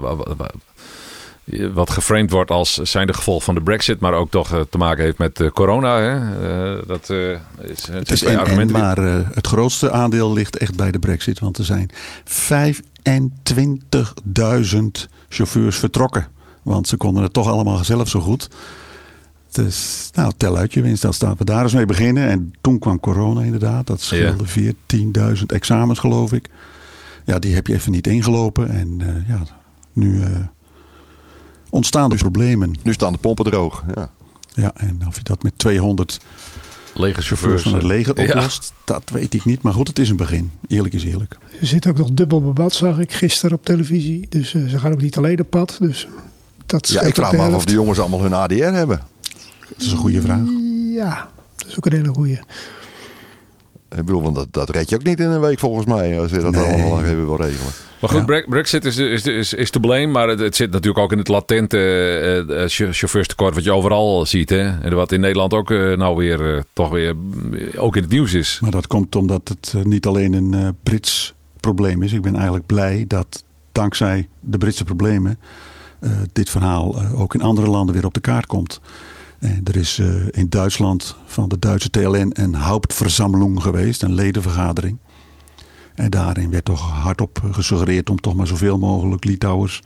wat 1.73 1.89
geframed 1.89 2.31
wordt 2.31 2.51
als 2.51 2.73
zijn 2.73 3.07
de 3.07 3.13
gevolg 3.13 3.43
van 3.43 3.55
de 3.55 3.61
brexit, 3.61 3.99
maar 3.99 4.13
ook 4.13 4.29
toch 4.29 4.65
te 4.69 4.77
maken 4.77 5.03
heeft 5.03 5.17
met 5.17 5.49
corona. 5.53 5.99
Hè? 5.99 6.15
Uh, 6.75 6.81
dat 6.87 7.09
is, 7.61 7.87
het 7.87 8.11
is 8.11 8.21
een 8.21 8.39
argument. 8.39 8.71
Maar 8.71 8.97
het 9.33 9.47
grootste 9.47 9.91
aandeel 9.91 10.33
ligt 10.33 10.57
echt 10.57 10.75
bij 10.75 10.91
de 10.91 10.99
brexit, 10.99 11.39
want 11.39 11.57
er 11.57 11.65
zijn 11.65 11.89
25.000 11.89 11.95
chauffeurs 15.29 15.77
vertrokken. 15.77 16.27
Want 16.61 16.87
ze 16.87 16.97
konden 16.97 17.23
het 17.23 17.33
toch 17.33 17.47
allemaal 17.47 17.83
zelf 17.83 18.09
zo 18.09 18.19
goed. 18.19 18.49
Dus 19.51 20.09
nou, 20.13 20.31
tel 20.37 20.57
uit 20.57 20.73
je 20.73 20.81
winst. 20.81 21.01
Dan 21.01 21.13
staan 21.13 21.35
we 21.37 21.45
daar 21.45 21.63
eens 21.63 21.73
mee 21.73 21.85
beginnen. 21.85 22.29
En 22.29 22.53
toen 22.61 22.79
kwam 22.79 22.99
corona 22.99 23.41
inderdaad. 23.41 23.87
Dat 23.87 24.01
scheelde 24.01 24.43
ja. 24.53 24.71
14.000 25.35 25.43
examens 25.45 25.99
geloof 25.99 26.33
ik. 26.33 26.49
Ja, 27.25 27.39
die 27.39 27.55
heb 27.55 27.67
je 27.67 27.73
even 27.73 27.91
niet 27.91 28.07
ingelopen. 28.07 28.69
En 28.69 29.01
ja, 29.27 29.43
nu 29.93 30.23
ontstaan 31.75 32.09
de 32.09 32.15
problemen. 32.15 32.75
Nu 32.83 32.93
staan 32.93 33.11
de 33.11 33.17
pompen 33.17 33.45
droog. 33.45 33.83
Ja. 33.95 34.09
ja, 34.53 34.71
en 34.75 35.01
of 35.07 35.15
je 35.15 35.23
dat 35.23 35.43
met 35.43 35.53
200 35.57 36.19
lege 36.93 37.21
chauffeurs 37.21 37.61
van 37.61 37.73
het 37.73 37.83
leger 37.83 38.17
oplost, 38.17 38.73
ja. 38.75 38.93
dat 38.93 39.09
weet 39.09 39.33
ik 39.33 39.45
niet. 39.45 39.61
Maar 39.61 39.73
goed, 39.73 39.87
het 39.87 39.99
is 39.99 40.09
een 40.09 40.15
begin. 40.15 40.51
Eerlijk 40.67 40.93
is 40.93 41.03
eerlijk. 41.03 41.37
Er 41.61 41.67
zit 41.67 41.87
ook 41.87 41.97
nog 41.97 42.11
dubbel 42.11 42.41
bebad, 42.41 42.73
zag 42.73 42.99
ik 42.99 43.13
gisteren 43.13 43.57
op 43.57 43.65
televisie. 43.65 44.25
Dus 44.29 44.53
uh, 44.53 44.69
ze 44.69 44.79
gaan 44.79 44.91
ook 44.91 45.01
niet 45.01 45.17
alleen 45.17 45.39
op 45.39 45.49
pad. 45.49 45.77
Dus 45.79 46.07
dat 46.65 46.87
ja, 46.87 47.01
ik 47.01 47.15
vraag 47.15 47.31
me 47.31 47.37
af 47.37 47.53
of 47.53 47.65
de 47.65 47.73
jongens 47.73 47.99
allemaal 47.99 48.21
hun 48.21 48.33
ADR 48.33 48.63
hebben. 48.63 49.01
Dat 49.69 49.85
is 49.85 49.91
een 49.91 49.97
goede 49.97 50.21
vraag. 50.21 50.47
Ja, 50.93 51.29
dat 51.55 51.67
is 51.67 51.77
ook 51.77 51.85
een 51.85 51.93
hele 51.93 52.13
goede. 52.13 52.43
Ik 53.97 54.05
bedoel, 54.05 54.21
want 54.21 54.35
dat, 54.35 54.47
dat 54.51 54.69
red 54.69 54.89
je 54.89 54.95
ook 54.95 55.03
niet 55.03 55.19
in 55.19 55.29
een 55.29 55.39
week 55.39 55.59
volgens 55.59 55.85
mij. 55.85 56.19
Als 56.19 56.31
je 56.31 56.39
dat 56.39 56.51
nee. 56.51 56.63
allemaal 56.63 57.01
even 57.01 57.25
wil 57.25 57.35
regelen. 57.35 57.71
Maar 57.99 58.09
goed, 58.09 58.27
ja. 58.27 58.43
Brexit 58.49 58.85
is, 58.85 58.97
is, 58.97 59.25
is, 59.25 59.53
is 59.53 59.69
te 59.69 59.79
blame. 59.79 60.07
Maar 60.07 60.27
het, 60.27 60.39
het, 60.39 60.55
zit 60.55 60.71
natuurlijk 60.71 61.03
ook 61.03 61.11
in 61.11 61.17
het 61.17 61.27
latente 61.27 61.77
uh, 62.49 62.91
chauffeurstekort 62.91 63.55
wat 63.55 63.63
je 63.63 63.71
overal 63.71 64.25
ziet. 64.25 64.49
Hè? 64.49 64.81
En 64.81 64.95
wat 64.95 65.11
in 65.11 65.19
Nederland 65.19 65.53
ook 65.53 65.71
uh, 65.71 65.97
nou 65.97 66.15
weer 66.15 66.55
uh, 66.55 66.61
toch 66.73 66.89
weer 66.89 67.15
ook 67.75 67.95
in 67.95 68.01
het 68.01 68.11
nieuws 68.11 68.33
is. 68.33 68.59
Maar 68.61 68.71
dat 68.71 68.87
komt 68.87 69.15
omdat 69.15 69.47
het 69.47 69.85
niet 69.85 70.05
alleen 70.05 70.33
een 70.33 70.77
Brits 70.83 71.33
probleem 71.59 72.03
is. 72.03 72.13
Ik 72.13 72.21
ben 72.21 72.35
eigenlijk 72.35 72.65
blij 72.65 73.05
dat 73.07 73.43
dankzij 73.71 74.27
de 74.39 74.57
Britse 74.57 74.83
problemen 74.83 75.39
dit 76.33 76.49
verhaal 76.49 77.01
ook 77.15 77.33
in 77.33 77.41
andere 77.41 77.67
landen 77.67 77.95
weer 77.95 78.05
op 78.05 78.13
de 78.13 78.19
kaart 78.19 78.45
komt. 78.45 78.81
Er 79.39 79.75
is 79.75 80.01
in 80.31 80.49
Duitsland 80.49 81.15
van 81.25 81.49
de 81.49 81.59
Duitse 81.59 81.89
TLN 81.89 82.31
een 82.33 82.55
Hauptversammlung 82.55 83.61
geweest, 83.61 84.03
een 84.03 84.13
ledenvergadering. 84.13 84.97
En 85.95 86.09
daarin 86.09 86.49
werd 86.49 86.65
toch 86.65 86.91
hardop 86.91 87.41
gesuggereerd 87.51 88.09
om 88.09 88.19
toch 88.19 88.35
maar 88.35 88.47
zoveel 88.47 88.77
mogelijk 88.77 89.25
Litouwers, 89.25 89.81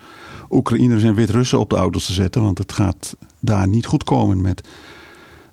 Oekraïners 0.50 1.04
en 1.04 1.16
Wit-Russen 1.16 1.60
op 1.60 1.70
de 1.70 1.76
auto's 1.76 2.06
te 2.06 2.14
zetten. 2.14 2.42
Want 2.42 2.58
het 2.58 2.72
gaat 2.72 3.16
daar 3.40 3.68
niet 3.68 3.86
goed 3.86 4.04
komen 4.04 4.42
met 4.42 4.68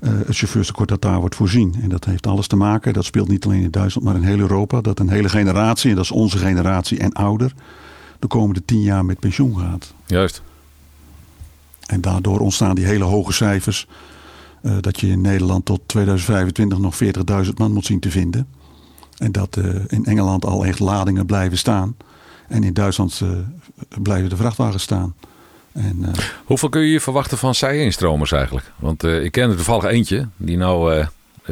uh, 0.00 0.10
het 0.26 0.36
chauffeurstekort 0.36 0.88
dat 0.88 1.02
daar 1.02 1.20
wordt 1.20 1.34
voorzien. 1.34 1.74
En 1.82 1.88
dat 1.88 2.04
heeft 2.04 2.26
alles 2.26 2.46
te 2.46 2.56
maken, 2.56 2.92
dat 2.92 3.04
speelt 3.04 3.28
niet 3.28 3.44
alleen 3.44 3.62
in 3.62 3.70
Duitsland, 3.70 4.06
maar 4.06 4.16
in 4.16 4.22
heel 4.22 4.38
Europa. 4.38 4.80
Dat 4.80 4.98
een 4.98 5.08
hele 5.08 5.28
generatie, 5.28 5.90
en 5.90 5.96
dat 5.96 6.04
is 6.04 6.10
onze 6.10 6.38
generatie 6.38 6.98
en 6.98 7.12
ouder, 7.12 7.52
de 8.18 8.26
komende 8.26 8.64
tien 8.64 8.82
jaar 8.82 9.04
met 9.04 9.18
pensioen 9.18 9.58
gaat. 9.58 9.94
Juist. 10.06 10.42
En 11.86 12.00
daardoor 12.00 12.40
ontstaan 12.40 12.74
die 12.74 12.86
hele 12.86 13.04
hoge 13.04 13.32
cijfers. 13.32 13.86
Uh, 14.62 14.72
dat 14.80 15.00
je 15.00 15.06
in 15.06 15.20
Nederland 15.20 15.64
tot 15.64 15.80
2025 15.86 16.78
nog 16.78 16.94
40.000 17.44 17.50
man 17.56 17.72
moet 17.72 17.86
zien 17.86 18.00
te 18.00 18.10
vinden. 18.10 18.46
En 19.16 19.32
dat 19.32 19.56
uh, 19.56 19.74
in 19.86 20.04
Engeland 20.04 20.44
al 20.44 20.64
echt 20.64 20.78
ladingen 20.78 21.26
blijven 21.26 21.58
staan. 21.58 21.96
En 22.48 22.64
in 22.64 22.72
Duitsland 22.72 23.20
uh, 23.22 23.30
blijven 24.02 24.28
de 24.28 24.36
vrachtwagens 24.36 24.82
staan. 24.82 25.14
En, 25.72 26.04
Hoeveel 26.44 26.68
kun 26.68 26.80
je 26.80 26.90
je 26.90 27.00
verwachten 27.00 27.38
van 27.38 27.54
zij-instromers 27.54 28.32
eigenlijk? 28.32 28.72
Want 28.76 29.02
ik 29.02 29.32
ken 29.32 29.50
er 29.50 29.56
toevallig 29.56 29.84
eentje 29.84 30.28
die 30.36 30.56
nou 30.56 31.06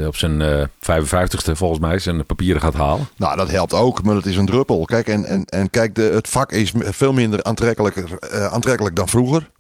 op 0.07 0.17
zijn 0.17 0.69
55ste 0.69 1.53
volgens 1.53 1.81
mij 1.81 1.99
zijn 1.99 2.27
papieren 2.27 2.63
gaat 2.63 2.75
halen. 2.75 3.09
Nou, 3.17 3.37
dat 3.37 3.51
helpt 3.51 3.75
ook, 3.75 4.03
maar 4.03 4.15
het 4.15 4.27
is 4.27 4.37
een 4.37 4.47
druppel. 4.47 4.85
Kijk, 4.85 5.09
en, 5.09 5.25
en, 5.25 5.45
en 5.45 5.71
kijk, 5.71 5.95
de, 5.95 6.03
het 6.03 6.29
vak 6.29 6.53
is 6.53 6.73
veel 6.77 7.13
minder 7.13 7.43
aantrekkelijk, 7.43 8.05
aantrekkelijk 8.51 8.97
dan 8.97 9.09
vroeger 9.09 9.51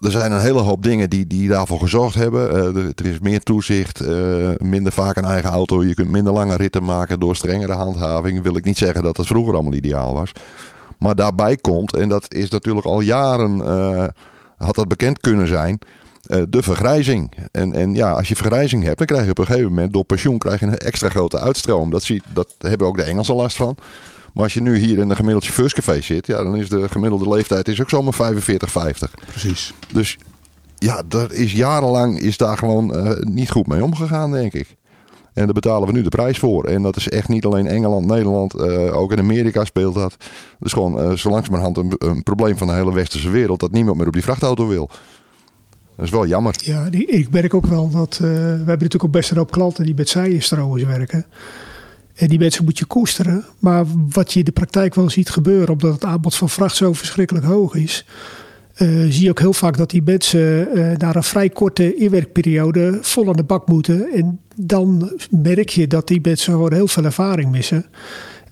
er 0.00 0.10
zijn 0.10 0.32
een 0.32 0.40
hele 0.40 0.60
hoop 0.60 0.82
dingen 0.82 1.10
die, 1.10 1.26
die 1.26 1.48
daarvoor 1.48 1.78
gezorgd 1.78 2.14
hebben. 2.14 2.74
Uh, 2.76 2.84
er, 2.96 3.06
is 3.06 3.18
meer 3.18 3.42
toezicht, 3.42 4.02
uh, 4.02 4.48
minder 4.58 4.92
vaak 4.92 5.16
een 5.16 5.24
eigen 5.24 5.50
auto. 5.50 5.84
Je 5.84 5.94
kunt 5.94 6.10
minder 6.10 6.32
lange 6.32 6.56
ritten 6.56 6.84
maken 6.84 7.20
door 7.20 7.36
strengere 7.36 7.72
handhaving. 7.72 8.42
Wil 8.42 8.56
ik 8.56 8.64
niet 8.64 8.78
zeggen 8.78 9.02
dat 9.02 9.16
het 9.16 9.26
vroeger 9.26 9.54
allemaal 9.54 9.72
ideaal 9.72 10.14
was. 10.14 10.32
Maar 10.98 11.14
daarbij 11.14 11.56
komt, 11.56 11.96
en 11.96 12.08
dat 12.08 12.34
is 12.34 12.50
natuurlijk 12.50 12.86
al 12.86 13.00
jaren, 13.00 13.56
uh, 13.56 14.04
had 14.56 14.74
dat 14.74 14.88
bekend 14.88 15.20
kunnen 15.20 15.46
zijn, 15.46 15.78
de 16.48 16.62
vergrijzing. 16.62 17.32
En, 17.52 17.72
en 17.72 17.94
ja, 17.94 18.12
als 18.12 18.28
je 18.28 18.36
vergrijzing 18.36 18.82
hebt, 18.82 18.98
dan 18.98 19.06
krijg 19.06 19.24
je 19.24 19.30
op 19.30 19.38
een 19.38 19.46
gegeven 19.46 19.68
moment 19.68 19.92
door 19.92 20.04
pensioen 20.04 20.38
krijg 20.38 20.60
je 20.60 20.66
een 20.66 20.78
extra 20.78 21.08
grote 21.08 21.40
uitstroom. 21.40 21.90
Dat, 21.90 22.02
zie, 22.02 22.22
dat 22.32 22.54
hebben 22.58 22.86
ook 22.86 22.96
de 22.96 23.02
Engelsen 23.02 23.34
last 23.34 23.56
van. 23.56 23.76
Maar 24.36 24.44
als 24.44 24.54
je 24.54 24.62
nu 24.62 24.76
hier 24.76 24.98
in 24.98 25.10
een 25.10 25.16
gemiddeld 25.16 25.44
chauffeurscafé 25.44 26.00
zit, 26.00 26.26
ja, 26.26 26.42
dan 26.42 26.56
is 26.56 26.68
de 26.68 26.88
gemiddelde 26.88 27.28
leeftijd 27.28 27.68
is 27.68 27.80
ook 27.80 27.90
zomaar 27.90 28.14
45, 28.14 28.70
50. 28.70 29.10
Precies. 29.26 29.72
Dus 29.92 30.18
ja, 30.78 31.02
er 31.08 31.32
is 31.32 31.52
jarenlang 31.52 32.20
is 32.20 32.36
daar 32.36 32.58
gewoon 32.58 32.96
uh, 32.96 33.10
niet 33.20 33.50
goed 33.50 33.66
mee 33.66 33.84
omgegaan, 33.84 34.32
denk 34.32 34.52
ik. 34.52 34.76
En 35.32 35.44
daar 35.44 35.54
betalen 35.54 35.88
we 35.88 35.94
nu 35.94 36.02
de 36.02 36.08
prijs 36.08 36.38
voor. 36.38 36.64
En 36.64 36.82
dat 36.82 36.96
is 36.96 37.08
echt 37.08 37.28
niet 37.28 37.44
alleen 37.44 37.66
Engeland, 37.66 38.06
Nederland, 38.06 38.54
uh, 38.54 38.96
ook 38.96 39.12
in 39.12 39.18
Amerika 39.18 39.64
speelt 39.64 39.94
dat. 39.94 40.14
Dat 40.58 40.66
is 40.66 40.72
gewoon 40.72 41.10
uh, 41.10 41.16
zo 41.16 41.30
langzamerhand 41.30 41.76
een, 41.76 41.92
een 41.98 42.22
probleem 42.22 42.56
van 42.56 42.66
de 42.66 42.72
hele 42.72 42.92
westerse 42.92 43.30
wereld 43.30 43.60
dat 43.60 43.70
niemand 43.70 43.96
meer 43.96 44.06
op 44.06 44.12
die 44.12 44.22
vrachtauto 44.22 44.66
wil. 44.66 44.90
Dat 45.96 46.04
is 46.04 46.10
wel 46.10 46.26
jammer. 46.26 46.54
Ja, 46.58 46.88
ik 46.90 47.30
merk 47.30 47.54
ook 47.54 47.66
wel 47.66 47.90
dat 47.90 48.18
we 48.18 48.26
hebben 48.26 48.66
natuurlijk 48.66 49.04
ook 49.04 49.10
best 49.10 49.30
een 49.30 49.36
hoop 49.36 49.50
klanten 49.50 49.84
die 49.84 49.94
met 49.94 50.08
zijinstromers 50.08 50.82
werken. 50.82 51.26
En 52.14 52.28
die 52.28 52.38
mensen 52.38 52.64
moet 52.64 52.78
je 52.78 52.84
koesteren. 52.84 53.44
Maar 53.58 53.84
wat 54.08 54.32
je 54.32 54.38
in 54.38 54.44
de 54.44 54.52
praktijk 54.52 54.94
wel 54.94 55.10
ziet 55.10 55.30
gebeuren, 55.30 55.68
omdat 55.68 55.92
het 55.92 56.04
aanbod 56.04 56.34
van 56.34 56.48
vracht 56.48 56.76
zo 56.76 56.92
verschrikkelijk 56.92 57.46
hoog 57.46 57.74
is. 57.74 58.04
Uh, 58.78 58.88
zie 59.10 59.22
je 59.22 59.30
ook 59.30 59.38
heel 59.38 59.52
vaak 59.52 59.76
dat 59.76 59.90
die 59.90 60.02
mensen 60.04 60.68
uh, 60.74 60.96
na 60.96 61.14
een 61.14 61.22
vrij 61.22 61.48
korte 61.48 61.94
inwerkperiode 61.94 62.98
vol 63.00 63.28
aan 63.28 63.36
de 63.36 63.42
bak 63.42 63.68
moeten. 63.68 64.12
En 64.12 64.40
dan 64.56 65.12
merk 65.30 65.68
je 65.68 65.86
dat 65.86 66.08
die 66.08 66.20
mensen 66.22 66.52
gewoon 66.52 66.72
heel 66.72 66.88
veel 66.88 67.04
ervaring 67.04 67.50
missen. 67.50 67.86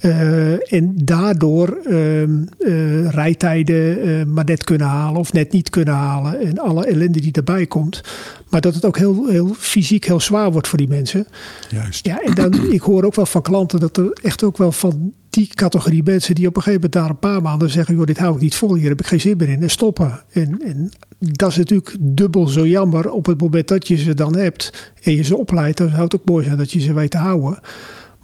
Uh, 0.04 0.72
en 0.72 0.92
daardoor 0.94 1.78
uh, 1.86 3.08
rijtijden 3.10 4.08
uh, 4.08 4.24
maar 4.24 4.44
net 4.44 4.64
kunnen 4.64 4.86
halen 4.86 5.20
of 5.20 5.32
net 5.32 5.52
niet 5.52 5.70
kunnen 5.70 5.94
halen. 5.94 6.40
En 6.40 6.58
alle 6.58 6.86
ellende 6.86 7.20
die 7.20 7.32
erbij 7.32 7.66
komt. 7.66 8.00
Maar 8.48 8.60
dat 8.60 8.74
het 8.74 8.84
ook 8.84 8.98
heel, 8.98 9.26
heel 9.28 9.54
fysiek 9.58 10.04
heel 10.04 10.20
zwaar 10.20 10.52
wordt 10.52 10.68
voor 10.68 10.78
die 10.78 10.88
mensen. 10.88 11.26
Juist. 11.70 12.06
Ja, 12.06 12.20
en 12.20 12.34
dan, 12.34 12.72
ik 12.72 12.80
hoor 12.80 13.04
ook 13.04 13.14
wel 13.14 13.26
van 13.26 13.42
klanten 13.42 13.80
dat 13.80 13.96
er 13.96 14.18
echt 14.22 14.42
ook 14.42 14.56
wel 14.56 14.72
van 14.72 15.12
die 15.30 15.50
categorie 15.54 16.02
mensen 16.02 16.34
die 16.34 16.46
op 16.46 16.56
een 16.56 16.62
gegeven 16.62 16.90
moment 16.90 16.92
daar 16.92 17.10
een 17.10 17.32
paar 17.32 17.42
maanden 17.42 17.70
zeggen: 17.70 17.94
joh, 17.94 18.06
dit 18.06 18.18
hou 18.18 18.34
ik 18.34 18.40
niet 18.40 18.54
vol, 18.54 18.74
hier 18.74 18.88
heb 18.88 19.00
ik 19.00 19.06
geen 19.06 19.20
zin 19.20 19.36
meer 19.36 19.48
in 19.48 19.62
en 19.62 19.70
stoppen. 19.70 20.20
En, 20.32 20.62
en 20.64 20.90
dat 21.18 21.50
is 21.50 21.56
natuurlijk 21.56 21.96
dubbel 22.00 22.46
zo 22.46 22.66
jammer 22.66 23.10
op 23.10 23.26
het 23.26 23.40
moment 23.40 23.68
dat 23.68 23.88
je 23.88 23.96
ze 23.96 24.14
dan 24.14 24.36
hebt 24.36 24.92
en 25.02 25.16
je 25.16 25.22
ze 25.22 25.36
opleidt. 25.36 25.78
Dan 25.78 25.88
zou 25.88 26.02
het 26.02 26.14
ook 26.14 26.24
mooi 26.24 26.44
zijn 26.44 26.56
dat 26.56 26.72
je 26.72 26.80
ze 26.80 26.92
weet 26.92 27.10
te 27.10 27.18
houden. 27.18 27.58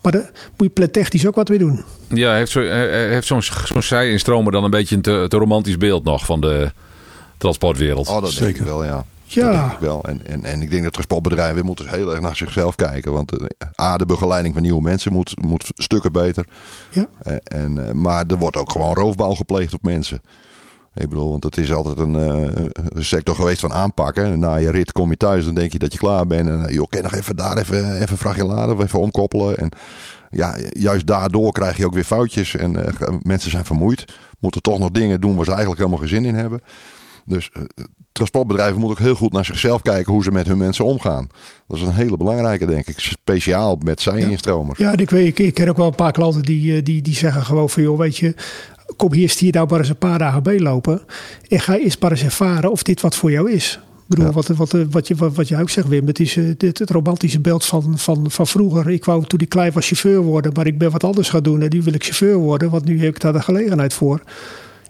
Maar 0.03 0.13
daar 0.13 0.31
moet 0.57 0.67
je 0.67 0.69
plettechnisch 0.69 1.27
ook 1.27 1.35
wat 1.35 1.49
weer 1.49 1.59
doen. 1.59 1.85
Ja, 2.09 2.35
heeft, 2.35 2.51
zo, 2.51 2.61
heeft 2.61 3.27
zo'n 3.27 3.43
zo'n 3.43 3.83
zij-instromer 3.83 4.53
dan 4.53 4.65
een 4.65 4.71
beetje 4.71 4.97
een 4.97 5.03
te, 5.03 5.27
te, 5.29 5.37
romantisch 5.37 5.77
beeld 5.77 6.05
nog 6.05 6.25
van 6.25 6.41
de 6.41 6.73
transportwereld? 7.39 8.09
Oh, 8.09 8.21
dat 8.21 8.31
Zeker. 8.31 8.47
denk 8.47 8.57
ik 8.57 8.65
wel, 8.65 8.85
ja. 8.85 9.05
Ja. 9.25 9.45
Dat 9.45 9.61
denk 9.61 9.73
ik 9.73 9.79
wel. 9.79 10.03
En, 10.05 10.27
en, 10.27 10.45
en 10.45 10.63
ik 10.63 10.71
denk 10.71 10.83
dat 10.83 10.93
transportbedrijven 10.93 11.65
moeten 11.65 11.89
heel 11.89 12.11
erg 12.11 12.21
naar 12.21 12.37
zichzelf 12.37 12.75
kijken. 12.75 13.13
Want 13.13 13.33
A, 13.81 13.97
de 13.97 14.07
begeleiding 14.07 14.55
van 14.55 14.63
nieuwe 14.63 14.83
mensen 14.83 15.13
moet, 15.13 15.43
moet 15.43 15.71
stukken 15.75 16.13
beter. 16.13 16.47
Ja. 16.91 17.09
En, 17.23 17.41
en, 17.45 18.01
maar 18.01 18.25
er 18.27 18.39
wordt 18.39 18.57
ook 18.57 18.73
gewoon 18.73 18.95
roofbouw 18.95 19.35
gepleegd 19.35 19.75
op 19.75 19.83
mensen. 19.83 20.23
Ik 20.95 21.09
bedoel, 21.09 21.31
want 21.31 21.45
het 21.45 21.57
is 21.57 21.73
altijd 21.73 21.99
een, 21.99 22.15
uh, 22.15 22.67
een, 22.73 23.05
sector 23.05 23.35
geweest 23.35 23.61
van 23.61 23.73
aanpakken. 23.73 24.39
Na 24.39 24.55
je 24.55 24.71
rit 24.71 24.93
kom 24.93 25.11
je 25.11 25.17
thuis, 25.17 25.45
dan 25.45 25.55
denk 25.55 25.73
je 25.73 25.79
dat 25.79 25.93
je 25.93 25.99
klaar 25.99 26.27
bent. 26.27 26.49
En 26.49 26.73
joh, 26.73 26.89
kan 26.89 27.03
nog 27.03 27.15
even 27.15 27.37
daar 27.37 27.57
even, 27.57 27.95
even 27.95 28.11
een 28.11 28.19
vrachtje 28.19 28.45
laden 28.45 28.77
of 28.77 28.83
even 28.83 29.01
omkoppelen. 29.01 29.57
En 29.57 29.69
ja, 30.31 30.57
juist 30.71 31.07
daardoor 31.07 31.53
krijg 31.53 31.77
je 31.77 31.87
ook 31.87 31.95
weer 31.95 32.05
foutjes. 32.05 32.57
En 32.57 32.73
uh, 32.77 32.85
mensen 33.23 33.51
zijn 33.51 33.65
vermoeid. 33.65 34.05
Moeten 34.39 34.63
toch 34.63 34.79
nog 34.79 34.91
dingen 34.91 35.21
doen 35.21 35.37
waar 35.37 35.45
ze 35.45 35.51
eigenlijk 35.51 35.81
helemaal 35.81 36.01
geen 36.01 36.17
zin 36.17 36.25
in 36.25 36.35
hebben. 36.35 36.61
Dus 37.25 37.51
uh, 37.53 37.63
transportbedrijven 38.13 38.81
moeten 38.81 38.99
ook 38.99 39.05
heel 39.05 39.15
goed 39.15 39.33
naar 39.33 39.45
zichzelf 39.45 39.83
kijken 39.83 40.13
hoe 40.13 40.23
ze 40.23 40.31
met 40.31 40.47
hun 40.47 40.59
mensen 40.59 40.85
omgaan. 40.85 41.29
Dat 41.67 41.77
is 41.77 41.83
een 41.83 41.93
hele 41.93 42.17
belangrijke, 42.17 42.67
denk 42.67 42.87
ik. 42.87 43.01
Speciaal 43.01 43.77
met 43.85 44.01
zijn 44.01 44.31
instromers. 44.31 44.79
Ja, 44.79 44.97
ik 44.97 45.11
weet, 45.11 45.27
ik, 45.27 45.39
ik 45.39 45.55
ken 45.55 45.69
ook 45.69 45.77
wel 45.77 45.87
een 45.87 45.95
paar 45.95 46.13
klanten 46.13 46.43
die, 46.43 46.83
die, 46.83 47.03
die 47.03 47.15
zeggen 47.15 47.43
gewoon 47.43 47.71
van 47.71 47.83
joh, 47.83 47.99
weet 47.99 48.17
je, 48.17 48.35
kom 48.97 49.13
hier 49.13 49.29
stier 49.29 49.53
nou 49.53 49.69
maar 49.69 49.79
eens 49.79 49.89
een 49.89 49.97
paar 49.97 50.19
dagen 50.19 50.43
bij 50.43 50.61
lopen. 50.61 51.01
En 51.49 51.61
ga 51.61 51.77
eens 51.77 51.99
maar 51.99 52.11
eens 52.11 52.23
ervaren 52.23 52.71
of 52.71 52.83
dit 52.83 53.01
wat 53.01 53.17
voor 53.17 53.31
jou 53.31 53.51
is. 53.51 53.81
Ik 53.83 54.17
bedoel, 54.17 54.27
ja. 54.27 54.33
wat, 54.33 54.47
wat, 54.47 54.77
wat, 54.91 55.09
je, 55.09 55.15
wat, 55.15 55.35
wat 55.35 55.49
je 55.49 55.61
ook 55.61 55.71
zegt, 55.71 55.89
Wim. 55.89 56.07
Het 56.07 56.21
is 56.21 56.37
uh, 56.37 56.55
dit, 56.57 56.79
het 56.79 56.91
romantische 56.91 57.41
beeld 57.41 57.65
van, 57.65 57.99
van, 57.99 58.31
van 58.31 58.47
vroeger. 58.47 58.91
Ik 58.91 59.05
wou 59.05 59.25
toen 59.25 59.41
ik 59.41 59.49
klein 59.49 59.73
was 59.73 59.87
chauffeur 59.87 60.21
worden, 60.21 60.53
maar 60.53 60.67
ik 60.67 60.79
ben 60.79 60.91
wat 60.91 61.05
anders 61.05 61.29
gaan 61.29 61.43
doen. 61.43 61.63
En 61.63 61.69
nu 61.71 61.83
wil 61.83 61.95
ik 61.95 62.05
chauffeur 62.05 62.37
worden, 62.37 62.71
want 62.71 62.85
nu 62.85 63.05
heb 63.05 63.15
ik 63.15 63.21
daar 63.21 63.33
de 63.33 63.43
gelegenheid 63.43 63.95
voor. 63.95 64.23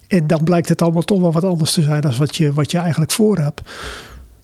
En 0.06 0.26
dan 0.26 0.44
blijkt 0.44 0.68
het 0.68 0.82
allemaal 0.82 1.02
toch 1.02 1.20
wel 1.20 1.32
wat 1.32 1.44
anders 1.44 1.72
te 1.72 1.82
zijn 1.82 2.00
dan 2.00 2.16
wat 2.18 2.36
je, 2.36 2.52
wat 2.52 2.70
je 2.70 2.78
eigenlijk 2.78 3.12
voor 3.12 3.38
hebt. 3.38 3.60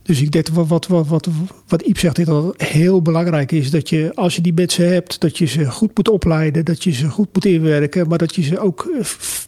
Dus 0.06 0.22
ik 0.22 0.30
denk 0.30 0.48
wat, 0.48 0.86
wat, 0.86 0.86
wat, 0.86 1.28
wat, 1.68 1.82
Iep 1.82 1.98
zegt, 1.98 2.26
dat 2.26 2.62
heel 2.62 3.02
belangrijk 3.02 3.52
is 3.52 3.70
dat 3.70 3.88
je 3.88 4.12
als 4.14 4.36
je 4.36 4.40
die 4.40 4.52
mensen 4.54 4.92
hebt, 4.92 5.20
dat 5.20 5.38
je 5.38 5.46
ze 5.46 5.70
goed 5.70 5.96
moet 5.96 6.08
opleiden, 6.08 6.64
dat 6.64 6.84
je 6.84 6.92
ze 6.92 7.08
goed 7.08 7.28
moet 7.32 7.44
inwerken, 7.44 8.08
maar 8.08 8.18
dat 8.18 8.34
je 8.34 8.42
ze 8.42 8.58
ook 8.58 8.88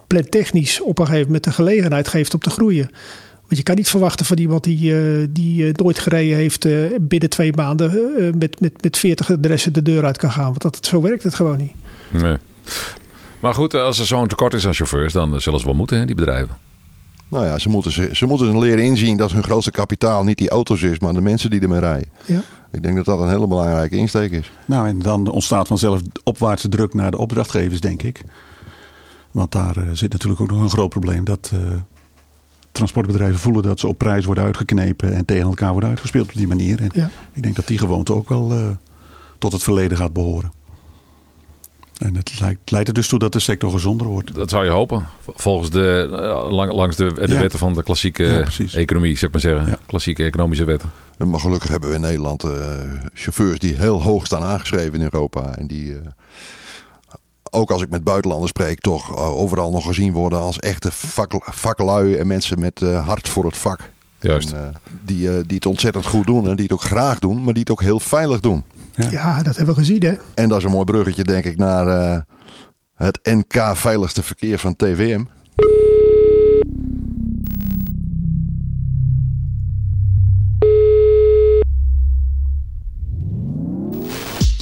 plantechnisch 0.07 0.81
op 0.81 0.99
een 0.99 1.07
gegeven 1.07 1.27
moment 1.27 1.45
de 1.45 1.53
gelegenheid 1.53 2.09
geeft 2.09 2.35
om 2.35 2.41
te 2.41 2.51
groeien. 2.51 2.91
Want 3.41 3.57
je 3.57 3.63
kan 3.63 3.75
niet 3.75 3.89
verwachten 3.89 4.27
van 4.27 4.39
iemand 4.39 4.65
die, 4.65 4.93
uh, 4.93 5.27
die 5.31 5.63
uh, 5.63 5.73
nooit 5.73 5.99
gereden 5.99 6.37
heeft, 6.37 6.67
binnen 7.01 7.31
twee 7.31 7.53
maanden 7.53 8.39
met, 8.39 8.61
met, 8.61 8.83
met 8.83 8.99
40 8.99 9.31
adressen 9.31 9.73
de 9.73 9.83
deur 9.83 10.05
uit 10.05 10.17
kan 10.17 10.31
gaan. 10.31 10.45
Want 10.45 10.63
dat, 10.63 10.87
zo 10.87 11.03
werkt 11.03 11.23
het 11.23 11.35
gewoon 11.35 11.57
niet. 11.57 11.73
Nee. 12.11 12.37
Maar 13.41 13.55
goed, 13.55 13.75
als 13.75 13.99
er 13.99 14.07
zo'n 14.07 14.29
tekort 14.29 14.55
is 14.55 14.67
aan 14.67 14.75
chauffeurs, 14.75 15.13
dan 15.13 15.41
zullen 15.41 15.61
ze 15.61 15.67
wel 15.67 15.75
moeten, 15.75 15.99
hè, 15.99 16.05
die 16.05 16.15
bedrijven. 16.15 16.57
Nou 17.29 17.45
ja, 17.45 17.59
ze 17.59 17.69
moeten, 17.69 17.93
ze, 17.93 18.11
ze 18.13 18.27
moeten 18.27 18.59
leren 18.59 18.85
inzien 18.85 19.17
dat 19.17 19.33
hun 19.33 19.43
grootste 19.43 19.71
kapitaal 19.71 20.25
niet 20.25 20.39
die 20.39 20.51
auto's 20.51 20.83
is, 20.83 20.99
maar 20.99 21.13
de 21.13 21.21
mensen 21.21 21.51
die 21.51 21.61
ermee 21.61 21.81
rijden. 21.81 22.09
Ja. 22.27 22.41
Ik 22.73 22.83
denk 22.83 22.97
dat 22.97 23.05
dat 23.05 23.21
een 23.21 23.29
hele 23.29 23.47
belangrijke 23.47 23.97
insteek 23.97 24.31
is. 24.33 24.53
Nou, 24.65 24.89
en 24.89 24.99
dan 24.99 25.31
ontstaat 25.31 25.67
vanzelf 25.67 26.01
opwaartse 26.25 26.69
druk 26.69 26.95
naar 26.95 27.11
de 27.11 27.19
opdrachtgevers, 27.19 27.81
denk 27.81 28.03
ik. 28.03 28.23
Want 29.31 29.53
daar 29.53 29.79
uh, 29.79 29.85
zit 29.93 30.13
natuurlijk 30.13 30.41
ook 30.41 30.51
nog 30.51 30.61
een 30.61 30.71
groot 30.71 30.89
probleem. 30.89 31.25
Dat 31.25 31.51
uh, 31.55 31.61
transportbedrijven 32.73 33.39
voelen 33.39 33.63
dat 33.63 33.81
ze 33.81 33.87
op 33.87 33.99
prijs 33.99 34.25
worden 34.25 34.45
uitgeknepen 34.45 35.13
en 35.13 35.25
tegen 35.25 35.47
elkaar 35.47 35.73
worden 35.73 35.89
uitgespeeld 35.89 36.29
op 36.29 36.35
die 36.35 36.49
manier. 36.49 36.81
En 36.81 36.91
ja. 36.93 37.11
ik 37.33 37.43
denk 37.43 37.57
dat 37.57 37.67
die 37.67 37.79
gewoonte 37.79 38.15
ook 38.15 38.29
wel 38.29 38.53
uh, 38.53 38.69
tot 39.39 39.53
het 39.53 39.63
verleden 39.63 39.97
gaat 39.97 40.13
behoren. 40.13 40.53
En 41.99 42.17
het 42.17 42.41
leidt, 42.41 42.71
leidt 42.71 42.89
er 42.89 42.95
dus 42.95 43.09
toe 43.09 43.19
dat 43.19 43.33
de 43.33 43.39
sector 43.39 43.71
gezonder 43.71 44.07
wordt. 44.07 44.35
Dat 44.35 44.51
zou 44.51 44.65
je 44.65 44.71
hopen. 44.71 45.07
Volgens 45.35 45.71
de, 45.71 46.09
lang, 46.51 46.73
langs 46.73 46.97
de, 46.97 47.13
de 47.13 47.33
ja. 47.33 47.41
wetten 47.41 47.59
van 47.59 47.75
de 47.75 47.83
klassieke 47.83 48.25
ja, 48.25 48.67
economie, 48.73 49.19
zeg 49.19 49.31
maar 49.31 49.41
zeggen. 49.41 49.69
Ja. 49.69 49.79
Klassieke 49.87 50.25
economische 50.25 50.65
wetten. 50.65 50.91
Maar 51.27 51.41
gelukkig 51.41 51.69
hebben 51.69 51.89
we 51.89 51.95
in 51.95 52.01
Nederland 52.01 52.45
uh, 52.45 52.51
chauffeurs 53.15 53.59
die 53.59 53.75
heel 53.75 54.03
hoog 54.03 54.27
staan 54.27 54.43
aangeschreven 54.43 54.95
in 54.95 55.03
Europa. 55.03 55.57
En 55.57 55.67
die, 55.67 55.91
uh, 55.91 55.97
ook 57.51 57.71
als 57.71 57.83
ik 57.83 57.91
met 57.91 58.05
buitenlanders 58.05 58.51
spreek, 58.51 58.81
toch 58.81 59.11
uh, 59.11 59.37
overal 59.37 59.71
nog 59.71 59.87
gezien 59.87 60.13
worden 60.13 60.39
als 60.39 60.59
echte 60.59 60.93
vak, 60.93 61.33
vaklui 61.41 62.15
en 62.15 62.27
mensen 62.27 62.61
met 62.61 62.81
hart 62.81 63.29
voor 63.29 63.45
het 63.45 63.57
vak. 63.57 63.91
Juist. 64.21 64.53
En, 64.53 64.75
die, 65.05 65.47
die 65.47 65.57
het 65.57 65.67
ontzettend 65.67 66.07
goed 66.07 66.27
doen 66.27 66.49
en 66.49 66.57
die 66.57 66.65
het 66.65 66.73
ook 66.73 66.83
graag 66.83 67.19
doen, 67.19 67.45
maar 67.45 67.53
die 67.53 67.63
het 67.63 67.71
ook 67.71 67.83
heel 67.83 68.01
veilig 68.01 68.41
doen. 68.41 68.65
Ja. 69.11 69.43
dat 69.43 69.57
hebben 69.57 69.75
we 69.75 69.81
gezien 69.81 70.03
hè. 70.03 70.15
En 70.35 70.49
dat 70.49 70.59
is 70.59 70.65
een 70.65 70.71
mooi 70.71 70.85
bruggetje 70.85 71.25
denk 71.25 71.45
ik 71.45 71.57
naar 71.57 71.87
uh, 71.87 72.21
het 72.95 73.19
NK 73.23 73.77
Veiligste 73.77 74.23
Verkeer 74.23 74.59
van 74.59 74.77
TVM. 74.77 75.25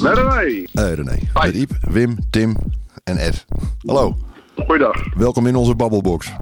Met 0.02 0.18
René. 0.18 0.66
Hey 0.72 0.94
René. 0.94 1.18
Met 1.32 1.54
Iep, 1.54 1.70
Wim, 1.80 2.18
Tim 2.30 2.56
en 3.04 3.16
Ed. 3.16 3.44
Hallo. 3.86 4.16
Goeiedag. 4.66 5.14
Welkom 5.14 5.46
in 5.46 5.56
onze 5.56 5.74
babbelbox. 5.74 6.26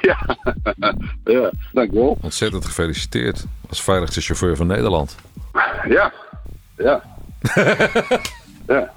ja. 0.00 0.36
ja, 1.24 1.50
dankjewel. 1.72 2.18
Ontzettend 2.20 2.64
gefeliciteerd 2.64 3.44
als 3.68 3.82
veiligste 3.82 4.20
chauffeur 4.20 4.56
van 4.56 4.66
Nederland. 4.66 5.16
Ja, 5.88 6.12
ja. 6.76 7.02
Ja. 8.66 8.92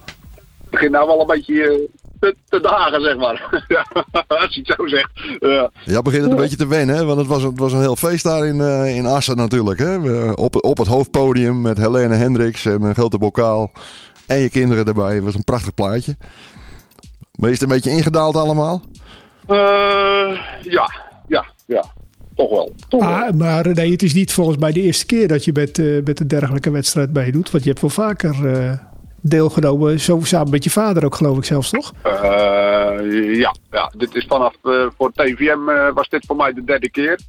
Het 0.62 0.70
begint 0.70 0.92
nou 0.92 1.08
wel 1.08 1.22
een 1.22 1.28
beetje 1.28 1.64
eh, 1.64 2.00
te, 2.20 2.36
te 2.50 2.60
dagen, 2.60 3.02
zeg 3.02 3.18
maar. 3.18 3.64
ja, 3.68 3.86
als 4.28 4.56
je 4.56 4.62
het 4.64 4.76
zo 4.78 4.88
zegt. 4.88 5.10
Ja, 5.40 5.72
ja 5.84 6.02
begint 6.02 6.24
het 6.24 6.32
een 6.32 6.38
beetje 6.38 6.56
te 6.58 6.68
wennen, 6.68 6.96
hè? 6.96 7.06
want 7.06 7.20
het 7.20 7.28
was, 7.28 7.44
het 7.44 7.60
was 7.60 7.74
een 7.74 7.82
heel 7.82 7.96
feest 7.96 8.24
daar 8.24 8.46
in, 8.46 8.56
uh, 8.56 8.96
in 8.96 9.06
Assen 9.06 9.38
natuurlijk. 9.38 9.80
Hè? 9.80 10.32
Op, 10.32 10.64
op 10.64 10.78
het 10.78 10.88
hoofdpodium 10.88 11.62
met 11.62 11.78
Helene 11.78 12.16
Hendricks 12.16 12.66
en 12.66 12.82
een 12.82 12.94
grote 12.96 13.18
bokaal. 13.18 13.72
En 14.28 14.38
je 14.38 14.50
kinderen 14.50 14.86
erbij. 14.86 15.16
Het 15.16 15.24
was 15.24 15.36
een 15.36 15.44
prachtig 15.44 15.74
plaatje. 15.74 16.18
Maar 17.40 17.50
is 17.50 17.60
het 17.60 17.70
een 17.70 17.76
beetje 17.76 17.92
ingedaald 17.92 18.36
allemaal? 18.36 18.82
Uh, 19.48 20.40
ja, 20.62 20.92
ja, 21.28 21.46
ja. 21.66 21.84
Toch 22.40 22.50
wel. 22.50 22.72
Toch 22.88 23.02
ah, 23.02 23.20
wel. 23.20 23.34
Maar 23.34 23.74
nee, 23.74 23.92
het 23.92 24.04
is 24.04 24.14
niet 24.14 24.34
volgens 24.34 24.58
mij 24.58 24.72
de 24.72 24.82
eerste 24.82 25.06
keer 25.06 25.28
dat 25.28 25.46
je 25.46 25.52
met, 25.54 25.78
uh, 25.78 26.04
met 26.04 26.20
een 26.20 26.28
dergelijke 26.28 26.72
wedstrijd 26.72 27.14
meedoet. 27.14 27.52
Want 27.52 27.64
je 27.64 27.70
hebt 27.70 27.82
wel 27.82 27.90
vaker 27.90 28.36
uh, 28.44 28.72
deelgenomen, 29.22 30.00
zo 30.00 30.20
samen 30.24 30.50
met 30.50 30.64
je 30.64 30.70
vader 30.70 31.06
ook 31.06 31.16
geloof 31.16 31.38
ik 31.38 31.46
zelfs, 31.46 31.70
toch? 31.70 31.94
ja, 32.04 33.56
ja, 33.72 33.92
dit 33.98 34.16
is 34.16 34.26
vanaf, 34.26 34.54
voor 34.98 35.12
TVM 35.12 35.94
was 35.94 36.10
dit 36.10 36.26
voor 36.26 36.36
mij 36.36 36.54
de 36.54 36.64
derde 36.64 36.90
keer. 36.90 37.20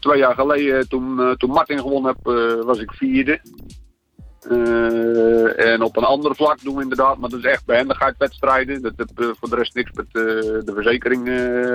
Twee 0.00 0.18
jaar 0.18 0.34
geleden, 0.34 0.88
toen, 0.88 1.34
toen 1.36 1.50
Martin 1.50 1.78
gewonnen 1.78 2.14
heb, 2.16 2.34
was 2.64 2.78
ik 2.78 2.92
vierde. 2.92 3.40
Uh, 4.50 5.72
en 5.72 5.82
op 5.82 5.96
een 5.96 6.04
ander 6.04 6.34
vlak 6.34 6.62
doen 6.62 6.76
we 6.76 6.82
inderdaad, 6.82 7.18
maar 7.18 7.30
dat 7.30 7.38
is 7.38 7.44
echt 7.44 7.66
behendigheidswedstrijden. 7.66 8.82
Dat 8.82 8.92
heeft 8.96 9.20
uh, 9.20 9.28
voor 9.40 9.50
de 9.50 9.56
rest 9.56 9.74
niks 9.74 9.90
met 9.92 10.06
uh, 10.06 10.22
de 10.64 10.72
verzekering 10.74 11.26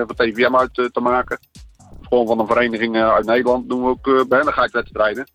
van 0.08 0.16
TVM 0.16 0.56
uit 0.56 0.74
te 0.74 1.00
maken. 1.02 1.40
Gewoon 2.08 2.28
van 2.28 2.40
een 2.40 2.48
vereniging 2.48 2.98
uit 2.98 3.26
Nederland 3.26 3.70
doen 3.70 3.84
we 3.84 3.90
ook 3.90 4.28
behendigheidswedstrijden. 4.28 5.28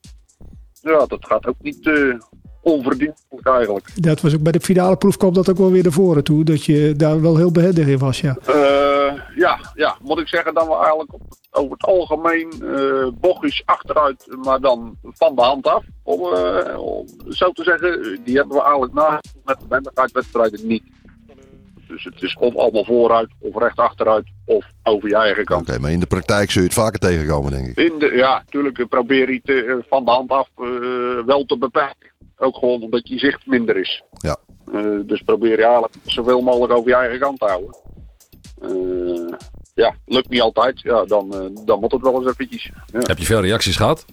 Ja, 0.82 1.06
dat 1.06 1.26
gaat 1.26 1.46
ook 1.46 1.60
niet 1.60 1.90
onverdienstelijk 2.62 3.46
eigenlijk. 3.46 3.90
Dat 3.94 4.20
was 4.20 4.34
ook 4.34 4.42
bij 4.42 4.52
de 4.52 4.60
finale 4.60 4.96
proef 4.96 5.16
kwam 5.16 5.32
dat 5.32 5.50
ook 5.50 5.58
wel 5.58 5.70
weer 5.70 5.82
naar 5.82 5.92
voren 5.92 6.24
toe, 6.24 6.44
dat 6.44 6.64
je 6.64 6.94
daar 6.96 7.20
wel 7.20 7.36
heel 7.36 7.52
behendig 7.52 7.86
in 7.86 7.98
was, 7.98 8.20
ja. 8.20 8.36
ja, 9.34 9.58
ja, 9.74 9.96
moet 10.02 10.18
ik 10.18 10.28
zeggen 10.28 10.54
dan 10.54 10.66
we 10.66 10.74
eigenlijk 10.74 11.14
op, 11.14 11.22
over 11.50 11.72
het 11.72 11.84
algemeen 11.84 12.52
uh, 12.62 13.08
bochtjes 13.20 13.62
achteruit, 13.64 14.26
maar 14.42 14.60
dan 14.60 14.98
van 15.02 15.34
de 15.34 15.42
hand 15.42 15.66
af. 15.66 15.84
Om, 16.02 16.20
uh, 16.20 16.78
om 16.78 17.06
zo 17.28 17.50
te 17.50 17.62
zeggen, 17.62 18.20
die 18.24 18.36
hebben 18.36 18.56
we 18.56 18.62
eigenlijk 18.62 18.92
na 18.92 19.20
met 19.44 19.60
de 19.60 19.66
behendigheidswedstrijden 19.66 20.66
niet. 20.66 20.82
Dus 21.90 22.04
het 22.04 22.22
is 22.22 22.36
of 22.38 22.56
allemaal 22.56 22.84
vooruit, 22.84 23.28
of 23.38 23.56
recht 23.56 23.78
achteruit, 23.78 24.26
of 24.44 24.66
over 24.82 25.08
je 25.08 25.16
eigen 25.16 25.44
kant. 25.44 25.60
Oké, 25.60 25.70
okay, 25.70 25.82
maar 25.82 25.92
in 25.92 26.00
de 26.00 26.06
praktijk 26.06 26.50
zul 26.50 26.62
je 26.62 26.68
het 26.68 26.76
vaker 26.76 26.98
tegenkomen, 26.98 27.50
denk 27.50 27.66
ik. 27.66 27.76
In 27.76 27.98
de, 27.98 28.12
ja, 28.14 28.38
natuurlijk 28.38 28.88
probeer 28.88 29.30
je 29.30 29.40
het 29.42 29.48
uh, 29.48 29.74
van 29.88 30.04
de 30.04 30.10
hand 30.10 30.30
af 30.30 30.48
wel 31.26 31.44
te 31.44 31.58
beperken. 31.58 32.10
Ook 32.36 32.56
gewoon 32.56 32.82
omdat 32.82 33.08
je 33.08 33.18
zicht 33.18 33.46
minder 33.46 33.76
is. 33.76 34.02
Ja. 34.18 34.36
dus 35.06 35.22
probeer 35.22 35.58
je 35.58 35.64
eigenlijk 35.64 35.94
zoveel 36.04 36.40
mogelijk 36.40 36.72
over 36.72 36.88
je 36.88 36.96
eigen 36.96 37.18
kant 37.18 37.38
te 37.38 37.44
houden. 37.44 37.76
Uh, 38.62 39.32
ja, 39.74 39.94
lukt 40.06 40.28
niet 40.28 40.40
altijd. 40.40 40.80
Ja, 40.80 41.04
dan, 41.04 41.34
uh, 41.34 41.66
dan 41.66 41.80
moet 41.80 41.92
het 41.92 42.02
wel 42.02 42.14
eens 42.14 42.26
eventjes. 42.26 42.70
Ja. 42.86 42.98
Heb 43.02 43.18
je 43.18 43.24
veel 43.24 43.40
reacties 43.40 43.76
gehad? 43.76 44.04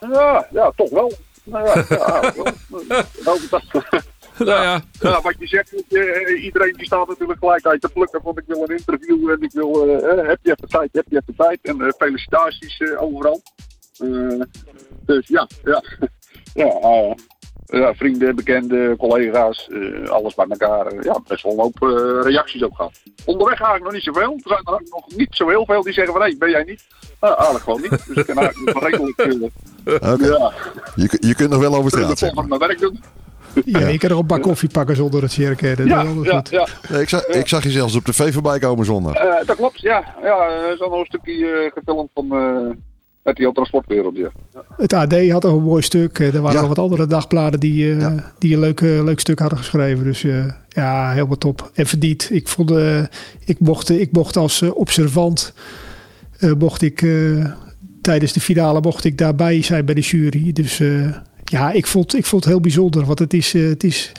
Ja, 0.00 0.48
ja 0.52 0.72
toch 0.76 0.90
wel. 0.90 1.12
Nou 1.44 1.66
ja, 1.66 1.84
ja 1.88 2.32
wel. 3.24 3.38
Nou 4.38 4.62
ja. 4.62 4.80
ja, 5.00 5.20
wat 5.20 5.34
je 5.38 5.46
zegt, 5.46 5.72
uh, 5.88 6.44
iedereen 6.44 6.72
die 6.72 6.86
staat 6.86 7.08
natuurlijk 7.08 7.38
gelijk 7.38 7.66
uit 7.66 7.80
te 7.80 7.88
plukken 7.88 8.20
van 8.22 8.36
ik 8.36 8.44
wil 8.46 8.62
een 8.62 8.76
interview 8.76 9.30
en 9.30 9.42
ik 9.42 9.52
wil, 9.52 9.88
uh, 9.88 10.28
heb 10.28 10.38
je 10.42 10.50
even 10.50 10.68
tijd, 10.68 10.88
heb 10.92 11.04
je 11.08 11.16
even 11.16 11.34
tijd 11.36 11.58
en 11.62 11.76
uh, 11.80 11.88
felicitaties 11.98 12.82
overal. 12.96 13.42
dus 15.06 15.28
ja, 15.28 15.46
ja, 15.64 15.82
ja 16.54 17.14
ja, 17.68 17.94
vrienden, 17.94 18.36
bekenden, 18.36 18.96
collega's, 18.96 19.68
uh, 19.70 20.08
alles 20.08 20.34
bij 20.34 20.46
elkaar. 20.48 20.94
Uh, 20.94 21.02
ja, 21.02 21.20
best 21.26 21.42
wel 21.42 21.52
een 21.52 21.58
hoop 21.58 21.82
uh, 21.82 22.22
reacties 22.22 22.62
ook 22.62 22.76
gehad. 22.76 22.92
Onderweg 23.24 23.60
eigenlijk 23.60 23.84
nog 23.84 23.92
niet 23.92 24.02
zoveel. 24.02 24.32
Er 24.32 24.40
zijn 24.44 24.60
er 24.64 24.82
nog 24.90 25.16
niet 25.16 25.28
zo 25.30 25.48
heel 25.48 25.64
veel 25.64 25.82
die 25.82 25.92
zeggen 25.92 26.12
van, 26.12 26.22
hé, 26.22 26.36
ben 26.38 26.50
jij 26.50 26.62
niet? 26.62 26.84
Nou, 27.20 27.34
eigenlijk 27.34 27.64
gewoon 27.64 27.80
niet. 27.80 28.06
Dus 28.06 28.16
ik 28.16 28.26
kan 28.26 28.38
eigenlijk 28.38 28.78
redelijk... 28.78 29.52
okay. 30.12 30.28
ja. 30.28 30.52
je, 30.94 31.16
je 31.20 31.34
kunt 31.34 31.50
nog 31.50 31.60
wel 31.60 31.74
over 31.74 31.90
straat, 31.90 32.34
maar. 32.34 32.46
mijn 32.46 32.60
werk 32.60 32.78
doen. 32.78 33.00
Ja, 33.64 33.88
je 33.88 33.98
kan 33.98 34.10
nog 34.10 34.18
een 34.18 34.26
bak 34.26 34.42
koffie 34.42 34.68
pakken 34.68 34.96
zonder 34.96 35.22
het. 35.22 35.36
Dat 35.36 35.86
ja, 35.86 36.02
ja, 36.22 36.42
ja. 36.50 36.66
Nee, 36.90 37.00
ik, 37.00 37.08
zag, 37.08 37.26
ik 37.26 37.48
zag 37.48 37.62
je 37.62 37.70
zelfs 37.70 37.94
op 37.94 38.04
tv 38.04 38.32
voorbij 38.32 38.58
komen 38.58 38.84
zondag. 38.84 39.44
dat 39.44 39.56
klopt, 39.56 39.80
ja. 39.80 40.04
ja 40.22 40.48
er 40.48 40.72
is 40.72 40.80
al 40.80 40.90
nog 40.90 40.98
een 40.98 41.06
stukje 41.06 41.70
gefilmd 41.74 42.10
van 42.14 42.28
met 43.28 43.36
die 43.36 43.52
transportwereld, 43.52 44.16
ja. 44.16 44.30
Het 44.76 44.92
AD 44.92 45.28
had 45.30 45.44
ook 45.44 45.56
een 45.56 45.64
mooi 45.64 45.82
stuk. 45.82 46.18
Er 46.18 46.32
waren 46.32 46.52
ja. 46.52 46.60
nog 46.60 46.68
wat 46.68 46.78
andere 46.78 47.06
dagbladen 47.06 47.60
die, 47.60 47.84
uh, 47.84 48.00
ja. 48.00 48.32
die 48.38 48.54
een 48.54 48.60
leuk, 48.60 48.80
leuk 48.80 49.20
stuk 49.20 49.38
hadden 49.38 49.58
geschreven. 49.58 50.04
Dus 50.04 50.22
uh, 50.22 50.44
ja, 50.68 51.12
helemaal 51.12 51.38
top. 51.38 51.70
En 51.74 51.86
verdiend. 51.86 52.28
Ik, 52.30 52.48
vond, 52.48 52.72
ik, 53.44 53.60
mocht, 53.60 53.90
ik 53.90 54.12
mocht 54.12 54.36
als 54.36 54.62
observant, 54.62 55.54
mocht 56.58 56.82
ik, 56.82 57.06
tijdens 58.02 58.32
de 58.32 58.40
finale 58.40 58.80
mocht 58.80 59.04
ik 59.04 59.18
daarbij 59.18 59.62
zijn 59.62 59.84
bij 59.84 59.94
de 59.94 60.00
jury. 60.00 60.52
Dus 60.52 60.82
ja, 61.48 61.72
ik 61.72 61.86
vond, 61.86 62.16
ik 62.16 62.26
vond 62.26 62.44
het 62.44 62.52
heel 62.52 62.62
bijzonder. 62.62 63.04
Want 63.04 63.18
het 63.18 63.34
is... 63.34 63.52
het 63.52 63.84
is 63.84 64.12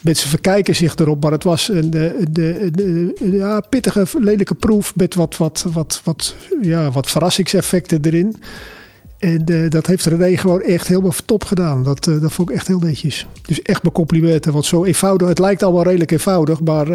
Mensen 0.00 0.28
verkijken 0.28 0.76
zich 0.76 0.96
erop, 0.96 1.22
maar 1.22 1.32
het 1.32 1.44
was 1.44 1.68
een, 1.68 1.90
de, 2.30 3.14
ja, 3.32 3.60
pittige, 3.60 4.06
lelijke 4.18 4.54
proef 4.54 4.96
met 4.96 5.14
wat, 5.14 5.36
wat, 5.36 5.66
wat, 5.72 6.00
wat, 6.04 6.34
ja, 6.62 6.90
wat 6.90 7.10
verrassingseffecten 7.10 7.98
erin. 8.02 8.36
En 9.18 9.42
uh, 9.50 9.70
dat 9.70 9.86
heeft 9.86 10.06
René 10.06 10.36
gewoon 10.36 10.62
echt 10.62 10.88
helemaal 10.88 11.12
top 11.24 11.44
gedaan. 11.44 11.82
Dat, 11.82 12.04
dat 12.04 12.32
vond 12.32 12.50
ik 12.50 12.56
echt 12.56 12.66
heel 12.66 12.78
netjes. 12.78 13.26
Dus 13.42 13.62
echt 13.62 13.82
mijn 13.82 13.94
complimenten. 13.94 14.52
Want 14.52 14.64
zo 14.64 14.84
eenvoudig, 14.84 15.28
het 15.28 15.38
lijkt 15.38 15.62
allemaal 15.62 15.82
redelijk 15.82 16.10
eenvoudig, 16.10 16.60
maar 16.60 16.86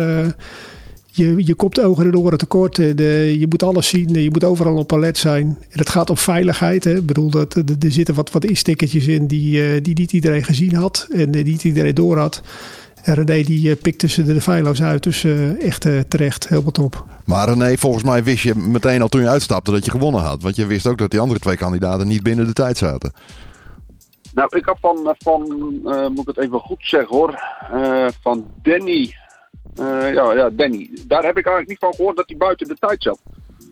je, 1.19 1.45
je 1.45 1.55
komt 1.55 1.79
ogen 1.79 2.05
en 2.05 2.17
oren 2.17 2.37
tekort. 2.37 2.75
De, 2.75 3.35
je 3.39 3.45
moet 3.49 3.63
alles 3.63 3.87
zien, 3.87 4.13
je 4.13 4.31
moet 4.31 4.43
overal 4.43 4.75
op 4.75 4.87
palet 4.87 5.17
zijn. 5.17 5.45
En 5.69 5.79
het 5.79 5.89
gaat 5.89 6.09
om 6.09 6.17
veiligheid. 6.17 6.83
Hè. 6.83 6.95
Ik 6.95 7.05
bedoel, 7.05 7.29
dat, 7.29 7.55
er 7.55 7.91
zitten 7.91 8.15
wat, 8.15 8.31
wat 8.31 8.45
instickertjes 8.45 9.07
in 9.07 9.27
die, 9.27 9.81
die 9.81 9.97
niet 9.97 10.13
iedereen 10.13 10.43
gezien 10.43 10.75
had 10.75 11.07
en 11.11 11.31
die 11.31 11.43
niet 11.43 11.63
iedereen 11.63 11.95
door 11.95 12.17
had. 12.17 12.41
En 13.03 13.13
René 13.13 13.43
die 13.43 13.75
pikt 13.75 13.99
tussen 13.99 14.25
de 14.25 14.41
feilloos 14.41 14.81
uit. 14.81 15.03
Dus 15.03 15.23
uh, 15.23 15.63
echt 15.63 15.85
uh, 15.85 15.99
terecht, 15.99 16.47
helemaal 16.47 16.71
top. 16.71 17.05
Maar 17.25 17.49
René, 17.49 17.77
volgens 17.77 18.03
mij 18.03 18.23
wist 18.23 18.43
je 18.43 18.55
meteen 18.55 19.01
al 19.01 19.07
toen 19.07 19.21
je 19.21 19.29
uitstapte 19.29 19.71
dat 19.71 19.85
je 19.85 19.91
gewonnen 19.91 20.21
had. 20.21 20.41
Want 20.41 20.55
je 20.55 20.65
wist 20.65 20.87
ook 20.87 20.97
dat 20.97 21.11
die 21.11 21.19
andere 21.19 21.39
twee 21.39 21.57
kandidaten 21.57 22.07
niet 22.07 22.23
binnen 22.23 22.45
de 22.45 22.53
tijd 22.53 22.77
zaten. 22.77 23.11
Nou, 24.33 24.57
ik 24.57 24.65
heb 24.65 24.77
van, 24.81 25.15
van 25.19 25.71
uh, 25.85 26.07
moet 26.07 26.19
ik 26.19 26.35
het 26.35 26.37
even 26.37 26.59
goed 26.59 26.79
zeggen 26.79 27.15
hoor, 27.15 27.39
van 28.21 28.45
Danny. 28.61 29.13
Ja, 29.75 30.33
ja, 30.33 30.49
Danny. 30.49 30.89
Daar 31.07 31.23
heb 31.23 31.37
ik 31.37 31.45
eigenlijk 31.45 31.67
niet 31.67 31.79
van 31.79 31.93
gehoord 31.93 32.15
dat 32.15 32.27
hij 32.29 32.37
buiten 32.37 32.67
de 32.67 32.75
tijd 32.75 33.03
zat. 33.03 33.21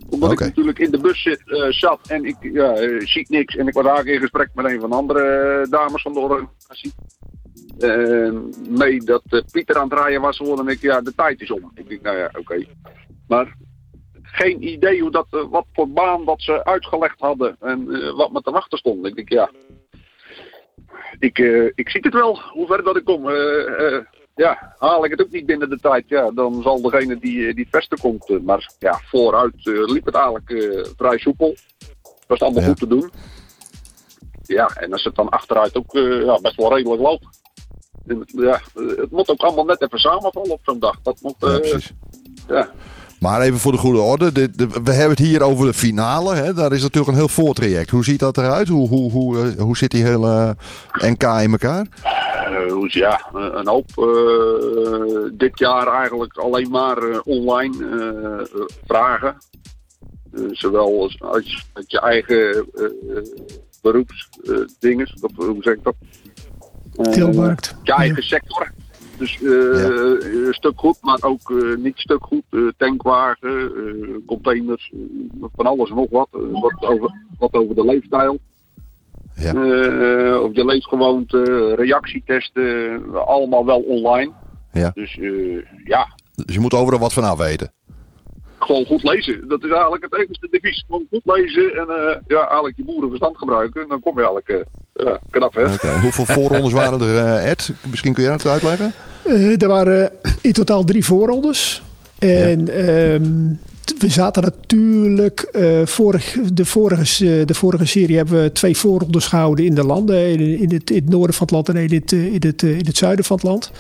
Omdat 0.10 0.32
okay. 0.32 0.48
ik 0.48 0.56
natuurlijk 0.56 0.80
in 0.80 0.92
de 0.92 1.00
bus 1.00 1.22
zit, 1.22 1.42
zat 1.70 2.00
en 2.08 2.26
ik 2.26 2.36
ja, 2.42 2.76
zie 3.00 3.26
niks. 3.30 3.56
En 3.56 3.68
ik 3.68 3.74
was 3.74 3.86
eigenlijk 3.86 4.16
in 4.16 4.22
gesprek 4.22 4.50
met 4.54 4.66
een 4.66 4.80
van 4.80 4.90
de 4.90 4.96
andere 4.96 5.68
dames 5.70 6.02
van 6.02 6.14
de 6.14 6.20
organisatie. 6.20 6.94
Uh, 7.80 8.40
mee 8.70 9.00
dat 9.00 9.24
uh, 9.30 9.42
Pieter 9.52 9.78
aan 9.78 9.90
het 9.90 10.00
rijden 10.00 10.22
was, 10.22 10.38
hoorde 10.38 10.72
ik, 10.72 10.82
ja, 10.82 11.02
de 11.02 11.16
tijd 11.16 11.42
is 11.42 11.52
om. 11.52 11.72
Ik 11.76 11.90
denk, 11.90 12.02
nou 12.02 12.18
ja, 12.18 12.26
oké. 12.26 12.40
Okay. 12.40 12.68
Maar 13.28 13.56
geen 14.22 14.68
idee 14.68 15.02
hoe 15.02 15.12
dat, 15.12 15.28
uh, 15.32 15.50
wat 15.50 15.66
voor 15.74 15.90
baan 15.90 16.26
dat 16.26 16.42
ze 16.42 16.66
uitgelegd 16.66 17.20
hadden 17.20 17.58
en 17.60 17.86
wat 18.16 18.32
me 18.32 18.42
te 18.42 18.52
wachten 18.52 18.78
stond. 18.78 19.06
Ik 19.06 19.16
denk, 19.16 19.30
ja, 19.30 19.52
ik, 21.20 21.38
ik 21.76 21.90
zie 21.90 22.02
het 22.02 22.14
wel, 22.14 22.40
hoe 22.40 22.68
ver 22.68 22.84
dat 22.84 22.98
ik 22.98 23.06
kom. 23.06 23.26
Ja, 24.38 24.76
haal 24.78 25.06
ik 25.06 25.12
het 25.12 25.22
ook 25.22 25.32
niet 25.32 25.46
binnen 25.46 25.70
de 25.70 25.80
tijd, 25.80 26.04
ja, 26.08 26.32
dan 26.32 26.62
zal 26.62 26.82
degene 26.82 27.20
die, 27.20 27.54
die 27.54 27.64
het 27.64 27.72
beste 27.72 27.98
komt. 28.02 28.44
maar 28.44 28.72
ja, 28.80 29.00
vooruit 29.06 29.66
liep 29.66 30.06
het 30.06 30.16
eigenlijk 30.16 30.78
vrij 30.98 31.18
soepel. 31.18 31.56
Was 32.28 32.40
allemaal 32.40 32.62
ja. 32.62 32.68
goed 32.68 32.80
te 32.80 32.88
doen. 32.88 33.12
Ja, 34.44 34.68
en 34.68 34.92
als 34.92 35.04
het 35.04 35.16
dan 35.16 35.30
achteruit 35.30 35.76
ook 35.76 35.92
ja, 36.26 36.40
best 36.42 36.56
wel 36.56 36.76
redelijk 36.76 37.02
loopt 37.02 37.28
ja, 38.26 38.62
het 38.76 39.12
moet 39.12 39.30
ook 39.30 39.42
allemaal 39.42 39.66
net 39.66 39.82
even 39.82 40.00
samenvallen 40.00 40.52
op 40.52 40.60
zo'n 40.64 40.80
dag. 40.80 41.00
Dat 41.04 41.18
moet, 41.22 41.36
ja, 41.40 41.60
precies. 41.60 41.94
Ja. 42.48 42.70
Maar 43.20 43.42
even 43.42 43.60
voor 43.60 43.72
de 43.72 43.78
goede 43.78 44.00
orde. 44.00 44.32
De, 44.32 44.52
de, 44.52 44.68
we 44.68 44.92
hebben 44.92 45.10
het 45.10 45.26
hier 45.26 45.42
over 45.42 45.66
de 45.66 45.74
finale. 45.74 46.36
Hè? 46.36 46.54
Daar 46.54 46.72
is 46.72 46.82
natuurlijk 46.82 47.12
een 47.12 47.18
heel 47.18 47.28
voortraject. 47.28 47.90
Hoe 47.90 48.04
ziet 48.04 48.20
dat 48.20 48.38
eruit? 48.38 48.68
Hoe, 48.68 48.88
hoe, 48.88 49.12
hoe, 49.12 49.56
hoe 49.58 49.78
zit 49.78 49.92
die 49.92 50.04
hele 50.04 50.56
NK 50.92 51.24
in 51.24 51.52
elkaar? 51.52 51.88
Uh, 52.52 52.88
ja, 52.90 53.30
een 53.34 53.68
hoop 53.68 53.90
dit 55.34 55.60
jaar 55.60 55.88
eigenlijk 55.88 56.38
alleen 56.38 56.70
maar 56.70 57.22
online 57.22 58.48
vragen. 58.86 59.38
zowel 60.52 61.02
als, 61.02 61.22
als, 61.22 61.66
je 61.88 62.00
eigen 62.00 62.66
beroepsdingen, 63.82 65.08
hoe 65.36 65.58
zeg 65.60 65.74
ik 65.74 65.84
dat? 65.84 65.96
Teelmarkt. 67.14 67.76
je 67.84 67.94
eigen 67.94 68.24
sector. 68.24 68.72
Dus 69.18 69.32
stuk 70.52 70.80
goed, 70.80 70.98
maar 71.02 71.20
ook 71.22 71.54
niet 71.78 71.98
stuk 71.98 72.24
goed. 72.24 72.44
tankwagen, 72.78 73.72
containers, 74.26 74.92
van 75.56 75.66
alles 75.66 75.90
en 75.90 75.96
nog 75.96 76.10
wat. 76.10 76.28
wat, 76.32 76.82
over, 76.82 77.12
wat 77.40 77.54
over 77.54 77.76
de 77.76 77.86
leefstijl. 77.86 78.40
Ja. 79.38 79.54
Uh, 79.54 80.42
of 80.42 80.50
je 80.54 80.66
leefgewoonte, 80.66 81.74
reactietesten, 81.76 83.02
allemaal 83.26 83.66
wel 83.66 83.80
online. 83.80 84.32
Ja. 84.72 84.92
Dus 84.94 85.16
uh, 85.16 85.64
ja. 85.84 86.08
Dus 86.46 86.56
je 86.56 86.62
moet 86.62 86.74
overal 86.74 87.00
wat 87.00 87.14
vanaf 87.14 87.38
weten. 87.38 87.72
Gewoon 88.60 88.86
goed 88.86 89.04
lezen. 89.04 89.48
Dat 89.48 89.64
is 89.64 89.72
eigenlijk 89.72 90.04
het 90.04 90.14
enige 90.14 90.48
devies. 90.52 90.84
Gewoon 90.88 91.06
goed 91.10 91.22
lezen 91.24 91.76
en 91.76 91.86
uh, 91.90 92.16
ja, 92.28 92.40
eigenlijk 92.40 92.78
je 92.78 92.84
boerenverstand 92.84 93.38
gebruiken. 93.38 93.88
Dan 93.88 94.00
kom 94.00 94.20
je 94.20 94.26
eigenlijk 94.26 94.66
knap 95.30 95.54
hè. 95.54 95.74
Okay. 95.74 96.00
Hoeveel 96.00 96.26
voorrondes 96.36 96.74
waren 96.74 97.02
er, 97.02 97.36
Ed? 97.36 97.72
Misschien 97.90 98.14
kun 98.14 98.24
je 98.24 98.30
dat 98.30 98.46
uitleggen? 98.46 98.94
er 99.58 99.68
waren 99.68 100.12
in 100.42 100.54
totaal 100.54 100.84
drie 100.84 101.06
voorrondes. 101.06 101.82
En 102.20 102.66
ja. 102.66 102.72
Ehm, 102.72 103.54
we 103.98 104.10
zaten 104.10 104.44
natuurlijk. 104.44 105.50
Uh, 105.56 105.86
vorig, 105.86 106.38
de, 106.54 106.66
vorige, 106.66 107.46
de 107.46 107.54
vorige 107.54 107.86
serie 107.86 108.16
hebben 108.16 108.44
we 108.44 108.52
twee 108.52 108.78
voorrondes 108.78 109.26
gehouden 109.26 109.66
in 109.66 109.76
de 109.76 109.84
landen. 109.84 110.40
In, 110.60 110.72
het, 110.72 110.90
in 110.90 110.96
het 110.96 111.10
noorden 111.10 111.36
van 111.36 111.46
het 111.46 111.56
land 111.56 111.70
en 111.70 111.76
in 111.76 111.94
het, 111.94 112.12
in, 112.12 112.42
het, 112.48 112.64
in 112.64 112.86
het 112.86 112.98
zuiden 112.98 113.26
van 113.26 113.36
het 113.36 113.46
land. 113.46 113.72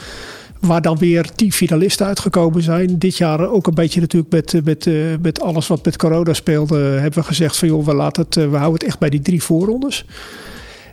Waar 0.59 0.81
dan 0.81 0.97
weer 0.97 1.29
tien 1.35 1.51
finalisten 1.51 2.05
uitgekomen 2.05 2.61
zijn. 2.61 2.99
Dit 2.99 3.17
jaar 3.17 3.49
ook 3.49 3.67
een 3.67 3.73
beetje 3.73 3.99
natuurlijk 3.99 4.31
met, 4.31 4.65
met, 4.65 4.89
met 5.21 5.41
alles 5.41 5.67
wat 5.67 5.85
met 5.85 5.97
corona 5.97 6.33
speelde. 6.33 6.77
Hebben 6.77 7.19
we 7.19 7.25
gezegd 7.25 7.57
van 7.57 7.67
joh, 7.67 7.85
we, 7.85 7.93
laten 7.93 8.23
het, 8.23 8.35
we 8.35 8.57
houden 8.57 8.73
het 8.73 8.83
echt 8.83 8.99
bij 8.99 9.09
die 9.09 9.21
drie 9.21 9.43
voorrondes. 9.43 10.05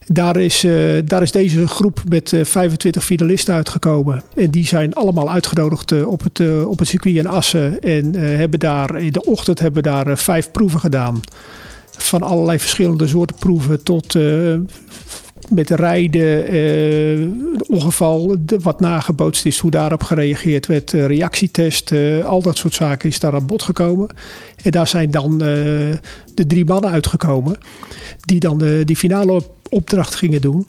Daar 0.07 0.37
is, 0.37 0.65
uh, 0.65 1.03
daar 1.05 1.23
is 1.23 1.33
deze 1.33 1.69
groep 1.69 2.03
met 2.09 2.33
uh, 2.33 2.45
25 2.45 3.05
finalisten 3.05 3.55
uitgekomen. 3.55 4.23
En 4.35 4.51
die 4.51 4.67
zijn 4.67 4.95
allemaal 4.95 5.31
uitgenodigd 5.31 5.93
uh, 5.93 6.09
op, 6.09 6.23
het, 6.23 6.65
op 6.65 6.79
het 6.79 6.89
circuit 6.89 7.17
in 7.17 7.27
Assen. 7.27 7.81
En 7.81 8.15
hebben 8.15 8.59
daar, 8.59 8.97
in 8.97 9.13
de 9.13 9.25
ochtend 9.25 9.59
hebben 9.59 9.83
daar 9.83 10.19
vijf 10.19 10.51
proeven 10.51 10.81
gedaan. 10.81 11.21
Van 11.97 12.23
allerlei 12.23 12.59
verschillende 12.59 13.07
soorten 13.07 13.37
proeven 13.37 13.83
tot 13.83 14.15
met 15.49 15.71
rijden, 15.71 16.55
een 16.55 17.65
ongeval 17.69 18.37
wat 18.63 18.81
nagebootst 18.81 19.47
is, 19.47 19.59
hoe 19.59 19.71
daarop 19.71 20.03
gereageerd 20.03 20.67
werd, 20.67 20.91
reactietest, 20.91 21.93
al 22.25 22.43
dat 22.43 22.57
soort 22.57 22.75
zaken 22.75 23.09
is 23.09 23.21
daar 23.21 23.35
aan 23.35 23.47
bod 23.47 23.63
gekomen. 23.63 24.09
En 24.63 24.71
daar 24.71 24.89
zijn 24.89 25.11
dan 25.11 25.39
de 25.39 26.47
drie 26.47 26.65
mannen 26.65 26.91
uitgekomen 26.91 27.57
die 28.21 28.41
dan 28.41 28.59
de, 28.59 28.83
die 28.85 28.97
finale 28.97 29.43
opdracht 29.71 30.15
gingen 30.15 30.41
doen. 30.41 30.67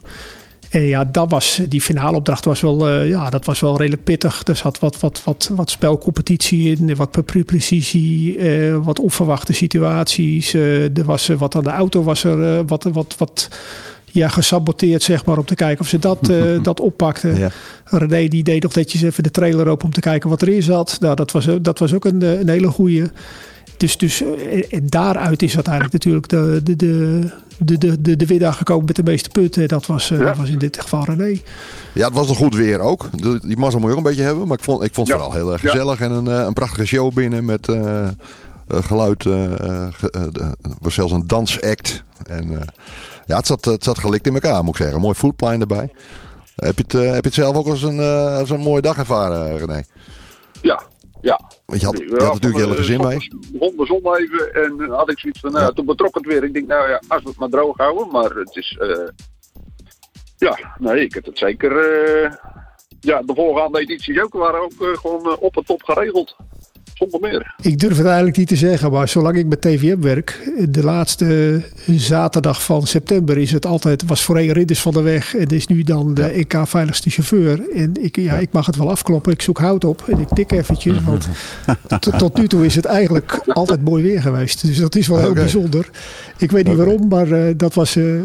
En 0.75 0.81
ja, 0.81 1.05
dat 1.05 1.31
was, 1.31 1.61
die 1.69 1.81
finale 1.81 2.17
opdracht 2.17 2.45
was 2.45 2.61
wel, 2.61 2.89
uh, 2.89 3.09
ja, 3.09 3.29
dat 3.29 3.45
was 3.45 3.59
wel 3.59 3.77
redelijk 3.77 4.03
pittig. 4.03 4.41
Er 4.47 4.55
zat 4.55 4.79
wat, 4.79 4.99
wat, 4.99 5.21
wat, 5.23 5.51
wat 5.55 5.69
spelcompetitie 5.69 6.75
in, 6.75 6.95
wat 6.95 7.25
precisie, 7.45 8.37
uh, 8.37 8.77
wat 8.83 8.99
onverwachte 8.99 9.53
situaties. 9.53 10.53
Uh, 10.53 10.97
er 10.97 11.03
was 11.03 11.27
wat 11.27 11.55
aan 11.55 11.63
de 11.63 11.69
auto 11.69 12.03
was 12.03 12.23
er 12.23 12.65
wat, 12.65 12.83
wat, 12.83 13.15
wat 13.17 13.49
ja, 14.05 14.27
gesaboteerd, 14.27 15.03
zeg 15.03 15.25
maar, 15.25 15.37
om 15.37 15.45
te 15.45 15.55
kijken 15.55 15.81
of 15.81 15.87
ze 15.87 15.99
dat, 15.99 16.31
dat 16.61 16.79
oppakten. 16.79 17.37
Ja. 17.37 17.49
René 17.83 18.27
die 18.27 18.43
deed 18.43 18.63
nog 18.63 18.75
netjes 18.75 19.01
even 19.01 19.23
de 19.23 19.31
trailer 19.31 19.67
open 19.67 19.85
om 19.85 19.93
te 19.93 19.99
kijken 19.99 20.29
wat 20.29 20.41
erin 20.41 20.63
zat. 20.63 20.97
Nou, 20.99 21.15
dat 21.15 21.31
was, 21.31 21.47
dat 21.61 21.79
was 21.79 21.93
ook 21.93 22.05
een, 22.05 22.21
een 22.21 22.49
hele 22.49 22.67
goede. 22.67 23.11
Dus, 23.77 23.97
dus 23.97 24.23
daaruit 24.83 25.41
is 25.41 25.55
uiteindelijk 25.55 25.93
natuurlijk 25.93 26.27
de, 26.27 26.61
de, 26.63 26.75
de, 26.75 27.29
de, 27.57 27.77
de, 27.77 28.01
de, 28.01 28.15
de 28.15 28.25
winnaar 28.25 28.53
gekomen 28.53 28.85
met 28.85 28.95
de 28.95 29.03
meeste 29.03 29.29
punten. 29.29 29.67
Dat 29.67 29.85
was, 29.85 30.07
dat 30.07 30.37
was 30.37 30.49
in 30.49 30.57
dit 30.57 30.81
geval 30.81 31.03
René. 31.03 31.39
Ja, 31.93 32.05
het 32.05 32.13
was 32.13 32.29
een 32.29 32.35
goed 32.35 32.55
weer 32.55 32.79
ook. 32.79 33.09
Die 33.41 33.57
massa 33.57 33.77
moet 33.77 33.85
je 33.85 33.91
ook 33.91 33.97
een 33.97 34.09
beetje 34.09 34.23
hebben. 34.23 34.47
Maar 34.47 34.57
ik 34.57 34.63
vond, 34.63 34.83
ik 34.83 34.93
vond 34.93 35.07
het 35.07 35.17
vooral 35.17 35.35
heel 35.35 35.51
erg 35.51 35.61
gezellig. 35.61 35.99
En 35.99 36.11
een, 36.11 36.25
een 36.25 36.53
prachtige 36.53 36.85
show 36.85 37.13
binnen 37.13 37.45
met 37.45 37.67
uh, 37.67 38.07
geluid. 38.67 39.25
Uh, 39.25 39.87
was 40.79 40.93
zelfs 40.93 41.11
een 41.11 41.27
dansact. 41.27 42.03
En 42.27 42.49
ja, 43.25 43.37
het 43.37 43.47
zat, 43.47 43.65
het 43.65 43.83
zat 43.83 43.99
gelikt 43.99 44.27
in 44.27 44.33
elkaar, 44.33 44.63
moet 44.63 44.75
ik 44.75 44.81
zeggen. 44.81 45.01
mooi 45.01 45.15
foodplein 45.15 45.61
erbij. 45.61 45.89
Heb 46.55 46.77
je 46.77 46.83
het, 46.83 46.91
heb 46.91 47.23
je 47.23 47.29
het 47.29 47.33
zelf 47.33 47.55
ook 47.55 47.67
als 47.67 47.83
een, 47.83 47.99
als 48.39 48.49
een 48.49 48.59
mooie 48.59 48.81
dag 48.81 48.97
ervaren, 48.97 49.57
René? 49.57 49.83
Ja, 50.61 50.81
ja. 51.25 51.39
Want 51.65 51.81
je 51.81 51.85
had, 51.85 51.97
je 51.97 52.09
had 52.09 52.33
natuurlijk 52.33 52.55
je 52.55 52.61
hele 52.61 52.75
gezin 52.75 53.01
mee. 53.01 53.29
begon 53.51 53.75
de 53.77 53.85
zon 53.85 54.15
even 54.15 54.53
en 54.53 54.89
had 54.89 55.11
ik 55.11 55.19
zoiets 55.19 55.39
van, 55.39 55.51
nou, 55.51 55.65
ja. 55.65 55.71
toen 55.71 55.85
betrok 55.85 56.15
het 56.15 56.25
weer. 56.25 56.43
Ik 56.43 56.53
denk, 56.53 56.67
nou 56.67 56.89
ja, 56.89 57.01
als 57.07 57.23
we 57.23 57.29
het 57.29 57.37
maar 57.37 57.49
droog 57.49 57.77
houden. 57.77 58.11
Maar 58.11 58.29
het 58.29 58.55
is, 58.55 58.77
uh, 58.81 59.07
ja, 60.37 60.75
nee, 60.77 61.03
ik 61.03 61.13
heb 61.13 61.25
het 61.25 61.37
zeker, 61.37 61.71
uh, 61.71 62.31
ja, 62.99 63.21
de 63.21 63.35
voorgaande 63.35 63.79
edities 63.79 64.21
ook 64.21 64.33
waren 64.33 64.61
ook 64.61 64.79
uh, 64.79 64.97
gewoon 64.97 65.37
op 65.39 65.55
het 65.55 65.65
top 65.65 65.83
geregeld 65.83 66.35
zonder 66.95 67.19
meer. 67.19 67.53
Ik 67.61 67.79
durf 67.79 67.97
het 67.97 68.05
eigenlijk 68.05 68.37
niet 68.37 68.47
te 68.47 68.55
zeggen, 68.55 68.91
maar 68.91 69.07
zolang 69.07 69.37
ik 69.37 69.45
met 69.45 69.61
TVM 69.61 69.99
werk, 69.99 70.51
de 70.69 70.83
laatste 70.83 71.61
zaterdag 71.95 72.63
van 72.63 72.87
september 72.87 73.37
is 73.37 73.51
het 73.51 73.65
altijd, 73.65 74.05
was 74.05 74.23
voorheen 74.23 74.51
Ridders 74.51 74.81
van 74.81 74.93
de 74.93 75.01
Weg 75.01 75.35
en 75.35 75.47
is 75.47 75.67
nu 75.67 75.83
dan 75.83 76.13
de 76.13 76.25
EK 76.25 76.61
Veiligste 76.63 77.09
Chauffeur. 77.09 77.69
En 77.73 77.91
ik, 78.01 78.15
ja, 78.15 78.33
ik 78.33 78.51
mag 78.51 78.65
het 78.65 78.75
wel 78.75 78.89
afkloppen, 78.89 79.31
ik 79.31 79.41
zoek 79.41 79.57
hout 79.57 79.83
op 79.83 80.03
en 80.07 80.19
ik 80.19 80.27
tik 80.27 80.51
eventjes, 80.51 81.03
want 81.03 81.27
tot 82.17 82.37
nu 82.37 82.47
toe 82.47 82.65
is 82.65 82.75
het 82.75 82.85
eigenlijk 82.85 83.41
altijd 83.47 83.83
mooi 83.83 84.03
weer 84.03 84.21
geweest. 84.21 84.65
Dus 84.65 84.77
dat 84.77 84.95
is 84.95 85.07
wel 85.07 85.19
heel 85.19 85.33
bijzonder. 85.33 85.89
Ik 86.37 86.51
weet 86.51 86.67
niet 86.67 86.75
waarom, 86.75 87.07
maar 87.07 87.27
uh, 87.27 87.53
dat 87.57 87.73
was, 87.73 87.95
uh, 87.95 88.15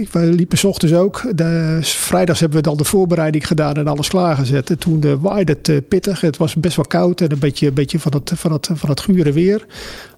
ik, 0.00 0.08
we 0.10 0.20
liepen 0.20 0.58
s 0.58 0.64
ochtends 0.64 0.94
ook. 0.94 1.22
De, 1.34 1.78
vrijdags 1.80 2.40
hebben 2.40 2.58
we 2.58 2.64
dan 2.64 2.76
de 2.76 2.84
voorbereiding 2.84 3.46
gedaan 3.46 3.74
en 3.74 3.86
alles 3.86 4.08
klaargezet. 4.08 4.70
En 4.70 4.78
toen 4.78 5.02
uh, 5.06 5.12
waaide 5.20 5.56
het 5.62 5.88
pittig, 5.88 6.20
het 6.20 6.36
was 6.36 6.54
best 6.54 6.76
wel 6.76 6.84
koud 6.84 7.20
en 7.20 7.32
een 7.32 7.38
beetje, 7.38 7.66
een 7.66 7.74
beetje 7.74 7.98
van 7.98 8.11
van 8.12 8.20
het, 8.24 8.32
van 8.34 8.52
het, 8.52 8.68
van 8.72 8.88
het 8.88 9.00
gure 9.00 9.32
weer. 9.32 9.66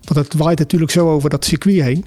Want 0.04 0.26
het 0.26 0.34
waait 0.34 0.58
natuurlijk 0.58 0.90
zo 0.90 1.10
over 1.10 1.30
dat 1.30 1.44
circuit 1.44 1.82
heen. 1.82 2.04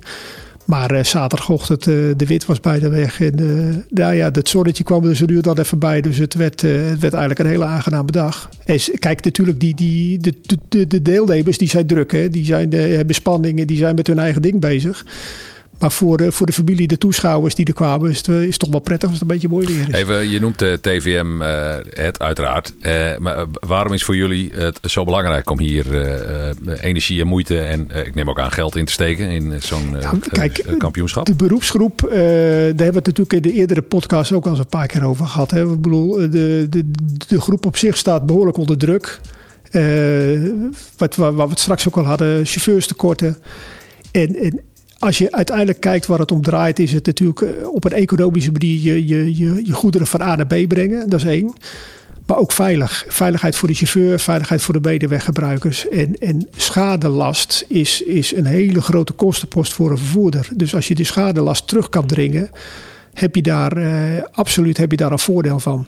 Maar 0.68 0.94
uh, 0.94 1.04
zaterdagochtend, 1.04 1.88
uh, 1.88 1.96
de 2.18 2.26
wit 2.26 2.46
was 2.46 2.60
bij 2.60 2.80
de 2.80 2.90
weg. 2.90 3.22
En 3.22 3.42
uh, 3.42 3.76
ja, 3.90 4.10
ja, 4.10 4.30
het 4.32 4.50
zonnetje 4.50 4.84
kwam 4.84 5.06
er 5.06 5.16
zo 5.16 5.26
nu 5.26 5.42
dan 5.42 5.58
even 5.58 5.80
bij. 5.80 6.02
Dus 6.02 6.18
het 6.18 6.34
werd, 6.34 6.62
het 6.62 7.00
werd 7.00 7.14
eigenlijk 7.14 7.40
een 7.40 7.46
hele 7.46 7.66
aangename 7.66 8.12
dag. 8.12 8.50
Kijk, 9.00 9.24
natuurlijk, 9.24 9.60
die, 9.60 9.76
die, 9.76 10.20
de, 10.20 10.34
de, 10.68 10.88
de 10.88 11.02
deelnemers 11.02 11.58
die 11.58 11.70
zijn 11.70 11.88
druk. 11.88 12.12
Hè? 12.12 12.30
Die 12.30 12.46
zijn, 12.46 12.72
hebben 12.74 13.16
spanningen, 13.16 13.68
die 13.68 13.78
zijn 13.78 13.96
met 13.96 14.08
hun 14.08 14.20
eigen 14.20 14.42
ding 14.42 14.60
bezig. 14.60 15.06
Maar 15.80 15.92
voor 15.92 16.18
de, 16.18 16.32
voor 16.32 16.46
de 16.46 16.54
familie, 16.54 16.88
de 16.88 16.98
toeschouwers 16.98 17.56
die 17.56 17.66
er 17.66 17.74
kwamen, 17.74 18.10
is 18.10 18.18
het, 18.18 18.28
is 18.28 18.46
het 18.46 18.60
toch 18.60 18.70
wel 18.70 18.80
prettig 18.80 19.10
als 19.10 19.20
het 19.20 19.30
een 19.30 19.34
beetje 19.34 19.50
mooi 19.50 19.68
weer 19.68 19.90
is. 19.90 19.94
Even, 19.94 20.30
je 20.30 20.40
noemt 20.40 20.60
de 20.60 20.78
TVM 20.82 21.42
uh, 21.42 21.76
het 21.90 22.20
uiteraard. 22.20 22.74
Uh, 22.82 23.18
maar 23.18 23.46
waarom 23.52 23.94
is 23.94 24.04
voor 24.04 24.16
jullie 24.16 24.52
het 24.54 24.80
zo 24.82 25.04
belangrijk 25.04 25.50
om 25.50 25.60
hier 25.60 25.86
uh, 26.66 26.84
energie 26.84 27.22
en 27.22 27.28
moeite 27.28 27.60
en 27.60 27.90
ik 28.06 28.16
neem 28.16 28.30
ook 28.30 28.40
aan 28.40 28.52
geld 28.52 28.76
in 28.76 28.86
te 28.86 28.92
steken 28.92 29.30
in 29.30 29.62
zo'n 29.62 29.98
ja, 30.32 30.48
kampioenschap? 30.78 31.26
De 31.26 31.36
beroepsgroep, 31.36 32.00
daar 32.00 32.18
hebben 32.18 32.76
we 32.76 32.84
het 32.84 32.94
natuurlijk 32.94 33.34
in 33.34 33.42
de 33.42 33.54
eerdere 33.54 33.82
podcast 33.82 34.32
ook 34.32 34.46
al 34.46 34.52
eens 34.52 34.60
een 34.60 34.68
paar 34.68 34.88
keer 34.88 35.06
over 35.06 35.26
gehad. 35.26 35.52
Hè. 35.52 35.72
Ik 35.72 35.82
bedoel, 35.82 36.14
de, 36.14 36.68
de, 36.70 36.92
de 37.28 37.42
groep 37.42 37.66
op 37.66 37.78
zich 37.78 37.98
staat 37.98 38.26
behoorlijk 38.26 38.58
onder 38.58 38.78
druk. 38.78 39.20
wat, 40.98 41.16
wat, 41.16 41.34
wat 41.34 41.46
we 41.46 41.50
het 41.50 41.60
straks 41.60 41.88
ook 41.88 41.98
al 41.98 42.06
hadden, 42.06 42.46
chauffeurstekorten. 42.46 43.38
En, 44.12 44.36
en 44.36 44.62
als 45.00 45.18
je 45.18 45.32
uiteindelijk 45.32 45.80
kijkt 45.80 46.06
waar 46.06 46.20
het 46.20 46.32
om 46.32 46.42
draait, 46.42 46.80
is 46.80 46.94
het 46.94 47.06
natuurlijk 47.06 47.42
eh, 47.42 47.68
op 47.68 47.86
een 47.86 47.92
economische 47.92 48.52
manier 48.52 48.82
je, 48.82 49.08
je, 49.08 49.38
je, 49.38 49.66
je 49.66 49.74
goederen 49.74 50.08
van 50.08 50.22
A 50.22 50.36
naar 50.36 50.48
B 50.48 50.68
brengen. 50.68 51.10
Dat 51.10 51.20
is 51.20 51.26
één. 51.26 51.54
Maar 52.26 52.38
ook 52.38 52.52
veilig. 52.52 53.06
Veiligheid 53.08 53.56
voor 53.56 53.68
de 53.68 53.74
chauffeur, 53.74 54.20
veiligheid 54.20 54.62
voor 54.62 54.74
de 54.82 54.90
medeweggebruikers. 54.90 55.88
En, 55.88 56.16
en 56.18 56.48
schadelast 56.56 57.66
is, 57.68 58.02
is 58.02 58.36
een 58.36 58.46
hele 58.46 58.82
grote 58.82 59.14
kostenpost 59.14 59.74
voor 59.74 59.92
een 59.92 59.98
vervoerder. 59.98 60.48
Dus 60.54 60.76
als 60.76 60.88
je 60.88 60.96
de 60.96 61.04
schadelast 61.04 61.68
terug 61.68 61.90
kan 61.90 62.06
dringen, 62.06 62.50
heb 63.14 63.36
je 63.36 63.42
daar 63.42 63.78
eh, 63.78 64.24
absoluut 64.32 64.78
heb 64.78 64.92
je 64.92 64.98
daar 64.98 65.12
een 65.12 65.20
voordeel 65.20 65.60
van. 65.60 65.88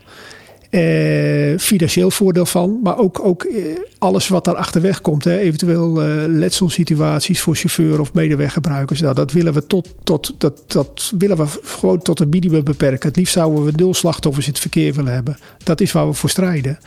Uh, 0.70 1.58
financieel 1.60 2.12
voordeel 2.12 2.46
van, 2.46 2.80
maar 2.84 2.98
ook, 2.98 3.26
ook 3.26 3.44
uh, 3.44 3.78
alles 3.98 4.28
wat 4.28 4.46
daar 4.46 4.56
achterweg 4.56 5.02
komt. 5.02 5.24
Hè, 5.24 5.38
eventueel 5.38 6.08
uh, 6.08 6.24
letselsituaties 6.28 7.42
voor 7.42 7.56
chauffeur 7.56 8.00
of 8.00 8.14
medeweggebruikers. 8.14 9.02
Nou, 9.02 9.16
dat 9.16 9.32
willen 9.32 9.54
we 9.54 9.68
tot, 9.68 9.96
tot 10.04 10.34
dat, 10.38 10.64
dat 10.68 11.14
willen 11.18 11.38
we 11.38 11.46
gewoon 11.64 12.02
tot 12.02 12.20
een 12.20 12.30
minimum 12.30 12.64
beperken. 12.64 13.08
Het 13.08 13.18
liefst 13.18 13.34
zouden 13.34 13.66
we 13.66 13.72
nul 13.76 13.94
slachtoffers 13.94 14.46
in 14.46 14.52
het 14.52 14.62
verkeer 14.62 14.94
willen 14.94 15.14
hebben. 15.14 15.38
Dat 15.64 15.82
is 15.82 15.92
waar 15.92 16.08
we 16.08 16.14
voor 16.14 16.30
strijden. 16.30 16.80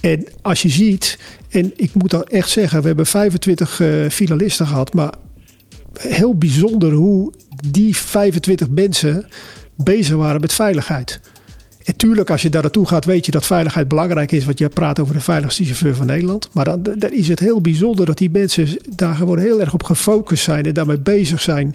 En 0.00 0.26
als 0.42 0.62
je 0.62 0.68
ziet, 0.68 1.18
en 1.48 1.72
ik 1.76 1.94
moet 1.94 2.10
dan 2.10 2.24
echt 2.24 2.50
zeggen, 2.50 2.80
we 2.80 2.86
hebben 2.86 3.06
25 3.06 3.80
finalisten 4.08 4.66
gehad, 4.66 4.94
maar 4.94 5.14
heel 5.98 6.34
bijzonder 6.34 6.92
hoe 6.92 7.32
die 7.70 7.96
25 7.96 8.68
mensen 8.68 9.26
bezig 9.76 10.16
waren 10.16 10.40
met 10.40 10.52
veiligheid. 10.52 11.20
En 11.84 11.96
tuurlijk, 11.96 12.30
als 12.30 12.42
je 12.42 12.50
daar 12.50 12.62
naartoe 12.62 12.86
gaat, 12.86 13.04
weet 13.04 13.26
je 13.26 13.32
dat 13.32 13.46
veiligheid 13.46 13.88
belangrijk 13.88 14.32
is. 14.32 14.44
Want 14.44 14.58
je 14.58 14.68
praat 14.68 15.00
over 15.00 15.14
de 15.14 15.20
veiligste 15.20 15.64
chauffeur 15.64 15.94
van 15.94 16.06
Nederland. 16.06 16.48
Maar 16.52 16.64
dan, 16.64 17.10
is 17.10 17.28
het 17.28 17.38
heel 17.38 17.60
bijzonder 17.60 18.06
dat 18.06 18.18
die 18.18 18.30
mensen 18.30 18.68
daar 18.96 19.14
gewoon 19.14 19.38
heel 19.38 19.60
erg 19.60 19.74
op 19.74 19.82
gefocust 19.82 20.44
zijn 20.44 20.64
en 20.64 20.74
daarmee 20.74 20.98
bezig 20.98 21.40
zijn. 21.40 21.74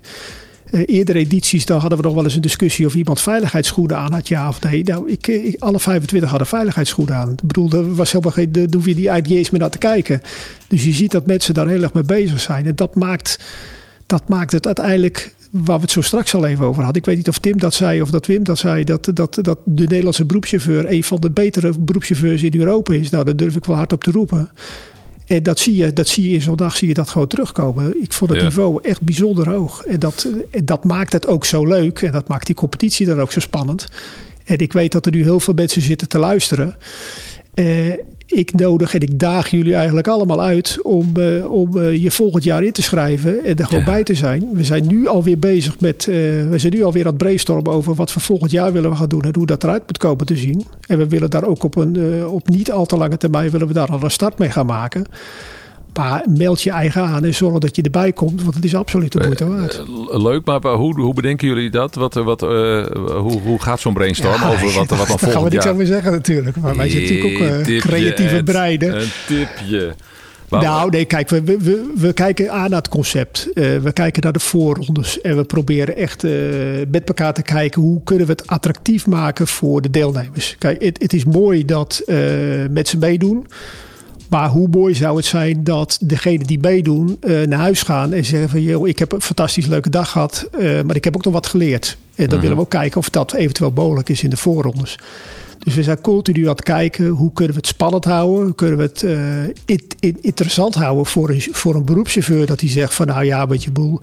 Uh, 0.71 0.81
eerdere 0.85 1.19
edities, 1.19 1.65
dan 1.65 1.79
hadden 1.79 1.97
we 1.97 2.03
nog 2.03 2.13
wel 2.13 2.23
eens 2.23 2.35
een 2.35 2.41
discussie 2.41 2.85
of 2.85 2.95
iemand 2.95 3.21
veiligheidsschoenen 3.21 3.97
aan 3.97 4.13
had, 4.13 4.27
ja 4.27 4.47
of 4.47 4.61
nee. 4.61 4.83
Nou, 4.83 5.11
ik, 5.11 5.27
ik 5.27 5.55
alle 5.59 5.79
25 5.79 6.29
hadden 6.29 6.47
veiligheidsschoenen 6.47 7.15
aan. 7.15 7.31
Ik 7.31 7.41
bedoel, 7.43 7.71
er 7.71 7.95
was 7.95 8.11
helemaal 8.11 8.33
geen, 8.33 8.51
daar 8.51 8.67
hoef 8.71 8.85
je 8.85 8.95
die 8.95 9.11
uit 9.11 9.27
niet 9.27 9.37
eens 9.37 9.49
meer 9.49 9.59
naar 9.59 9.69
te 9.69 9.77
kijken. 9.77 10.21
Dus 10.67 10.83
je 10.83 10.91
ziet 10.91 11.11
dat 11.11 11.25
mensen 11.25 11.53
daar 11.53 11.67
heel 11.67 11.81
erg 11.81 11.93
mee 11.93 12.03
bezig 12.03 12.39
zijn. 12.39 12.65
En 12.65 12.75
dat 12.75 12.95
maakt, 12.95 13.39
dat 14.05 14.29
maakt 14.29 14.51
het 14.51 14.65
uiteindelijk 14.65 15.35
waar 15.51 15.75
we 15.75 15.81
het 15.81 15.91
zo 15.91 16.01
straks 16.01 16.35
al 16.35 16.45
even 16.45 16.65
over 16.65 16.83
hadden. 16.83 17.01
Ik 17.01 17.07
weet 17.07 17.17
niet 17.17 17.27
of 17.27 17.39
Tim 17.39 17.59
dat 17.59 17.73
zei 17.73 18.01
of 18.01 18.09
dat 18.09 18.25
Wim 18.25 18.43
dat 18.43 18.57
zei. 18.57 18.83
Dat, 18.83 19.09
dat, 19.13 19.39
dat 19.41 19.59
de 19.63 19.83
Nederlandse 19.83 20.25
beroepschauffeur 20.25 20.91
een 20.91 21.03
van 21.03 21.21
de 21.21 21.31
betere 21.31 21.73
beroepschauffeurs 21.79 22.43
in 22.43 22.59
Europa 22.59 22.93
is. 22.93 23.09
Nou, 23.09 23.25
daar 23.25 23.35
durf 23.35 23.55
ik 23.55 23.65
wel 23.65 23.75
hard 23.75 23.93
op 23.93 24.03
te 24.03 24.11
roepen. 24.11 24.49
En 25.25 25.43
dat 25.43 25.59
zie 25.59 25.75
je, 25.75 25.93
dat 25.93 26.07
zie 26.07 26.29
je 26.29 26.35
in 26.35 26.41
zo'n 26.41 26.55
dag 26.55 26.77
zie 26.77 26.87
je 26.87 26.93
dat 26.93 27.09
gewoon 27.09 27.27
terugkomen. 27.27 28.03
Ik 28.03 28.13
vond 28.13 28.31
het 28.31 28.43
niveau 28.43 28.79
echt 28.83 29.01
bijzonder 29.01 29.49
hoog. 29.49 29.83
En 29.83 29.99
dat, 29.99 30.27
en 30.51 30.65
dat 30.65 30.83
maakt 30.83 31.13
het 31.13 31.27
ook 31.27 31.45
zo 31.45 31.65
leuk. 31.65 32.01
En 32.01 32.11
dat 32.11 32.27
maakt 32.27 32.45
die 32.45 32.55
competitie 32.55 33.05
dan 33.05 33.21
ook 33.21 33.31
zo 33.31 33.39
spannend. 33.39 33.87
En 34.43 34.57
ik 34.57 34.73
weet 34.73 34.91
dat 34.91 35.05
er 35.05 35.11
nu 35.11 35.23
heel 35.23 35.39
veel 35.39 35.53
mensen 35.53 35.81
zitten 35.81 36.07
te 36.07 36.17
luisteren. 36.17 36.75
Uh, 37.55 37.93
ik 38.27 38.53
nodig 38.53 38.93
en 38.93 38.99
ik 38.99 39.19
daag 39.19 39.49
jullie 39.49 39.75
eigenlijk 39.75 40.07
allemaal 40.07 40.41
uit 40.41 40.79
om, 40.81 41.11
uh, 41.17 41.51
om 41.51 41.77
uh, 41.77 42.03
je 42.03 42.11
volgend 42.11 42.43
jaar 42.43 42.63
in 42.63 42.71
te 42.71 42.81
schrijven 42.81 43.45
en 43.45 43.55
er 43.55 43.65
gewoon 43.65 43.83
ja. 43.83 43.91
bij 43.91 44.03
te 44.03 44.13
zijn. 44.13 44.49
We 44.53 44.63
zijn 44.63 44.87
nu 44.87 45.07
alweer 45.07 45.39
bezig 45.39 45.79
met, 45.79 46.05
uh, 46.09 46.15
we 46.49 46.57
zijn 46.57 46.73
nu 46.73 46.83
alweer 46.83 47.03
aan 47.03 47.09
het 47.09 47.17
brainstormen 47.17 47.71
over 47.71 47.95
wat 47.95 48.13
we 48.13 48.19
volgend 48.19 48.51
jaar 48.51 48.73
willen 48.73 48.89
we 48.89 48.95
gaan 48.95 49.09
doen 49.09 49.21
en 49.21 49.35
hoe 49.35 49.45
dat 49.45 49.63
eruit 49.63 49.83
moet 49.85 49.97
komen 49.97 50.25
te 50.25 50.35
zien. 50.35 50.65
En 50.87 50.97
we 50.97 51.07
willen 51.07 51.29
daar 51.29 51.45
ook 51.45 51.63
op 51.63 51.75
een 51.75 52.25
op 52.27 52.49
niet 52.49 52.71
al 52.71 52.85
te 52.85 52.97
lange 52.97 53.17
termijn 53.17 53.49
willen 53.49 53.67
we 53.67 53.73
daar 53.73 53.91
al 53.91 54.03
een 54.03 54.11
start 54.11 54.37
mee 54.37 54.49
gaan 54.49 54.65
maken. 54.65 55.05
Maar 55.93 56.25
meld 56.37 56.61
je 56.61 56.71
eigen 56.71 57.03
aan 57.03 57.25
en 57.25 57.33
zorg 57.33 57.57
dat 57.57 57.75
je 57.75 57.81
erbij 57.81 58.11
komt, 58.11 58.43
want 58.43 58.55
het 58.55 58.63
is 58.63 58.75
absoluut 58.75 59.11
de 59.11 59.19
moeite 59.19 59.47
waard. 59.47 59.83
Uh, 59.89 60.21
leuk, 60.23 60.45
maar 60.45 60.61
hoe, 60.61 61.01
hoe 61.01 61.13
bedenken 61.13 61.47
jullie 61.47 61.69
dat? 61.69 61.95
Wat, 61.95 62.13
wat, 62.13 62.43
uh, 62.43 62.49
hoe, 62.95 63.41
hoe 63.41 63.61
gaat 63.61 63.79
zo'n 63.79 63.93
brainstorm 63.93 64.41
ja, 64.41 64.51
over 64.51 64.73
wat, 64.73 64.89
wat 64.97 64.97
dan 64.97 64.97
volgend 64.97 65.21
jaar? 65.21 65.31
Daar 65.31 65.31
gaan 65.31 65.43
we 65.43 65.49
niks 65.49 65.67
over 65.67 65.85
zeggen 65.85 66.11
natuurlijk. 66.11 66.57
Maar 66.57 66.75
wij 66.75 66.89
zijn 66.89 67.01
natuurlijk 67.01 67.41
ook 67.41 67.67
uh, 67.67 67.79
creatieve 67.79 68.43
breiden. 68.43 69.01
Een 69.01 69.11
tipje. 69.27 69.93
Maar 70.49 70.61
nou, 70.61 70.89
nee, 70.89 71.05
kijk, 71.05 71.29
we, 71.29 71.43
we, 71.43 71.91
we 71.95 72.13
kijken 72.13 72.51
aan 72.51 72.69
naar 72.69 72.79
het 72.79 72.89
concept. 72.89 73.47
Uh, 73.53 73.77
we 73.77 73.91
kijken 73.93 74.23
naar 74.23 74.31
de 74.31 74.39
voorrondes. 74.39 75.21
En 75.21 75.35
we 75.35 75.43
proberen 75.43 75.95
echt 75.95 76.23
uh, 76.23 76.31
met 76.91 77.07
elkaar 77.07 77.33
te 77.33 77.41
kijken 77.41 77.81
hoe 77.81 78.03
kunnen 78.03 78.25
we 78.25 78.31
het 78.31 78.47
attractief 78.47 79.07
maken 79.07 79.47
voor 79.47 79.81
de 79.81 79.89
deelnemers. 79.89 80.55
Kijk, 80.57 80.83
het, 80.83 81.01
het 81.01 81.13
is 81.13 81.25
mooi 81.25 81.65
dat 81.65 82.01
uh, 82.05 82.15
ze 82.83 82.97
meedoen. 82.99 83.47
Maar 84.29 84.49
hoe 84.49 84.67
mooi 84.67 84.95
zou 84.95 85.17
het 85.17 85.25
zijn 85.25 85.63
dat 85.63 85.97
degenen 86.01 86.47
die 86.47 86.59
meedoen 86.59 87.17
uh, 87.21 87.47
naar 87.47 87.59
huis 87.59 87.81
gaan 87.81 88.13
en 88.13 88.25
zeggen 88.25 88.49
van 88.49 88.61
joh, 88.61 88.87
ik 88.87 88.99
heb 88.99 89.11
een 89.11 89.21
fantastisch 89.21 89.65
leuke 89.65 89.89
dag 89.89 90.11
gehad, 90.11 90.49
uh, 90.59 90.81
maar 90.81 90.95
ik 90.95 91.03
heb 91.03 91.15
ook 91.15 91.23
nog 91.23 91.33
wat 91.33 91.47
geleerd. 91.47 91.97
En 91.97 91.97
dan 92.15 92.25
mm-hmm. 92.25 92.41
willen 92.41 92.55
we 92.55 92.63
ook 92.63 92.69
kijken 92.69 92.97
of 92.97 93.09
dat 93.09 93.33
eventueel 93.33 93.71
mogelijk 93.75 94.09
is 94.09 94.23
in 94.23 94.29
de 94.29 94.37
voorrondes. 94.37 94.97
Dus 95.59 95.75
we 95.75 95.83
zijn 95.83 96.01
continu 96.01 96.43
aan 96.43 96.49
het 96.49 96.63
kijken 96.63 97.07
hoe 97.07 97.33
kunnen 97.33 97.53
we 97.53 97.59
het 97.59 97.69
spannend 97.69 98.05
houden, 98.05 98.45
hoe 98.45 98.55
kunnen 98.55 98.77
we 98.77 98.83
het 98.83 99.01
uh, 99.01 99.77
in, 99.99 100.17
interessant 100.21 100.75
houden 100.75 101.05
voor 101.05 101.29
een, 101.29 101.41
voor 101.51 101.75
een 101.75 101.85
beroepschauffeur 101.85 102.45
dat 102.45 102.59
hij 102.59 102.69
zegt 102.69 102.93
van 102.93 103.07
nou 103.07 103.23
ja, 103.23 103.45
met 103.45 103.63
je 103.63 103.71
boel, 103.71 103.99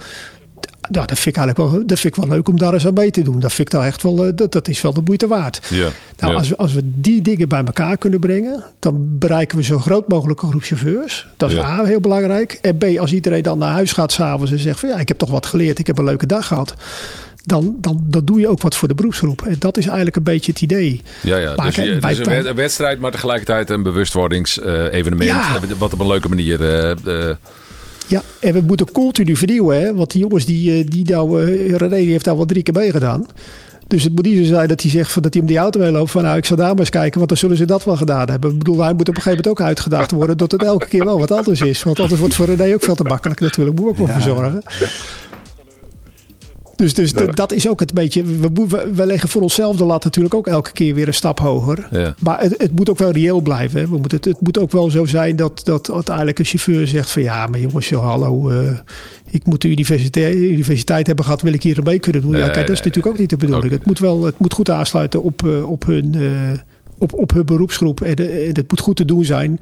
nou, 0.91 1.07
dat 1.07 1.19
vind 1.19 1.37
ik 1.37 1.43
eigenlijk 1.43 1.73
wel, 1.73 1.87
dat 1.87 1.99
vind 2.01 2.17
ik 2.17 2.23
wel 2.25 2.33
leuk 2.37 2.49
om 2.49 2.59
daar 2.59 2.73
eens 2.73 2.87
aan 2.87 2.95
mee 2.95 3.11
te 3.11 3.23
doen. 3.23 3.41
Dat 3.41 3.53
vind 3.53 3.69
ik 3.69 3.75
dan 3.75 3.85
echt 3.85 4.03
wel, 4.03 4.35
dat, 4.35 4.53
dat 4.53 4.69
is 4.69 4.81
wel 4.81 4.93
de 4.93 5.01
moeite 5.05 5.27
waard. 5.27 5.61
Ja, 5.71 5.89
nou, 6.19 6.33
ja. 6.33 6.39
Als, 6.39 6.49
we, 6.49 6.57
als 6.57 6.73
we 6.73 6.81
die 6.85 7.23
dingen 7.23 7.49
bij 7.49 7.65
elkaar 7.65 7.97
kunnen 7.99 8.21
brengen, 8.21 8.65
dan 8.79 9.19
bereiken 9.19 9.57
we 9.59 9.63
zo 9.65 9.79
groot 9.79 10.09
mogelijk 10.09 10.43
een 10.43 10.49
groep 10.49 10.63
chauffeurs. 10.63 11.27
Dat 11.37 11.51
is 11.51 11.57
Ja. 11.57 11.65
A, 11.81 11.85
heel 11.85 12.01
belangrijk. 12.01 12.59
En 12.63 12.79
B, 12.79 12.85
als 12.99 13.13
iedereen 13.13 13.43
dan 13.43 13.59
naar 13.59 13.73
huis 13.73 13.93
gaat 13.93 14.13
s'avonds 14.13 14.51
en 14.53 14.59
zegt 14.59 14.81
van 14.81 14.89
ja, 14.89 14.97
ik 14.99 15.09
heb 15.09 15.19
toch 15.19 15.31
wat 15.31 15.47
geleerd, 15.47 15.79
ik 15.79 15.87
heb 15.87 15.99
een 15.99 16.05
leuke 16.05 16.27
dag 16.27 16.47
gehad. 16.47 16.75
Dan, 17.47 17.77
dan, 17.81 18.01
dan 18.07 18.25
doe 18.25 18.41
je 18.41 18.49
ook 18.49 18.63
wat 18.63 18.77
voor 18.77 18.89
de 18.89 18.95
beroepsgroep. 18.95 19.43
En 19.43 19.57
dat 19.59 19.77
is 19.77 19.87
eigenlijk 19.87 20.17
een 20.17 20.23
beetje 20.23 20.53
het 20.53 20.61
idee. 20.63 21.03
Ja, 21.21 21.37
ja. 21.37 21.53
Maar 21.57 21.67
Dus, 21.67 21.75
je- 21.75 21.83
dus 22.01 22.19
een 22.19 22.25
wed- 22.25 22.45
een 22.47 22.55
wedstrijd, 22.55 23.01
maar 23.01 23.11
tegelijkertijd 23.11 23.71
een 23.71 23.83
bewustwordingsevenement. 23.83 25.31
Ja. 25.31 25.59
Wat 25.79 25.93
op 25.93 26.01
een 26.01 26.07
leuke 26.07 26.29
manier. 26.29 26.61
eh, 26.61 26.91
eh, 26.91 27.37
Ja, 28.07 28.23
en 28.41 28.53
we 28.53 28.61
moeten 28.61 28.93
continu 28.93 29.37
vernieuwen. 29.37 29.81
Hè? 29.81 29.95
Want 29.95 30.11
die 30.11 30.21
jongens, 30.21 30.45
die, 30.45 30.79
eh, 30.79 30.87
die 30.89 31.11
nou, 31.11 31.43
eh, 31.43 31.77
René 31.77 31.97
die 31.97 32.11
heeft 32.11 32.25
daar 32.25 32.37
wel 32.37 32.47
drie 32.47 32.63
keer 32.63 32.75
meegedaan. 32.75 33.27
Dus 33.87 34.03
het 34.03 34.15
moet 34.15 34.25
niet 34.25 34.37
zo 34.39 34.45
zijn 34.55 34.69
dat 34.69 34.81
hij 34.81 34.91
zegt 34.91 35.13
van, 35.13 35.23
dat 35.23 35.33
hij 35.33 35.43
om 35.43 35.49
die 35.49 35.59
auto 35.59 35.81
mee 35.81 35.91
loopt. 35.91 36.11
Van 36.11 36.23
nou, 36.23 36.37
ik 36.37 36.45
zal 36.45 36.57
daar 36.57 36.69
maar 36.69 36.79
eens 36.79 36.91
kijken, 36.91 37.17
want 37.17 37.29
dan 37.29 37.39
zullen 37.39 37.57
ze 37.57 37.65
dat 37.65 37.85
wel 37.85 37.97
gedaan 37.97 38.31
hebben. 38.31 38.51
Ik 38.51 38.59
bedoel, 38.59 38.83
hij 38.83 38.93
moet 38.93 39.09
op 39.09 39.17
een 39.17 39.23
gegeven 39.23 39.43
moment 39.45 39.49
ook 39.49 39.67
uitgedaagd 39.67 40.11
worden. 40.11 40.37
dat 40.37 40.53
het 40.53 40.63
elke 40.63 40.87
keer 40.89 41.05
wel 41.05 41.19
wat 41.19 41.31
anders 41.31 41.61
is. 41.61 41.83
Want 41.83 42.01
anders 42.01 42.21
wordt 42.21 42.35
voor 42.35 42.47
René 42.47 42.75
ook 42.75 42.83
veel 42.85 42.95
te 42.95 43.05
makkelijk 43.05 43.41
natuurlijk. 43.41 43.79
Moet 43.79 43.85
ik 43.85 44.01
ook 44.01 44.09
voor 44.09 44.21
zorgen. 44.21 44.63
Dus, 46.77 46.95
dus 46.95 47.13
dat 47.35 47.53
is 47.53 47.69
ook 47.69 47.81
het 47.81 47.93
beetje. 47.95 48.23
We, 48.23 48.49
mo- 48.55 48.67
we, 48.67 48.91
we 48.95 49.07
leggen 49.07 49.29
voor 49.29 49.43
onszelf 49.43 49.77
de 49.77 49.85
lat 49.85 50.05
natuurlijk 50.05 50.35
ook 50.35 50.47
elke 50.47 50.73
keer 50.73 50.95
weer 50.95 51.07
een 51.07 51.15
stap 51.15 51.39
hoger. 51.39 51.89
Ja. 51.91 52.15
Maar 52.19 52.41
het, 52.41 52.55
het 52.59 52.73
moet 52.73 52.91
ook 52.91 52.99
wel 52.99 53.11
reëel 53.11 53.41
blijven. 53.41 53.81
Hè. 53.81 53.89
We 53.89 53.97
moeten, 53.97 54.17
het, 54.17 54.25
het 54.25 54.41
moet 54.41 54.59
ook 54.59 54.73
wel 54.73 54.91
zo 54.91 55.05
zijn 55.05 55.37
dat, 55.37 55.61
dat 55.65 55.91
uiteindelijk 55.93 56.39
een 56.39 56.45
chauffeur 56.45 56.87
zegt 56.87 57.11
van 57.11 57.23
ja, 57.23 57.47
maar 57.47 57.61
jongens, 57.61 57.89
joh, 57.89 58.05
hallo. 58.05 58.51
eh, 58.51 58.71
ik 59.31 59.47
moet 59.47 59.63
de 59.63 59.69
universiteit, 59.69 60.35
universiteit 60.37 61.07
hebben 61.07 61.25
gehad, 61.25 61.43
wil 61.43 61.53
ik 61.53 61.63
hier 61.63 61.83
mee 61.83 61.99
kunnen 61.99 62.23
doen. 62.23 62.31
ja, 62.37 62.45
kijk, 62.49 62.67
dat 62.67 62.77
is 62.77 62.83
natuurlijk 62.83 63.07
ook 63.07 63.19
niet 63.19 63.31
de 63.31 63.37
bedoeling. 63.37 63.73
Het 63.73 63.87
moet 63.87 63.99
wel, 63.99 64.25
het 64.25 64.39
moet 64.39 64.53
goed 64.53 64.71
aansluiten 64.71 65.23
op, 65.23 65.47
eh, 65.47 65.71
op 65.71 65.87
hun. 65.87 66.15
eh, 66.15 66.59
op, 66.99 67.13
op 67.13 67.33
hun 67.33 67.45
beroepsgroep. 67.47 68.01
En, 68.01 68.17
en 68.17 68.47
het 68.53 68.71
moet 68.71 68.81
goed 68.81 68.97
te 68.97 69.05
doen 69.05 69.25
zijn. 69.25 69.61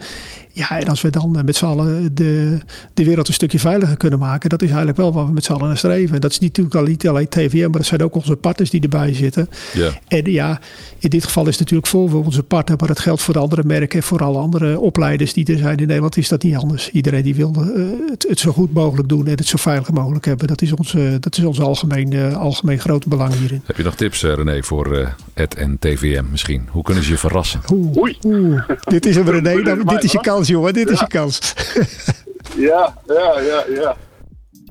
Ja, 0.55 0.81
en 0.81 0.89
als 0.89 1.01
we 1.01 1.11
dan 1.11 1.37
eh, 1.37 1.45
met 1.45 1.57
z'n 1.57 1.65
allen 1.65 2.15
de, 2.15 2.59
de 2.95 3.05
wereld 3.05 3.29
een 3.29 3.35
stukje 3.35 3.59
veiliger 3.59 3.97
kunnen 3.97 4.19
maken. 4.19 4.51
Dat 4.51 4.63
is 4.63 4.69
eigenlijk 4.69 4.99
wel 4.99 5.13
waar 5.13 5.27
we 5.27 5.33
met 5.33 5.45
z'n 5.45 5.53
allen 5.53 5.67
naar 5.67 5.77
streven. 5.77 6.21
Dat 6.21 6.31
is 6.31 6.39
natuurlijk 6.39 6.75
al 6.75 6.83
niet 6.85 7.09
alleen 7.09 7.29
TVM, 7.29 7.61
maar 7.61 7.79
dat 7.79 7.87
zijn 7.87 8.03
ook 8.03 8.15
onze 8.15 8.37
partners 8.37 8.71
die 8.71 8.81
erbij 8.81 9.15
zitten. 9.15 9.49
ja. 9.73 9.91
En 10.09 10.33
ja, 10.33 10.61
in 10.99 11.11
dit 11.11 11.25
geval 11.25 11.43
is 11.43 11.51
het 11.51 11.59
natuurlijk 11.59 11.89
vol 11.89 12.09
voor 12.09 12.25
onze 12.25 12.43
partner, 12.43 12.77
maar 12.79 12.89
dat 12.89 13.01
geldt 13.01 13.23
voor 13.23 13.35
de 13.35 13.41
andere 13.41 13.63
merken 13.65 13.99
en 13.99 14.05
voor 14.05 14.23
alle 14.23 14.39
andere 14.39 14.81
opleiders 14.81 15.33
die 15.33 15.47
er 15.47 15.59
zijn 15.59 15.77
in 15.77 15.87
Nederland, 15.87 16.17
is 16.17 16.29
dat 16.29 16.43
niet 16.43 16.57
anders. 16.57 16.91
Iedereen 16.91 17.23
die 17.23 17.35
wil 17.35 17.53
eh, 17.55 18.11
het, 18.11 18.27
het 18.29 18.39
zo 18.41 18.53
goed 18.53 18.73
mogelijk 18.73 19.09
doen 19.09 19.27
en 19.27 19.37
het 19.37 19.47
zo 19.47 19.57
veilig 19.57 19.91
mogelijk 19.91 20.25
hebben. 20.25 20.47
Dat 20.47 20.63
is 20.63 20.73
ons, 20.73 20.97
dat 21.21 21.37
is 21.37 21.45
ons 21.45 21.61
algemeen, 21.61 22.13
eh, 22.13 22.37
algemeen 22.37 22.79
grote 22.79 23.09
belang 23.09 23.35
hierin. 23.35 23.63
Heb 23.65 23.77
je 23.77 23.83
nog 23.83 23.95
tips, 23.95 24.23
René, 24.23 24.63
voor 24.63 24.97
eh 24.97 25.09
Ed 25.35 25.55
en 25.55 25.77
TVM 25.79 26.25
misschien? 26.31 26.69
Hoe 26.71 26.83
kunnen 26.83 27.05
ze 27.05 27.11
je 27.11 27.19
verrassen? 27.19 27.61
Oeh, 27.73 27.97
Oei. 27.97 28.17
oeh, 28.27 28.63
dit 28.85 29.07
is 29.07 29.17
hem 29.17 29.29
René, 29.29 29.85
dit 29.85 30.05
is 30.05 30.13
je 30.13 30.21
kans 30.21 30.42
jongen, 30.49 30.73
dit 30.73 30.91
is 30.91 31.01
je 31.01 31.07
kans. 31.07 31.39
Ja, 32.57 32.95
ja, 33.07 33.41
ja, 33.41 33.65
ja. 33.69 33.97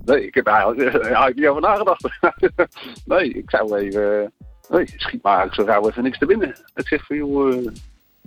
Nee, 0.06 0.26
ik 0.26 0.34
heb 0.34 0.48
er 0.48 0.54
eigenlijk, 0.54 0.94
eh, 0.96 1.04
eigenlijk 1.06 1.36
niet 1.36 1.48
over 1.48 1.62
nagedacht. 1.62 2.10
nee, 3.06 3.30
ik 3.30 3.50
zou 3.50 3.78
even... 3.78 4.22
eh, 4.22 4.28
Nee, 4.70 4.86
schiet 4.96 5.24
maar 5.24 5.38
eigenlijk 5.38 5.70
zo 5.70 5.74
gauw 5.76 5.90
even 5.90 6.04
niks 6.04 6.18
te 6.18 6.26
binnen. 6.26 6.56
Ik 6.76 6.88
zeg 6.88 7.06
van, 7.06 7.16
joh... 7.16 7.54
eh, 7.58 7.72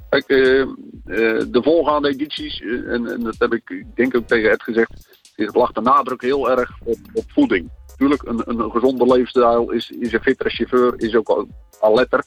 Kijk, 0.08 0.26
de 0.26 1.60
volgaande 1.62 2.08
edities, 2.08 2.60
en, 2.60 3.06
en 3.06 3.20
dat 3.20 3.34
heb 3.38 3.52
ik 3.54 3.70
ik 3.70 3.86
denk 3.96 4.16
ook 4.16 4.26
tegen 4.26 4.50
Ed 4.50 4.62
gezegd, 4.62 4.90
lag 5.36 5.72
de 5.72 5.80
nadruk 5.80 6.22
heel 6.22 6.50
erg 6.50 6.70
op, 6.84 6.98
op 7.12 7.24
voeding. 7.26 7.70
Tuurlijk, 7.96 8.22
een, 8.22 8.42
een 8.44 8.70
gezonde 8.70 9.06
leefstijl 9.06 9.70
is, 9.70 9.90
is 9.90 10.12
een 10.12 10.22
fitter 10.22 10.50
chauffeur, 10.50 10.94
is 10.96 11.14
ook 11.14 11.28
al, 11.28 11.48
al 11.80 11.94
letter. 11.94 12.24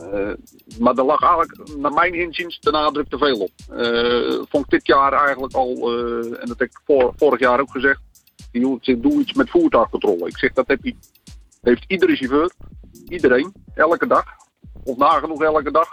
Eh, 0.00 0.32
maar 0.78 0.96
er 0.96 1.04
lag 1.04 1.22
eigenlijk, 1.22 1.76
naar 1.76 1.92
mijn 1.92 2.14
inziens, 2.14 2.60
de 2.60 2.70
nadruk 2.70 3.08
te 3.08 3.18
veel 3.18 3.38
op. 3.38 3.50
Eh, 3.76 4.42
vond 4.48 4.64
ik 4.64 4.70
dit 4.70 4.86
jaar 4.86 5.12
eigenlijk 5.12 5.54
al, 5.54 5.72
eh, 5.74 6.40
en 6.40 6.46
dat 6.46 6.58
heb 6.58 6.68
ik 6.68 6.80
vor- 6.84 7.12
vorig 7.16 7.40
jaar 7.40 7.60
ook 7.60 7.70
gezegd, 7.70 8.00
zeg, 8.80 8.96
doe 8.96 9.20
iets 9.20 9.32
met 9.32 9.50
voertuigcontrole. 9.50 10.26
Ik 10.28 10.38
zeg, 10.38 10.52
dat 10.52 10.66
heb 10.66 10.84
heeft 11.62 11.84
iedere 11.86 12.16
chauffeur, 12.16 12.50
iedereen, 13.08 13.52
elke 13.74 14.06
dag, 14.06 14.24
of 14.84 14.96
nagenoeg 14.96 15.42
elke 15.42 15.70
dag. 15.70 15.88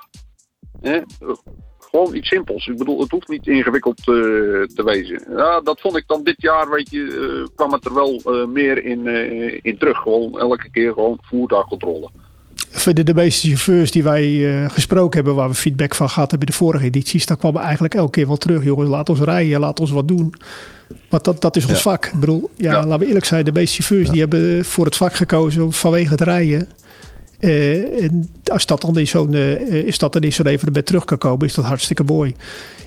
Gewoon 1.79 2.15
iets 2.15 2.27
simpels. 2.27 2.67
Ik 2.67 2.77
bedoel, 2.77 2.99
het 2.99 3.11
hoeft 3.11 3.27
niet 3.27 3.47
ingewikkeld 3.47 4.03
te 4.03 4.81
wezen. 4.85 5.23
Ja, 5.35 5.61
dat 5.61 5.81
vond 5.81 5.97
ik 5.97 6.07
dan 6.07 6.23
dit 6.23 6.41
jaar, 6.41 6.69
weet 6.69 6.89
je, 6.89 7.49
kwam 7.55 7.73
het 7.73 7.85
er 7.85 7.93
wel 7.93 8.21
meer 8.47 8.83
in, 8.83 9.07
in 9.63 9.77
terug. 9.77 9.97
Gewoon 9.97 10.39
elke 10.39 10.69
keer 10.71 10.93
gewoon 10.93 11.17
voertuigcontrole. 11.21 12.09
De, 12.93 13.03
de 13.03 13.13
meeste 13.13 13.47
chauffeurs 13.47 13.91
die 13.91 14.03
wij 14.03 14.55
eh, 14.63 14.69
gesproken 14.69 15.15
hebben, 15.15 15.35
waar 15.35 15.49
we 15.49 15.55
feedback 15.55 15.95
van 15.95 16.09
gehad 16.09 16.29
hebben 16.29 16.47
in 16.47 16.53
de 16.53 16.59
vorige 16.59 16.85
edities, 16.85 17.25
daar 17.25 17.37
kwam 17.37 17.57
eigenlijk 17.57 17.93
elke 17.95 18.11
keer 18.11 18.27
wel 18.27 18.37
terug. 18.37 18.63
Jongens, 18.63 18.89
laat 18.89 19.09
ons 19.09 19.19
rijden, 19.19 19.59
laat 19.59 19.79
ons 19.79 19.91
wat 19.91 20.07
doen. 20.07 20.33
Want 21.09 21.23
dat, 21.23 21.41
dat 21.41 21.55
is 21.55 21.63
ons 21.65 21.73
Ja. 21.73 21.79
vak. 21.79 22.05
Ik 22.05 22.19
bedoel, 22.19 22.49
ja, 22.55 22.71
Ja. 22.71 22.85
laten 22.85 22.99
we 22.99 23.05
eerlijk 23.07 23.25
zijn, 23.25 23.45
de 23.45 23.51
meeste 23.51 23.81
chauffeurs 23.81 24.09
die 24.09 24.19
hebben 24.19 24.65
voor 24.65 24.85
het 24.85 24.95
vak 24.95 25.13
gekozen 25.15 25.71
vanwege 25.73 26.09
het 26.11 26.21
rijden. 26.21 26.67
Eh, 27.39 28.03
en 28.03 28.29
als 28.51 28.65
dat 28.65 28.81
dan 28.81 28.97
in 28.97 29.07
zo'n 29.07 29.33
eh, 29.33 29.73
is 29.73 29.97
dat 29.97 30.13
dan 30.13 30.21
in 30.21 30.33
zo'n 30.33 30.45
evenement 30.45 30.85
terug 30.85 31.05
kan 31.05 31.17
komen, 31.17 31.45
is 31.47 31.53
dat 31.53 31.65
hartstikke 31.65 32.03
mooi. 32.03 32.35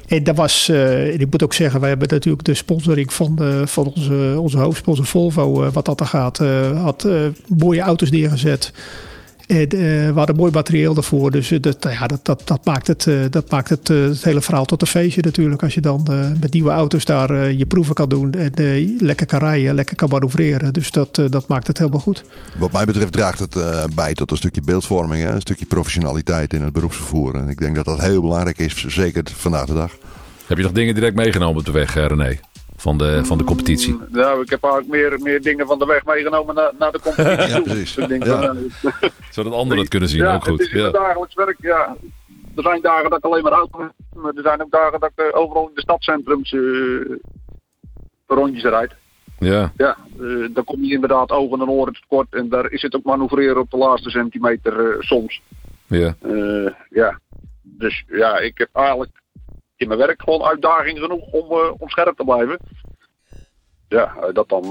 En 0.09 0.24
dat 0.24 0.37
was, 0.37 0.68
en 0.68 1.20
ik 1.20 1.30
moet 1.30 1.43
ook 1.43 1.55
zeggen, 1.55 1.80
wij 1.80 1.89
hebben 1.89 2.09
natuurlijk 2.09 2.45
de 2.45 2.55
sponsoring 2.55 3.12
van, 3.12 3.39
van 3.64 3.93
onze, 3.95 4.37
onze 4.39 4.59
hoofdsponsor 4.59 5.07
Volvo, 5.07 5.70
wat 5.70 5.84
dat 5.84 6.01
er 6.01 6.07
gaat, 6.07 6.39
had 6.74 7.09
mooie 7.59 7.80
auto's 7.80 8.11
neergezet. 8.11 8.72
En, 9.47 9.68
we 9.68 10.12
hadden 10.14 10.36
mooi 10.36 10.53
materieel 10.53 10.97
ervoor. 10.97 11.30
Dus 11.30 11.49
dat, 11.61 11.76
ja, 11.80 12.07
dat, 12.07 12.24
dat, 12.24 12.42
dat 12.44 12.64
maakt, 12.64 12.86
het, 12.86 13.09
dat 13.30 13.51
maakt 13.51 13.68
het, 13.68 13.88
het 13.88 14.24
hele 14.24 14.40
verhaal 14.40 14.64
tot 14.64 14.80
een 14.80 14.86
feestje 14.86 15.22
natuurlijk. 15.24 15.62
Als 15.62 15.74
je 15.74 15.80
dan 15.80 16.07
met 16.40 16.53
nieuwe 16.53 16.70
auto's 16.70 17.05
daar 17.05 17.53
je 17.53 17.66
proeven 17.66 17.94
kan 17.94 18.09
doen. 18.09 18.32
En 18.32 18.53
lekker 18.99 19.26
kan 19.26 19.38
rijden, 19.38 19.74
lekker 19.74 19.97
kan 19.97 20.09
manoeuvreren. 20.09 20.72
Dus 20.72 20.90
dat, 20.90 21.20
dat 21.28 21.49
maakt 21.49 21.66
het 21.66 21.78
helemaal 21.78 22.01
goed. 22.01 22.24
Wat 22.59 22.72
mij 22.72 22.84
betreft 22.84 23.12
draagt 23.12 23.38
het 23.38 23.57
bij 23.94 24.14
tot 24.14 24.30
een 24.30 24.36
stukje 24.36 24.61
beeldvorming. 24.61 25.22
Hè? 25.22 25.30
Een 25.30 25.40
stukje 25.40 25.66
professionaliteit 25.66 26.53
in 26.53 26.62
het 26.62 26.72
beroepsvervoer. 26.72 27.34
En 27.34 27.49
ik 27.49 27.59
denk 27.59 27.76
dat 27.76 27.84
dat 27.84 28.01
heel 28.01 28.20
belangrijk 28.20 28.59
is, 28.59 28.84
zeker 28.86 29.22
vandaag 29.34 29.66
de 29.66 29.74
dag. 29.74 29.92
Heb 30.47 30.57
je 30.57 30.62
nog 30.62 30.72
dingen 30.72 30.94
direct 30.94 31.16
meegenomen 31.16 31.59
op 31.59 31.64
de 31.64 31.72
weg, 31.72 31.94
René? 31.94 32.38
Van 32.76 32.98
de, 32.98 33.24
van 33.24 33.38
de 33.38 33.44
competitie? 33.44 33.98
Nou, 34.08 34.42
ik 34.42 34.50
heb 34.50 34.62
eigenlijk 34.62 34.92
meer, 34.92 35.20
meer 35.20 35.42
dingen 35.42 35.66
van 35.66 35.78
de 35.78 35.86
weg 35.86 36.04
meegenomen 36.04 36.54
naar, 36.54 36.72
naar 36.78 36.92
de 36.92 37.00
competitie. 37.00 37.48
ja, 37.54 37.60
precies. 37.60 37.94
ja. 37.94 38.54
Zodat 39.30 39.52
anderen 39.52 39.78
het 39.78 39.88
kunnen 39.88 40.08
zien, 40.08 40.26
ook 40.26 40.44
goed. 40.44 40.58
Het 40.58 40.72
is 40.72 40.80
ja. 40.80 40.90
dagelijks 40.90 41.34
werk, 41.34 41.56
ja. 41.60 41.96
Er 42.56 42.62
zijn 42.62 42.80
dagen 42.80 43.10
dat 43.10 43.18
ik 43.18 43.24
alleen 43.24 43.42
maar 43.42 43.52
auto 43.52 43.90
maar 44.14 44.32
er 44.34 44.42
zijn 44.42 44.62
ook 44.62 44.70
dagen 44.70 45.00
dat 45.00 45.10
ik 45.14 45.36
overal 45.36 45.68
in 45.68 45.74
de 45.74 45.80
stadcentrums 45.80 46.52
uh, 46.52 47.16
rondjes 48.26 48.62
rijd. 48.62 48.94
Ja. 49.38 49.72
Ja, 49.76 49.96
uh, 50.20 50.48
dan 50.54 50.64
kom 50.64 50.84
je 50.84 50.92
inderdaad 50.92 51.30
ogen 51.30 51.60
en 51.60 51.68
oren 51.68 51.92
tekort 51.92 52.34
en 52.34 52.48
daar 52.48 52.70
is 52.70 52.82
het 52.82 52.96
ook 52.96 53.04
manoeuvreren 53.04 53.60
op 53.60 53.70
de 53.70 53.76
laatste 53.76 54.10
centimeter 54.10 54.80
uh, 54.80 55.00
soms. 55.00 55.40
Ja. 55.86 56.14
ja. 56.90 57.20
Dus 57.62 58.04
ja, 58.06 58.38
ik 58.38 58.58
heb 58.58 58.68
eigenlijk 58.72 59.22
in 59.76 59.88
mijn 59.88 60.00
werk 60.00 60.22
gewoon 60.22 60.42
uitdaging 60.42 60.98
genoeg 60.98 61.30
om, 61.30 61.52
uh, 61.52 61.72
om 61.78 61.88
scherp 61.88 62.16
te 62.16 62.24
blijven. 62.24 62.58
Ja, 63.88 64.14
uh, 64.16 64.34
dat 64.34 64.48
dan 64.48 64.62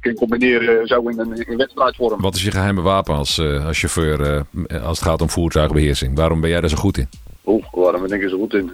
kan 0.00 0.14
combineren 0.14 0.86
zo 0.86 1.08
in 1.08 1.18
een 1.18 1.46
in 1.46 1.56
wedstrijdvorm. 1.56 2.20
Wat 2.20 2.34
is 2.34 2.42
je 2.42 2.50
geheime 2.50 2.80
wapen 2.80 3.14
als, 3.14 3.38
uh, 3.38 3.66
als 3.66 3.78
chauffeur 3.78 4.44
als 4.82 4.98
het 4.98 5.08
gaat 5.08 5.20
om 5.20 5.30
voertuigbeheersing? 5.30 6.16
Waarom 6.16 6.40
ben 6.40 6.50
jij 6.50 6.60
daar 6.60 6.70
zo 6.70 6.76
goed 6.76 6.98
in? 6.98 7.08
Oeh, 7.46 7.64
waarom 7.72 8.02
ben 8.02 8.16
ik 8.16 8.22
er 8.22 8.30
zo 8.30 8.38
goed 8.38 8.54
in? 8.54 8.72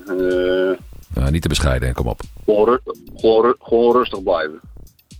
Nou, 1.15 1.31
niet 1.31 1.43
te 1.43 1.49
bescheiden, 1.49 1.95
kom 1.95 2.07
op. 2.07 2.21
Gewoon, 2.45 2.81
gewoon, 3.15 3.55
gewoon 3.59 3.97
rustig 3.97 4.23
blijven. 4.23 4.61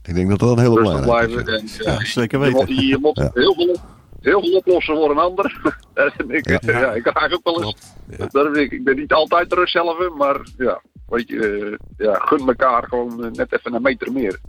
Ik 0.05 0.15
denk 0.15 0.29
dat 0.29 0.39
dat 0.39 0.51
een 0.51 0.59
hele 0.59 0.75
belangrijke 0.75 1.63
is. 1.63 1.79
En, 1.79 1.93
ja, 1.93 2.05
zeker 2.05 2.41
weten. 2.41 2.75
Je, 2.75 2.87
je 2.87 2.99
moet 3.01 3.17
ja. 3.17 3.31
heel 3.35 3.55
veel 3.55 3.77
heel 4.25 4.41
veel 4.41 4.57
oplossen 4.57 4.97
voor 4.97 5.11
een 5.11 5.19
ander. 5.19 5.75
ik, 6.29 6.49
ja. 6.49 6.79
ja. 6.81 6.93
ik 6.93 7.03
krijg 7.03 7.33
ook 7.33 7.45
wel 7.45 7.63
eens. 7.63 7.97
Ja. 8.19 8.27
Dat 8.27 8.57
ik, 8.57 8.73
ik 8.73 8.85
ben 8.85 8.97
niet 8.97 9.13
altijd 9.13 9.53
er 9.53 9.69
zelf, 9.69 10.15
maar 10.17 10.41
ja, 10.57 10.83
weet 11.09 11.29
je, 11.29 11.35
uh, 11.37 11.77
ja, 11.97 12.15
gun 12.15 12.49
elkaar 12.49 12.89
gewoon 12.89 13.25
uh, 13.25 13.31
net 13.31 13.53
even 13.53 13.75
een 13.75 13.83
meter 13.83 14.13
meer. 14.13 14.41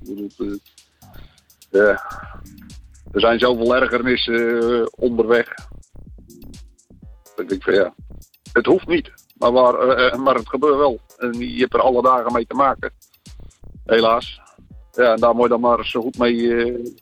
Uh, 1.72 1.98
er 3.12 3.20
zijn 3.20 3.40
zoveel 3.40 3.76
ergernissen 3.76 4.98
onderweg. 4.98 5.48
Ik 7.48 7.64
van 7.64 7.74
ja, 7.74 7.94
het 8.52 8.66
hoeft 8.66 8.88
niet, 8.88 9.12
maar, 9.38 9.52
waar, 9.52 10.20
maar 10.20 10.36
het 10.36 10.50
gebeurt 10.50 10.78
wel. 10.78 11.00
En 11.18 11.40
je 11.40 11.60
hebt 11.60 11.74
er 11.74 11.82
alle 11.82 12.02
dagen 12.02 12.34
mee 12.34 12.48
te 12.48 12.56
maken. 12.56 12.92
Helaas. 13.86 14.42
Ja, 14.92 15.14
en 15.14 15.20
daar 15.20 15.34
moet 15.36 15.44
je 15.44 15.50
dan 15.50 15.60
maar 15.60 15.86
zo 15.86 16.02
goed 16.02 16.18
mee 16.18 16.96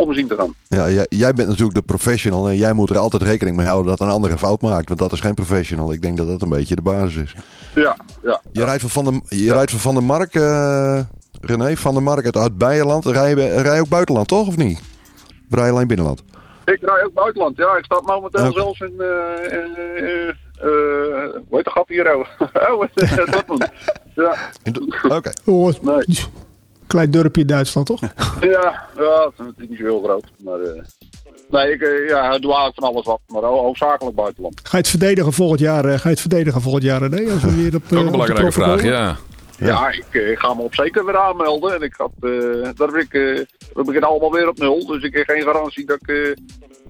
omzien 0.00 0.28
te 0.28 0.34
gaan. 0.34 0.54
Ja, 0.68 0.90
jij, 0.90 1.06
jij, 1.08 1.32
bent 1.32 1.48
natuurlijk 1.48 1.74
de 1.74 1.82
professional 1.82 2.48
en 2.48 2.56
jij 2.56 2.72
moet 2.72 2.90
er 2.90 2.98
altijd 2.98 3.22
rekening 3.22 3.56
mee 3.56 3.66
houden 3.66 3.90
dat 3.90 4.00
een 4.00 4.14
ander 4.14 4.30
een 4.30 4.38
fout 4.38 4.60
maakt. 4.60 4.88
Want 4.88 5.00
dat 5.00 5.12
is 5.12 5.20
geen 5.20 5.34
professional. 5.34 5.92
Ik 5.92 6.02
denk 6.02 6.16
dat 6.16 6.26
dat 6.26 6.42
een 6.42 6.48
beetje 6.48 6.74
de 6.74 6.82
basis 6.82 7.22
is. 7.22 7.34
Ja, 7.74 7.96
ja. 8.22 8.40
Je 8.52 8.64
rijdt 8.64 8.80
van 8.80 8.90
Van 8.90 9.04
de, 9.04 9.36
je 9.36 9.44
ja. 9.44 9.54
rijdt 9.54 9.70
van 9.70 9.80
Van 9.80 9.94
der 9.94 10.04
Mark, 10.04 10.34
uh, 10.34 11.00
René, 11.40 11.76
Van 11.76 11.94
der 11.94 12.02
Mark 12.02 12.24
uit, 12.24 12.36
uit 12.36 12.58
Beierland. 12.58 13.06
Rij 13.06 13.28
je, 13.28 13.62
rij 13.62 13.80
ook 13.80 13.88
buitenland, 13.88 14.28
toch? 14.28 14.46
Of 14.46 14.56
niet? 14.56 14.80
Rij 15.50 15.64
je 15.64 15.70
alleen 15.70 15.86
binnenland? 15.86 16.22
Ik 16.64 16.80
rij 16.80 17.04
ook 17.04 17.12
buitenland, 17.12 17.56
ja. 17.56 17.76
Ik 17.76 17.84
sta 17.84 18.00
momenteel 18.00 18.48
okay. 18.48 18.62
zelfs 18.62 18.80
in... 18.80 18.94
Uh, 18.98 19.06
uh, 19.52 20.28
uh, 20.62 21.34
hoe 21.48 21.56
heet 21.56 21.64
de 21.64 21.70
gat 21.70 21.88
hier? 21.88 22.08
Oh, 22.70 22.80
oh 22.80 23.30
Dortmund. 23.30 23.68
ja. 24.14 24.36
Oké. 25.08 25.14
Okay. 25.14 25.32
Nee 25.80 26.04
klein 26.90 27.10
dorpje 27.10 27.40
in 27.40 27.46
Duitsland, 27.46 27.86
toch? 27.86 28.00
Ja, 28.40 28.86
ja 28.96 29.30
het 29.36 29.54
is 29.56 29.68
niet 29.68 29.78
zo 29.78 29.84
heel 29.84 30.02
groot. 30.02 30.24
Maar 30.44 30.60
uh, 30.60 30.82
nee, 31.50 31.72
ik 31.72 31.80
uh, 31.80 32.08
ja, 32.08 32.38
doe 32.38 32.54
eigenlijk 32.54 32.74
van 32.74 32.88
alles 32.88 33.04
wat. 33.06 33.20
Maar 33.26 33.42
hoofdzakelijk 33.42 34.16
buitenland. 34.16 34.60
Ga 34.62 34.70
je 34.70 34.76
het 34.76 34.88
verdedigen 34.88 35.32
volgend 35.32 35.60
jaar? 35.60 35.84
Uh, 35.84 35.90
ga 35.90 36.02
je 36.02 36.08
het 36.08 36.20
verdedigen 36.20 36.60
volgend 36.60 36.82
jaar, 36.82 37.10
nee? 37.10 37.30
Als 37.30 37.42
we 37.42 37.54
weer 37.54 37.74
op, 37.74 37.82
ook 37.82 37.90
een 37.90 38.10
belangrijke 38.10 38.52
vraag, 38.52 38.82
ja. 38.82 39.16
Ja, 39.58 39.66
ja 39.66 39.88
ik, 39.88 40.14
ik, 40.14 40.38
ga 40.38 40.54
me 40.54 40.62
op 40.62 40.74
zeker 40.74 41.04
weer 41.04 41.18
aanmelden. 41.18 41.74
En 41.74 41.82
ik 41.82 41.94
had, 41.96 42.12
dat 42.76 42.94
ik, 42.94 43.12
we 43.12 43.46
beginnen 43.84 44.08
allemaal 44.08 44.32
weer 44.32 44.48
op 44.48 44.58
nul. 44.58 44.86
Dus 44.86 45.02
ik 45.02 45.14
heb 45.14 45.28
geen 45.28 45.42
garantie 45.42 45.86
dat 45.86 45.98
ik 46.06 46.36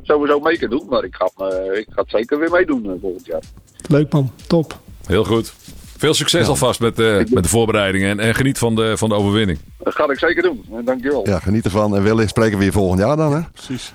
sowieso 0.03 0.41
mee 0.41 0.59
kan 0.59 0.71
doen. 0.71 0.87
Maar 0.89 1.05
ik 1.05 1.15
ga, 1.15 1.25
ik 1.73 1.87
ga 1.91 2.03
het 2.03 2.11
zeker 2.11 2.39
weer 2.39 2.51
meedoen 2.51 2.99
volgend 3.01 3.27
jaar. 3.27 3.43
Leuk 3.89 4.13
man, 4.13 4.31
top. 4.47 4.79
Heel 5.07 5.25
goed. 5.25 5.53
Veel 6.01 6.15
succes 6.15 6.43
ja. 6.43 6.49
alvast 6.49 6.81
met, 6.81 6.99
uh, 6.99 7.17
met 7.17 7.43
de 7.43 7.49
voorbereidingen 7.49 8.11
en, 8.11 8.21
en, 8.21 8.35
geniet 8.35 8.59
van 8.59 8.75
de, 8.75 8.97
van 8.97 9.09
de 9.09 9.15
overwinning. 9.15 9.59
Dat 9.79 9.95
ga 9.95 10.11
ik 10.11 10.19
zeker 10.19 10.43
doen. 10.43 10.65
Dankjewel. 10.85 11.29
Ja, 11.29 11.39
geniet 11.39 11.65
ervan. 11.65 11.97
En 11.97 12.03
wellicht 12.03 12.31
spreken 12.31 12.59
we 12.59 12.65
je 12.65 12.73
volgend 12.73 13.01
jaar 13.01 13.17
dan, 13.17 13.35
hè? 13.35 13.41
Precies. 13.53 13.93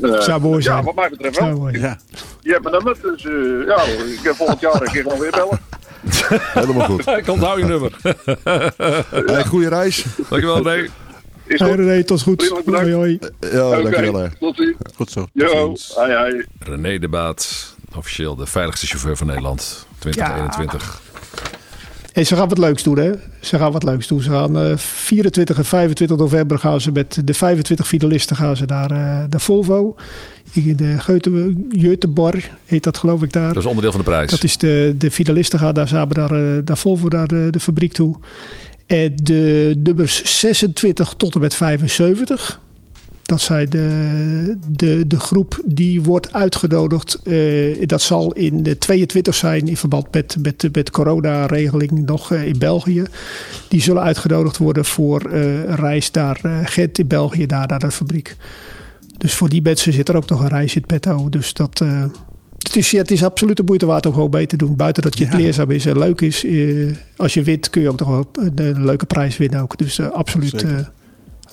Uh, 0.00 0.20
Zou 0.20 0.40
mooi 0.40 0.62
zijn. 0.62 0.76
Ja, 0.76 0.82
wat 0.82 0.94
mij 0.94 1.08
betreft 1.08 1.38
wel. 1.38 1.68
Ja. 1.68 1.98
Je 2.40 2.50
hebt 2.50 2.62
mijn 2.62 2.74
nummer, 2.74 2.96
dus 3.02 3.24
uh, 3.24 3.66
ja, 3.66 3.82
ik 3.82 4.20
heb 4.22 4.34
volgend 4.34 4.60
jaar 4.60 4.82
een 4.82 4.92
keer 4.92 5.02
gewoon 5.02 5.18
weer 5.18 5.30
bellen. 5.30 5.58
Helemaal 6.60 6.86
goed. 6.86 7.06
ik 7.22 7.28
onthoud 7.28 7.58
je 7.58 7.64
nummer. 7.64 7.92
hey, 9.32 9.44
goede 9.44 9.68
reis. 9.68 10.04
Dankjewel, 10.28 10.62
René. 10.62 10.88
Is 11.46 11.60
hey, 11.60 11.74
René, 11.74 12.04
tot 12.04 12.22
goed. 12.22 12.62
Hoi, 12.66 12.94
hoi. 12.94 13.18
Ja, 13.40 13.66
okay. 13.66 13.82
dankjewel. 13.82 14.28
Tot 14.38 14.56
ziens. 14.56 14.76
Goed 14.94 15.10
zo. 15.10 15.26
Jo, 15.32 15.76
hoi, 15.94 16.14
hoi. 16.14 16.44
René 16.58 16.98
de 16.98 17.08
Baat, 17.08 17.74
officieel 17.96 18.36
de 18.36 18.46
veiligste 18.46 18.86
chauffeur 18.86 19.16
van 19.16 19.26
Nederland 19.26 19.86
2021. 19.98 21.00
Ja. 21.00 21.05
En 22.16 22.26
ze 22.26 22.36
gaan 22.36 22.48
wat 22.48 22.58
leuks 22.58 22.82
doen, 22.82 22.98
hè? 22.98 23.10
Ze 23.40 23.58
gaan 23.58 23.72
wat 23.72 23.82
leuks 23.82 24.06
doen. 24.06 24.22
Ze 24.22 24.30
gaan 24.30 24.66
uh, 24.66 24.76
24 24.76 25.58
en 25.58 25.64
25 25.64 26.16
november 26.16 26.58
gaan 26.58 26.80
ze 26.80 26.92
met 26.92 27.20
de 27.24 27.34
25 27.34 27.88
finalisten 27.88 28.36
gaan 28.36 28.56
ze 28.56 28.64
naar, 28.64 28.90
uh, 28.90 28.98
naar 28.98 29.40
Volvo. 29.40 29.96
In 30.52 30.76
de 30.76 30.96
Göteborg 31.70 32.50
heet 32.64 32.82
dat 32.82 32.98
geloof 32.98 33.22
ik 33.22 33.32
daar. 33.32 33.48
Dat 33.48 33.62
is 33.62 33.68
onderdeel 33.68 33.90
van 33.90 34.00
de 34.00 34.06
prijs. 34.06 34.30
Dat 34.30 34.44
is 34.44 34.56
de, 34.56 34.94
de 34.98 35.10
finalisten 35.10 35.58
gaan 35.58 35.74
daar 35.74 35.88
samen 35.88 36.16
naar, 36.16 36.32
uh, 36.32 36.62
naar 36.64 36.76
Volvo, 36.76 37.08
naar 37.08 37.26
de, 37.26 37.48
de 37.50 37.60
fabriek 37.60 37.92
toe. 37.92 38.16
En 38.86 39.12
de 39.22 39.74
nummers 39.82 40.40
26 40.40 41.14
tot 41.16 41.34
en 41.34 41.40
met 41.40 41.54
75 41.54 42.60
dat 43.26 43.40
zij 43.40 43.66
de, 43.66 44.56
de, 44.68 45.06
de 45.06 45.20
groep 45.20 45.60
die 45.64 46.02
wordt 46.02 46.32
uitgenodigd. 46.32 47.18
Uh, 47.24 47.86
dat 47.86 48.02
zal 48.02 48.32
in 48.32 48.62
de 48.62 48.78
22 48.78 49.34
zijn 49.34 49.68
in 49.68 49.76
verband 49.76 50.12
met, 50.12 50.36
met, 50.42 50.68
met 50.72 50.90
coronaregeling 50.90 52.06
nog 52.06 52.32
uh, 52.32 52.46
in 52.46 52.58
België. 52.58 53.02
Die 53.68 53.82
zullen 53.82 54.02
uitgenodigd 54.02 54.56
worden 54.56 54.84
voor 54.84 55.26
uh, 55.26 55.42
een 55.42 55.76
reis 55.76 56.10
naar 56.10 56.40
Gent 56.64 56.98
in 56.98 57.06
België, 57.06 57.46
daar 57.46 57.66
naar 57.66 57.78
de 57.78 57.90
fabriek. 57.90 58.36
Dus 59.18 59.34
voor 59.34 59.48
die 59.48 59.62
mensen 59.62 59.92
zit 59.92 60.08
er 60.08 60.16
ook 60.16 60.28
nog 60.28 60.40
een 60.40 60.48
reis 60.48 60.74
in 60.74 60.80
het 60.80 60.90
petto. 60.90 61.28
Dus 61.28 61.52
dat, 61.52 61.78
het, 62.58 62.76
is, 62.76 62.92
het 62.92 63.10
is 63.10 63.24
absoluut 63.24 63.56
de 63.56 63.62
moeite 63.62 63.86
waard 63.86 64.06
om 64.06 64.12
gewoon 64.12 64.30
mee 64.30 64.46
te 64.46 64.56
doen. 64.56 64.76
Buiten 64.76 65.02
dat 65.02 65.18
je 65.18 65.24
het 65.24 65.32
ja. 65.32 65.38
leerzaam 65.38 65.70
is 65.70 65.86
en 65.86 65.98
leuk 65.98 66.20
is. 66.20 66.46
als 67.16 67.34
je 67.34 67.42
wint 67.42 67.70
kun 67.70 67.82
je 67.82 67.88
ook 67.88 67.98
nog 67.98 68.08
wel 68.08 68.30
een, 68.54 68.84
leuke 68.84 69.06
prijs 69.06 69.36
winnen. 69.36 69.60
Ook. 69.60 69.78
Dus 69.78 70.00
absoluut 70.00 70.64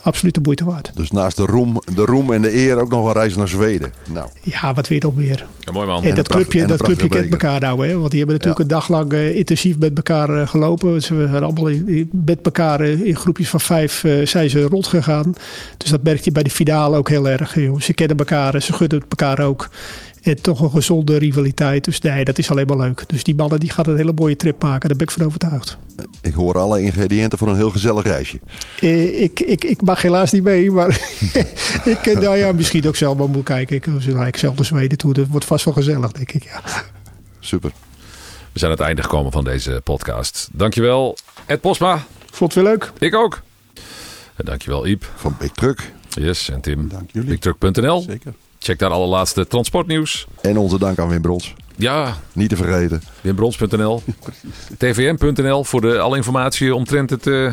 absoluut 0.04 0.34
de 0.34 0.40
moeite 0.44 0.66
waard. 0.66 0.92
Dus 0.96 1.12
naast 1.12 1.38
de 1.38 1.46
roem, 1.46 1.82
de 1.96 2.06
roem 2.06 2.34
en 2.34 2.42
de 2.42 2.56
eer 2.56 2.80
ook 2.80 2.90
nog 2.90 3.08
een 3.08 3.14
reis 3.14 3.36
naar 3.36 3.48
Zweden. 3.48 3.94
Nou. 4.10 4.28
Ja, 4.42 4.74
wat 4.74 4.88
weet 4.88 5.02
je 5.02 5.08
nog 5.08 5.16
meer. 5.16 5.46
Ja, 5.60 5.72
mooi 5.72 5.88
man. 5.88 6.04
En, 6.04 6.10
en 6.10 6.16
dat 6.16 6.28
clubje, 6.28 6.66
dat 6.66 6.84
clubje 6.84 7.08
kent 7.08 7.32
elkaar 7.32 7.60
nou. 7.60 7.88
Hè? 7.88 7.98
Want 7.98 8.10
die 8.12 8.20
hebben 8.20 8.38
natuurlijk 8.38 8.70
ja. 8.70 8.76
een 8.76 8.82
dag 8.82 8.90
lang 8.90 9.14
uh, 9.14 9.36
intensief 9.36 9.78
met 9.78 9.96
elkaar 9.96 10.30
uh, 10.30 10.48
gelopen. 10.48 11.02
Ze 11.02 11.28
zijn 11.30 11.44
allemaal 11.44 11.68
in, 11.68 12.10
met 12.12 12.40
elkaar 12.42 12.82
uh, 12.82 13.06
in 13.06 13.16
groepjes 13.16 13.50
van 13.50 13.60
vijf 13.60 14.06
zijn 14.24 14.50
ze 14.50 14.62
rondgegaan. 14.62 15.34
Dus 15.78 15.90
dat 15.90 16.04
merk 16.04 16.22
je 16.24 16.32
bij 16.32 16.44
de 16.44 16.50
finale 16.50 16.98
ook 16.98 17.10
heel 17.10 17.30
erg. 17.30 17.56
Joh. 17.56 17.82
Ze 17.82 17.94
kennen 17.94 18.18
elkaar, 18.18 18.62
ze 18.62 18.74
gunnen 18.74 19.04
elkaar 19.10 19.40
ook. 19.40 19.70
En 20.24 20.42
toch 20.42 20.60
een 20.60 20.70
gezonde 20.70 21.18
rivaliteit. 21.18 21.84
Dus 21.84 22.00
nee, 22.00 22.26
dat 22.26 22.38
is 22.38 22.52
alleen 22.52 22.68
maar 22.68 22.78
leuk. 22.78 23.04
Dus 23.08 23.24
die 23.24 23.36
mannen 23.36 23.60
die 23.60 23.70
gaan 23.70 23.86
een 23.88 23.98
hele 23.98 24.14
mooie 24.16 24.36
trip 24.36 24.62
maken. 24.62 24.88
Daar 24.90 24.98
ben 24.98 25.08
ik 25.08 25.14
van 25.14 25.26
overtuigd. 25.26 25.78
Ik 26.22 26.34
hoor 26.34 26.58
alle 26.58 26.82
ingrediënten 26.82 27.38
voor 27.38 27.48
een 27.48 27.56
heel 27.56 27.70
gezellig 27.70 28.04
reisje. 28.04 28.40
Eh, 28.80 29.22
ik, 29.22 29.40
ik, 29.40 29.64
ik 29.64 29.82
mag 29.82 30.02
helaas 30.02 30.32
niet 30.32 30.44
mee. 30.44 30.72
Maar 30.72 30.90
ik, 31.94 32.20
nou 32.20 32.38
ja, 32.38 32.52
misschien 32.52 32.88
ook 32.88 32.96
zelf 32.96 33.18
maar 33.18 33.30
moet 33.30 33.44
kijken. 33.44 33.76
Ik 33.76 33.88
eigenlijk 33.88 34.38
zelf 34.38 34.56
de 34.56 34.64
Zweden 34.64 34.98
toe. 34.98 35.14
Dat 35.14 35.28
wordt 35.28 35.46
vast 35.46 35.66
wel 35.66 35.74
gezellig, 35.74 36.12
denk 36.12 36.32
ik. 36.32 36.44
Ja. 36.44 36.62
Super. 37.40 37.72
We 38.52 38.60
zijn 38.60 38.72
aan 38.72 38.78
het 38.78 38.86
einde 38.88 39.04
gekomen 39.04 39.32
van 39.32 39.44
deze 39.44 39.82
podcast. 39.84 40.50
Dankjewel, 40.52 41.18
Ed 41.46 41.62
Posma. 41.62 42.06
Vond 42.32 42.54
het 42.54 42.64
weer 42.64 42.72
leuk. 42.72 42.92
Ik 43.00 43.16
ook. 43.16 43.42
En 44.36 44.46
dankjewel, 44.46 44.88
Iep. 44.88 45.12
Van 45.16 45.36
Big 45.40 45.52
Truck. 45.52 45.92
Yes, 46.10 46.50
en 46.50 46.62
Tim. 46.62 46.88
Dank 46.90 47.10
jullie. 47.12 47.30
BigTruck.nl. 47.30 48.02
Zeker. 48.02 48.34
Check 48.64 48.80
daar 48.80 48.90
alle 48.90 49.08
laatste 49.08 49.48
transportnieuws. 49.48 50.28
En 50.42 50.58
onze 50.58 50.80
dank 50.80 51.00
aan 51.00 51.10
Wim 51.10 51.22
Brons. 51.22 51.54
Ja. 51.76 52.18
Niet 52.34 52.50
te 52.50 52.56
vergeten. 52.56 53.02
Wimbrons.nl. 53.22 54.02
tvm.nl 54.78 55.64
voor 55.64 55.82
de, 55.82 56.00
alle 56.00 56.16
informatie 56.16 56.76
omtrent 56.76 57.10
het, 57.10 57.28
uh, 57.28 57.52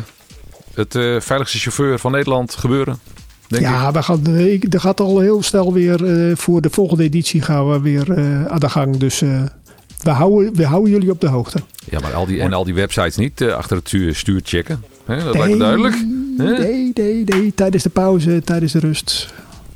het 0.73 0.95
uh, 0.95 1.19
veiligste 1.19 1.57
chauffeur 1.57 1.99
van 1.99 2.11
Nederland 2.11 2.55
gebeuren. 2.55 2.99
denk 3.47 3.63
ja, 3.63 3.87
ik. 3.87 3.93
we 3.93 4.03
gaan, 4.03 4.25
eh, 4.25 4.53
ik, 4.53 4.73
er 4.73 4.79
gaat 4.79 4.99
al 4.99 5.19
heel 5.19 5.43
snel 5.43 5.73
weer 5.73 6.29
eh, 6.29 6.35
voor 6.35 6.61
de 6.61 6.69
volgende 6.69 7.03
editie 7.03 7.41
gaan 7.41 7.71
we 7.71 7.79
weer 7.81 8.11
eh, 8.11 8.45
aan 8.45 8.59
de 8.59 8.69
gang. 8.69 8.97
Dus 8.97 9.21
eh, 9.21 9.43
we, 10.03 10.09
houden, 10.09 10.55
we 10.55 10.65
houden 10.65 10.91
jullie 10.91 11.11
op 11.11 11.21
de 11.21 11.27
hoogte. 11.27 11.59
Ja, 11.89 11.99
maar 11.99 12.13
al 12.13 12.25
die, 12.25 12.41
en 12.41 12.53
al 12.53 12.63
die 12.63 12.73
websites 12.73 13.15
niet 13.15 13.41
eh, 13.41 13.53
achter 13.53 13.77
het 13.77 13.87
stuur, 13.87 14.15
stuur 14.15 14.41
checken. 14.43 14.83
Hè, 15.05 15.23
dat 15.23 15.37
lijkt 15.37 15.51
me 15.53 15.57
duidelijk. 15.57 15.95
Hè? 16.37 16.57
Nee, 16.59 16.91
nee, 16.93 17.23
nee. 17.23 17.53
Tijdens 17.55 17.83
de 17.83 17.89
pauze, 17.89 18.41
tijdens 18.45 18.71
de 18.71 18.79
rust. 18.79 19.33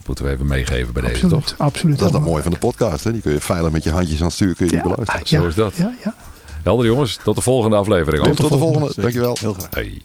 Moeten 0.08 0.26
we 0.26 0.32
even 0.32 0.48
meegeven 0.48 0.94
bij 0.94 1.02
deze, 1.02 1.14
Absoluut, 1.14 1.48
toch? 1.48 1.56
absoluut. 1.58 2.00
Dat 2.00 2.08
is 2.10 2.16
het 2.16 2.24
mooie 2.24 2.44
van 2.44 2.52
de 2.52 2.58
podcast. 2.58 3.04
Hè? 3.04 3.12
Die 3.12 3.22
kun 3.22 3.32
je 3.32 3.40
veilig 3.40 3.72
met 3.72 3.84
je 3.84 3.92
handjes 3.92 4.20
aan 4.20 4.26
het 4.26 4.34
stuur 4.36 4.56
kun 4.56 4.66
je 4.66 4.72
die 4.72 4.82
Ja, 4.82 4.96
beluisteren. 4.96 5.42
Zo 5.42 5.48
is 5.48 5.56
dat. 5.56 5.76
Ja, 5.76 5.94
ja. 6.04 6.16
Helder 6.64 6.86
jongens, 6.86 7.20
tot 7.24 7.36
de 7.36 7.42
volgende 7.42 7.76
aflevering. 7.76 8.36
Tot 8.36 8.52
de 8.52 8.58
volgende. 8.58 8.92
Dankjewel. 8.96 9.38
Heel 9.40 9.54
graag. 9.54 9.68
Hey. 9.74 10.02